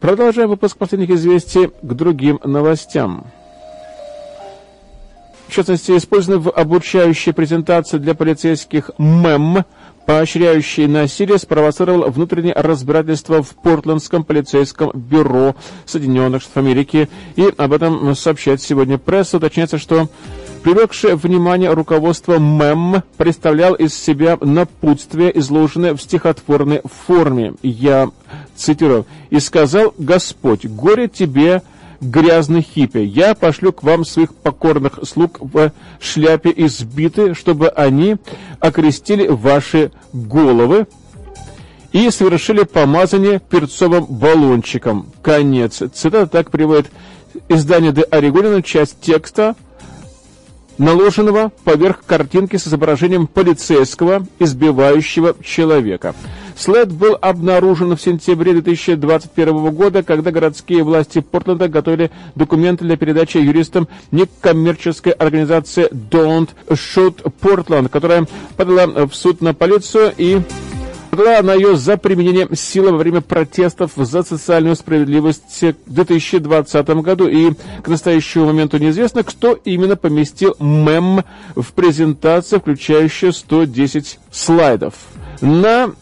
Продолжаем 0.00 0.48
выпуск 0.48 0.76
последних 0.76 1.10
известий 1.10 1.68
к 1.68 1.94
другим 1.94 2.40
новостям 2.42 3.26
в 5.48 5.52
частности, 5.52 5.96
использованы 5.96 6.42
в 6.42 6.50
обучающей 6.50 7.32
презентации 7.32 7.98
для 7.98 8.14
полицейских 8.14 8.90
МЭМ, 8.98 9.64
поощряющий 10.04 10.86
насилие, 10.86 11.38
спровоцировал 11.38 12.10
внутреннее 12.10 12.54
разбирательство 12.54 13.42
в 13.42 13.48
Портландском 13.54 14.24
полицейском 14.24 14.90
бюро 14.94 15.56
Соединенных 15.86 16.42
Штатов 16.42 16.58
Америки. 16.58 17.08
И 17.36 17.50
об 17.56 17.72
этом 17.72 18.14
сообщает 18.14 18.60
сегодня 18.60 18.98
пресса. 18.98 19.38
Уточняется, 19.38 19.78
что 19.78 20.08
привлекшее 20.62 21.16
внимание 21.16 21.72
руководство 21.72 22.38
МЭМ 22.38 23.02
представлял 23.16 23.74
из 23.74 23.94
себя 23.94 24.36
напутствие, 24.40 25.36
изложенное 25.38 25.94
в 25.94 26.02
стихотворной 26.02 26.82
форме. 27.06 27.54
Я 27.62 28.10
цитирую. 28.54 29.06
«И 29.30 29.40
сказал 29.40 29.94
Господь, 29.96 30.66
горе 30.66 31.08
тебе, 31.08 31.62
грязных 32.00 32.64
хиппи. 32.66 32.98
Я 32.98 33.34
пошлю 33.34 33.72
к 33.72 33.82
вам 33.82 34.04
своих 34.04 34.34
покорных 34.34 35.00
слуг 35.04 35.38
в 35.40 35.72
шляпе 36.00 36.52
избиты, 36.56 37.34
чтобы 37.34 37.68
они 37.68 38.16
окрестили 38.60 39.26
ваши 39.26 39.90
головы 40.12 40.86
и 41.92 42.10
совершили 42.10 42.64
помазание 42.64 43.40
перцовым 43.40 44.04
баллончиком. 44.06 45.06
Конец. 45.22 45.82
Цитата 45.92 46.26
так 46.26 46.50
приводит 46.50 46.88
издание 47.48 47.92
«Де 47.92 48.02
Орегонина», 48.02 48.62
часть 48.62 49.00
текста, 49.00 49.56
наложенного 50.76 51.50
поверх 51.64 52.04
картинки 52.04 52.56
с 52.56 52.68
изображением 52.68 53.26
полицейского, 53.26 54.26
избивающего 54.38 55.34
человека. 55.42 56.14
След 56.58 56.90
был 56.92 57.16
обнаружен 57.20 57.96
в 57.96 58.00
сентябре 58.00 58.52
2021 58.52 59.70
года, 59.70 60.02
когда 60.02 60.32
городские 60.32 60.82
власти 60.82 61.20
Портленда 61.20 61.68
готовили 61.68 62.10
документы 62.34 62.84
для 62.84 62.96
передачи 62.96 63.36
юристам 63.36 63.86
некоммерческой 64.10 65.12
организации 65.12 65.88
Don't 65.92 66.48
Shoot 66.68 67.32
Portland, 67.40 67.88
которая 67.88 68.26
подала 68.56 69.06
в 69.06 69.12
суд 69.12 69.40
на 69.40 69.54
полицию 69.54 70.12
и 70.16 70.40
Подала 71.10 71.38
она 71.38 71.54
ее 71.54 71.76
за 71.76 71.96
применение 71.96 72.46
силы 72.54 72.92
во 72.92 72.98
время 72.98 73.22
протестов 73.22 73.92
за 73.96 74.22
социальную 74.22 74.76
справедливость 74.76 75.62
в 75.62 75.74
2020 75.86 76.88
году. 77.00 77.26
И 77.26 77.52
к 77.82 77.88
настоящему 77.88 78.46
моменту 78.46 78.76
неизвестно, 78.76 79.22
кто 79.22 79.54
именно 79.54 79.96
поместил 79.96 80.54
мем 80.60 81.24
в 81.56 81.72
презентацию, 81.72 82.60
включающую 82.60 83.32
110 83.32 84.18
слайдов. 84.30 84.94
На 85.40 85.92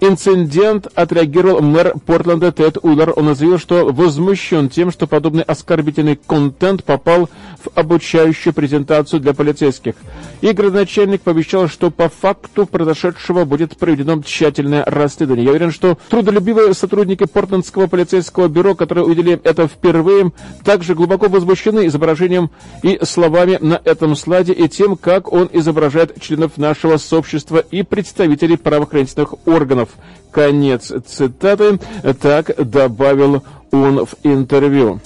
инцидент 0.00 0.88
отреагировал 0.94 1.60
мэр 1.60 1.94
Портленда 2.06 2.52
Тед 2.52 2.78
Уиллер. 2.82 3.12
Он 3.16 3.34
заявил, 3.34 3.58
что 3.58 3.86
возмущен 3.92 4.68
тем, 4.68 4.90
что 4.90 5.06
подобный 5.06 5.42
оскорбительный 5.42 6.16
контент 6.16 6.84
попал 6.84 7.28
в 7.62 7.68
обучающую 7.74 8.52
презентацию 8.52 9.20
для 9.20 9.34
полицейских. 9.34 9.94
И 10.40 10.52
градоначальник 10.52 11.22
пообещал, 11.22 11.68
что 11.68 11.90
по 11.90 12.08
факту 12.08 12.66
произошедшего 12.66 13.44
будет 13.44 13.76
проведено 13.76 14.22
тщательное 14.22 14.84
расследование. 14.84 15.46
Я 15.46 15.50
уверен, 15.50 15.72
что 15.72 15.98
трудолюбивые 16.08 16.74
сотрудники 16.74 17.24
Портлендского 17.24 17.86
полицейского 17.86 18.48
бюро, 18.48 18.74
которые 18.74 19.04
увидели 19.04 19.40
это 19.42 19.66
впервые, 19.66 20.32
также 20.64 20.94
глубоко 20.94 21.28
возмущены 21.28 21.86
изображением 21.86 22.50
и 22.82 22.98
словами 23.02 23.58
на 23.60 23.80
этом 23.84 24.16
слайде 24.16 24.52
и 24.52 24.68
тем, 24.68 24.96
как 24.96 25.32
он 25.32 25.48
изображает 25.52 26.20
членов 26.20 26.56
нашего 26.56 26.96
сообщества 26.96 27.58
и 27.58 27.82
представителей 27.82 28.56
правоохранительных 28.56 29.34
органов. 29.46 29.87
Конец 30.30 30.92
цитаты. 31.06 31.78
Так 32.20 32.54
добавил 32.56 33.42
он 33.70 34.06
в 34.06 34.14
интервью. 34.22 35.00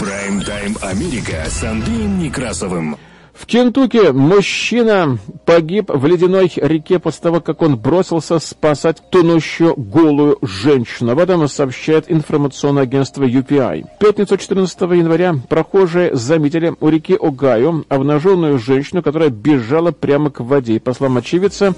Прайм-тайм 0.00 0.76
Америка 0.82 1.44
с 1.48 1.64
Андреем 1.64 2.18
Некрасовым. 2.18 2.96
В 3.36 3.44
Кентукки 3.44 4.12
мужчина 4.12 5.18
погиб 5.44 5.90
в 5.90 6.06
ледяной 6.06 6.50
реке 6.56 6.98
после 6.98 7.22
того, 7.22 7.40
как 7.42 7.60
он 7.60 7.76
бросился 7.76 8.38
спасать 8.38 9.02
тонущую 9.10 9.74
голую 9.76 10.38
женщину. 10.40 11.12
Об 11.12 11.18
этом 11.18 11.46
сообщает 11.46 12.10
информационное 12.10 12.84
агентство 12.84 13.24
UPI. 13.24 13.84
В 13.96 13.98
пятницу 13.98 14.38
14 14.38 14.80
января 14.80 15.34
прохожие 15.50 16.16
заметили 16.16 16.74
у 16.80 16.88
реки 16.88 17.14
Огайо 17.14 17.84
обнаженную 17.90 18.58
женщину, 18.58 19.02
которая 19.02 19.28
бежала 19.28 19.92
прямо 19.92 20.30
к 20.30 20.40
воде. 20.40 20.80
По 20.80 20.94
словам 20.94 21.18
очевидца, 21.18 21.74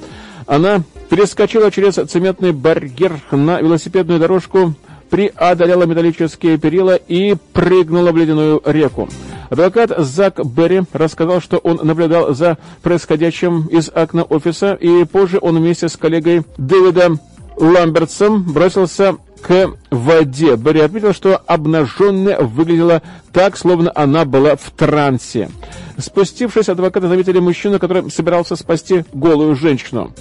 она 0.49 0.83
перескочила 1.11 1.71
через 1.71 1.95
цементный 1.95 2.53
барьер 2.53 3.21
на 3.31 3.61
велосипедную 3.61 4.19
дорожку, 4.19 4.75
преодолела 5.11 5.85
металлические 5.85 6.59
перила 6.59 6.97
и 6.97 7.37
прыгнула 7.53 8.11
в 8.11 8.17
ледяную 8.17 8.61
реку. 8.65 9.09
Адвокат 9.51 9.93
Зак 9.99 10.45
Берри 10.45 10.83
рассказал, 10.93 11.41
что 11.41 11.59
он 11.59 11.81
наблюдал 11.83 12.35
за 12.35 12.59
происходящим 12.83 13.67
из 13.67 13.89
окна 13.89 14.23
офиса, 14.23 14.75
и 14.75 15.05
позже 15.05 15.39
он 15.41 15.59
вместе 15.59 15.89
с 15.89 15.97
коллегой 15.97 16.43
Дэвидом 16.57 17.21
Ламбертсом 17.59 18.43
бросился 18.43 19.17
к 19.41 19.73
воде. 19.91 20.57
Берри 20.57 20.81
отметил, 20.81 21.13
что 21.13 21.37
обнаженная 21.37 22.41
выглядела 22.41 23.03
так, 23.33 23.57
словно 23.57 23.93
она 23.95 24.25
была 24.25 24.57
в 24.57 24.71
трансе. 24.71 25.51
Спустившись, 25.97 26.69
адвокаты 26.69 27.09
заметили 27.09 27.39
мужчину, 27.39 27.79
который 27.79 28.11
собирался 28.11 28.57
спасти 28.57 29.05
голую 29.13 29.57
женщину. 29.57 30.13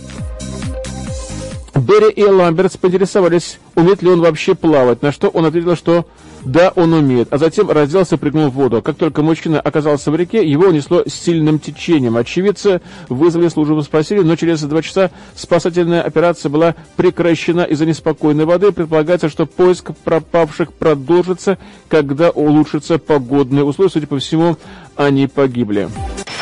Берри 1.76 2.10
и 2.10 2.24
Ламбертс 2.24 2.78
поинтересовались, 2.78 3.60
умеет 3.76 4.02
ли 4.02 4.10
он 4.10 4.22
вообще 4.22 4.56
плавать, 4.56 5.04
на 5.04 5.12
что 5.12 5.30
он 5.30 5.46
ответил, 5.46 5.76
что 5.76 6.08
Да, 6.48 6.72
он 6.76 6.94
умеет. 6.94 7.28
А 7.34 7.38
затем 7.38 7.70
разделся 7.70 8.16
и 8.16 8.18
прыгнул 8.18 8.50
в 8.50 8.54
воду. 8.54 8.82
Как 8.82 8.96
только 8.96 9.22
мужчина 9.22 9.60
оказался 9.60 10.12
в 10.12 10.16
реке, 10.16 10.48
его 10.48 10.68
унесло 10.68 11.04
сильным 11.06 11.60
течением. 11.60 12.16
Очевидцы 12.16 12.80
вызвали 13.10 13.50
службу 13.50 13.84
спасения, 13.84 14.24
но 14.24 14.38
через 14.38 14.62
два 14.62 14.82
часа 14.82 15.12
спасательная 15.36 16.02
операция 16.02 16.50
была 16.50 16.76
прекращена 16.96 17.64
из-за 17.64 17.86
неспокойной 17.86 18.46
воды. 18.46 18.72
Предполагается, 18.72 19.28
что 19.28 19.46
поиск 19.46 19.92
пропавших 20.06 20.72
продолжится, 20.72 21.58
когда 21.90 22.30
улучшатся 22.30 22.98
погодные 22.98 23.66
условия. 23.66 23.92
Судя 23.92 24.08
по 24.08 24.18
всему, 24.18 24.56
они 24.96 25.28
погибли. 25.28 25.90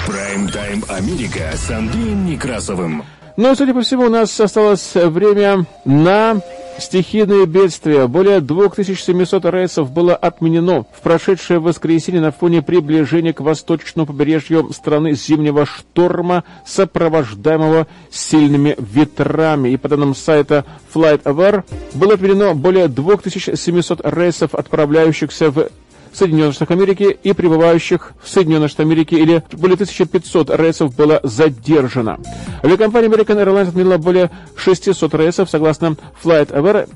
Прайм-тайм 0.05 0.83
Америка 0.87 1.49
с 1.55 1.71
Андреем 1.71 2.27
Некрасовым. 2.27 3.03
Но, 3.37 3.55
судя 3.55 3.73
по 3.73 3.81
всему, 3.81 4.03
у 4.03 4.09
нас 4.09 4.39
осталось 4.39 4.91
время 4.93 5.65
на 5.83 6.41
стихийные 6.77 7.45
бедствия. 7.45 8.07
Более 8.07 8.41
2700 8.41 9.45
рейсов 9.45 9.91
было 9.91 10.15
отменено 10.15 10.85
в 10.93 11.01
прошедшее 11.01 11.59
воскресенье 11.59 12.21
на 12.21 12.31
фоне 12.31 12.61
приближения 12.61 13.33
к 13.33 13.41
восточному 13.41 14.05
побережью 14.05 14.71
страны 14.73 15.13
зимнего 15.13 15.65
шторма, 15.65 16.43
сопровождаемого 16.65 17.87
сильными 18.09 18.75
ветрами. 18.77 19.69
И 19.69 19.77
по 19.77 19.89
данным 19.89 20.15
сайта 20.15 20.65
FlightAware 20.93 21.63
было 21.93 22.13
отменено 22.13 22.53
более 22.53 22.87
2700 22.87 24.01
рейсов, 24.03 24.55
отправляющихся 24.55 25.51
в 25.51 25.69
Соединенных 26.17 26.55
Штатах 26.55 26.77
Америки 26.77 27.17
и 27.21 27.33
прибывающих 27.33 28.13
в 28.21 28.29
Соединенных 28.29 28.69
Штатах 28.69 28.85
Америки 28.91 29.15
или 29.15 29.43
более 29.53 29.75
1500 29.75 30.49
рейсов 30.57 30.95
было 30.95 31.19
задержано. 31.23 32.19
Авиакомпания 32.63 33.09
American 33.09 33.43
Airlines 33.43 33.69
отменила 33.69 33.97
более 33.97 34.31
600 34.55 35.13
рейсов, 35.15 35.49
согласно 35.49 35.97
FlightAware. 36.23 36.89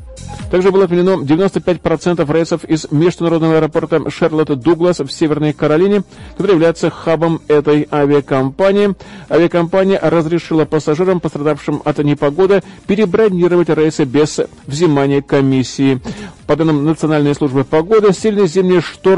Также 0.51 0.71
было 0.71 0.85
отменено 0.85 1.21
95% 1.23 2.33
рейсов 2.33 2.63
из 2.63 2.87
международного 2.91 3.57
аэропорта 3.57 4.09
Шарлотта 4.09 4.55
Дуглас 4.55 4.99
в 4.99 5.09
Северной 5.09 5.53
Каролине, 5.53 6.03
который 6.37 6.53
является 6.53 6.89
хабом 6.89 7.41
этой 7.47 7.87
авиакомпании. 7.91 8.95
Авиакомпания 9.29 9.99
разрешила 10.01 10.65
пассажирам, 10.65 11.19
пострадавшим 11.19 11.81
от 11.85 11.99
непогоды, 11.99 12.63
перебронировать 12.87 13.69
рейсы 13.69 14.05
без 14.05 14.39
взимания 14.65 15.21
комиссии. 15.21 16.01
По 16.47 16.55
данным 16.55 16.83
Национальной 16.83 17.35
службы 17.35 17.63
погоды, 17.63 18.11
сильный 18.11 18.47
зимний 18.47 18.81
шторм 18.81 19.08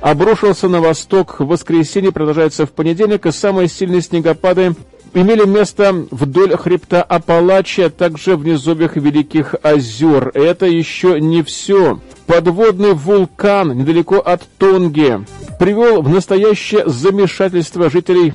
обрушился 0.00 0.68
на 0.68 0.80
восток 0.80 1.40
в 1.40 1.46
воскресенье, 1.46 2.12
продолжается 2.12 2.66
в 2.66 2.72
понедельник, 2.72 3.26
и 3.26 3.32
самые 3.32 3.68
сильные 3.68 4.02
снегопады 4.02 4.74
имели 5.14 5.46
место 5.46 6.06
вдоль 6.10 6.56
хребта 6.56 7.02
Апалачи, 7.02 7.82
а 7.82 7.90
также 7.90 8.36
в 8.36 8.44
низовьях 8.44 8.96
Великих 8.96 9.54
озер. 9.62 10.30
Это 10.34 10.66
еще 10.66 11.20
не 11.20 11.42
все. 11.42 12.00
Подводный 12.26 12.94
вулкан 12.94 13.76
недалеко 13.76 14.16
от 14.16 14.42
Тонги 14.58 15.20
привел 15.58 16.02
в 16.02 16.08
настоящее 16.08 16.88
замешательство 16.88 17.90
жителей 17.90 18.34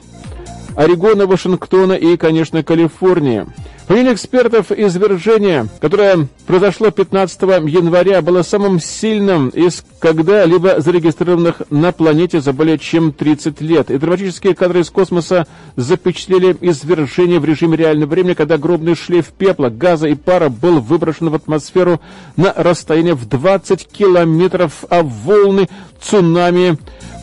Орегона, 0.78 1.26
Вашингтона 1.26 1.94
и, 1.94 2.18
конечно, 2.18 2.64
Калифорнии. 2.64 3.48
По 3.88 3.94
мнению 3.94 4.14
экспертов, 4.14 4.72
извержение, 4.72 5.68
которое 5.82 6.28
произошло 6.46 6.92
15 6.92 7.42
января, 7.68 8.22
было 8.22 8.44
самым 8.44 8.80
сильным 8.80 9.50
из 9.50 9.84
когда-либо 10.00 10.80
зарегистрированных 10.80 11.64
на 11.72 11.92
планете 11.94 12.42
за 12.42 12.54
более 12.54 12.78
чем 12.78 13.12
30 13.12 13.60
лет. 13.62 13.90
И 13.90 13.98
драматические 13.98 14.54
кадры 14.54 14.82
из 14.82 14.92
космоса 14.92 15.48
запечатлели 15.78 16.56
извержение 16.62 17.40
в 17.40 17.46
режиме 17.46 17.76
реального 17.76 18.12
времени, 18.12 18.36
когда 18.36 18.56
огромный 18.56 18.94
шлейф 18.94 19.28
пепла, 19.28 19.70
газа 19.70 20.08
и 20.08 20.14
пара 20.14 20.50
был 20.50 20.80
выброшен 20.80 21.30
в 21.30 21.36
атмосферу 21.36 22.00
на 22.36 22.54
расстояние 22.56 23.16
в 23.16 23.28
20 23.28 23.88
километров, 23.88 24.84
а 24.90 25.02
волны 25.02 25.70
цунами 26.00 26.78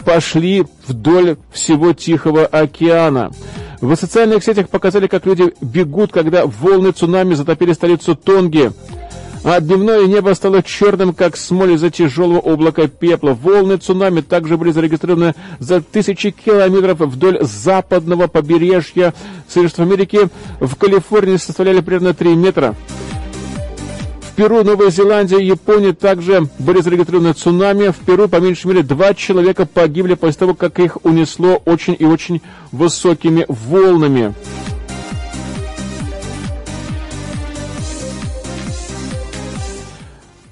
пошли 0.04 0.64
вдоль 0.86 1.36
всего 1.50 1.92
Тихого 1.92 2.46
океана. 2.46 3.30
В 3.80 3.94
социальных 3.96 4.42
сетях 4.42 4.68
показали, 4.68 5.06
как 5.06 5.26
люди 5.26 5.52
бегут, 5.60 6.12
когда 6.12 6.46
волны 6.46 6.92
цунами 6.92 7.34
затопили 7.34 7.72
столицу 7.72 8.14
Тонги. 8.14 8.72
А 9.44 9.60
дневное 9.60 10.06
небо 10.06 10.32
стало 10.34 10.62
черным, 10.62 11.12
как 11.12 11.36
смоль 11.36 11.72
из-за 11.72 11.90
тяжелого 11.90 12.38
облака 12.38 12.88
пепла. 12.88 13.34
Волны 13.34 13.76
цунами 13.76 14.22
также 14.22 14.56
были 14.56 14.70
зарегистрированы 14.70 15.34
за 15.58 15.82
тысячи 15.82 16.30
километров 16.30 17.00
вдоль 17.00 17.38
западного 17.42 18.26
побережья 18.26 19.12
Соединенных 19.46 19.78
Америки. 19.80 20.28
В 20.60 20.76
Калифорнии 20.76 21.36
составляли 21.36 21.80
примерно 21.82 22.14
3 22.14 22.34
метра. 22.36 22.74
Перу, 24.36 24.64
Новая 24.64 24.90
Зеландия 24.90 25.38
и 25.38 25.46
Япония 25.46 25.92
также 25.92 26.48
были 26.58 26.80
зарегистрированы 26.80 27.34
цунами. 27.34 27.90
В 27.90 27.98
Перу, 28.04 28.28
по 28.28 28.40
меньшей 28.40 28.66
мере, 28.66 28.82
два 28.82 29.14
человека 29.14 29.64
погибли 29.64 30.14
после 30.14 30.40
того, 30.40 30.54
как 30.54 30.80
их 30.80 30.98
унесло 31.04 31.62
очень 31.64 31.96
и 31.96 32.04
очень 32.04 32.40
высокими 32.72 33.46
волнами. 33.48 34.34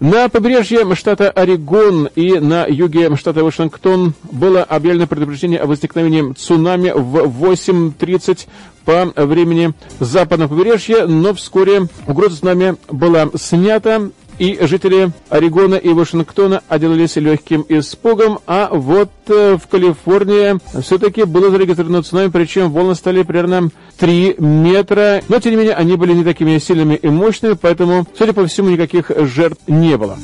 На 0.03 0.29
побережье 0.29 0.93
штата 0.97 1.31
Орегон 1.31 2.09
и 2.17 2.41
на 2.41 2.67
юге 2.67 3.15
штата 3.15 3.45
Вашингтон 3.45 4.15
было 4.33 4.65
объявлено 4.65 5.07
предупреждение 5.07 5.61
о 5.61 5.69
возникновении 5.69 6.33
цунами 6.33 6.93
в 6.93 7.17
8.30 7.45 8.49
по 8.85 9.13
времени 9.17 9.73
западного 10.01 10.49
побережья, 10.49 11.07
но 11.07 11.35
вскоре 11.35 11.89
угроза 12.07 12.39
цунами 12.39 12.77
была 12.89 13.29
снята, 13.35 14.11
и 14.39 14.59
жители 14.63 15.13
Орегона 15.29 15.77
и 15.77 15.91
Вашингтона 15.91 16.63
отделались 16.69 17.17
легким 17.17 17.65
испугом, 17.69 18.41
а 18.47 18.71
вот 18.73 19.11
э, 19.29 19.57
в 19.57 19.69
Калифорнии 19.69 20.59
все-таки 20.83 21.25
было 21.25 21.51
зарегистрировано 21.51 22.03
цунами, 22.03 22.31
причем 22.31 22.71
волны 22.71 22.95
стали 22.95 23.23
примерно 23.23 23.71
3 23.99 24.37
метра, 24.39 25.23
но 25.29 25.39
тем 25.39 25.53
не 25.53 25.59
менее 25.59 25.75
они 25.75 25.97
были 25.97 26.13
не 26.13 26.25
такими 26.25 26.59
сильными 26.59 26.95
и 26.95 27.09
мощными, 27.09 27.53
поэтому, 27.61 28.07
судя 28.17 28.33
по 28.33 28.47
всему, 28.47 28.71
никаких 28.71 29.11
жертв 29.17 29.61
не 29.67 29.97
было. 29.97 30.19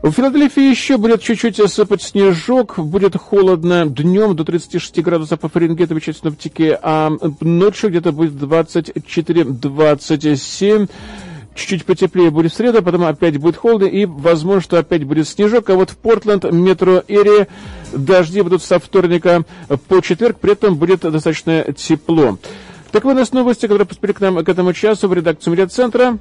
В 0.00 0.12
Филадельфии 0.12 0.62
еще 0.62 0.96
будет 0.96 1.22
чуть-чуть 1.22 1.56
сыпать 1.56 2.02
снежок, 2.02 2.78
будет 2.78 3.16
холодно 3.16 3.84
днем 3.84 4.36
до 4.36 4.44
36 4.44 5.02
градусов 5.02 5.40
по 5.40 5.48
Фаренгейту, 5.48 5.94
обещают 5.94 6.18
синоптики, 6.18 6.78
а 6.80 7.10
ночью 7.40 7.90
где-то 7.90 8.12
будет 8.12 8.34
24-27 8.34 10.88
чуть-чуть 11.56 11.84
потеплее 11.84 12.30
будет 12.30 12.52
в 12.52 12.56
среду, 12.56 12.80
потом 12.82 13.02
опять 13.04 13.38
будет 13.38 13.56
холодно 13.56 13.86
и 13.86 14.04
возможно, 14.06 14.60
что 14.60 14.78
опять 14.78 15.02
будет 15.02 15.26
снежок. 15.26 15.68
А 15.70 15.74
вот 15.74 15.90
в 15.90 15.96
Портленд, 15.96 16.44
метро 16.44 17.02
Эри, 17.08 17.48
дожди 17.92 18.42
будут 18.42 18.62
со 18.62 18.78
вторника 18.78 19.42
по 19.88 20.00
четверг, 20.00 20.38
при 20.38 20.52
этом 20.52 20.76
будет 20.76 21.00
достаточно 21.00 21.64
тепло. 21.76 22.38
Таковы 22.92 23.12
у 23.12 23.16
нас 23.16 23.32
новости, 23.32 23.62
которые 23.62 23.86
поступили 23.86 24.12
к 24.12 24.20
нам 24.20 24.42
к 24.42 24.48
этому 24.48 24.72
часу 24.72 25.08
в 25.08 25.14
редакцию 25.14 25.52
медиацентра. 25.52 26.18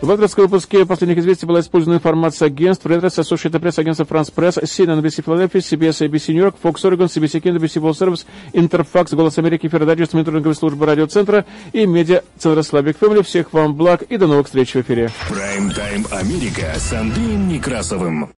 В 0.00 0.10
авторском 0.10 0.44
выпуске 0.46 0.84
последних 0.84 1.18
известий 1.18 1.46
была 1.46 1.60
использована 1.60 1.98
информация 1.98 2.46
агентств 2.46 2.86
Reuters, 2.86 3.18
Associated 3.18 3.60
Press, 3.60 3.80
агентство 3.80 4.04
France 4.04 4.32
Press, 4.34 4.62
CNN, 4.62 5.00
NBC 5.00 5.24
Philadelphia, 5.24 5.60
CBS, 5.60 6.08
ABC 6.08 6.32
New 6.32 6.42
York, 6.42 6.56
Fox 6.62 6.74
Oregon, 6.82 7.06
CBC 7.06 7.40
King, 7.40 7.56
NBC 7.56 7.80
World 7.80 7.96
Service, 7.96 8.26
Interfax, 8.52 9.14
Голос 9.14 9.38
Америки, 9.38 9.68
Фердадиус, 9.68 10.12
мониторинговая 10.12 10.54
служба 10.54 10.86
радиоцентра 10.86 11.44
и 11.72 11.86
медиа-центра 11.86 12.62
Слабик 12.62 12.96
Family. 13.00 13.22
Всех 13.22 13.52
вам 13.52 13.74
благ 13.74 14.02
и 14.02 14.16
до 14.16 14.26
новых 14.26 14.46
встреч 14.46 14.74
в 14.74 14.80
эфире. 14.80 15.10
Прайм-тайм 15.28 16.06
Америка 16.10 16.74
с 16.76 16.92
Андреем 16.92 17.48
Некрасовым. 17.48 18.30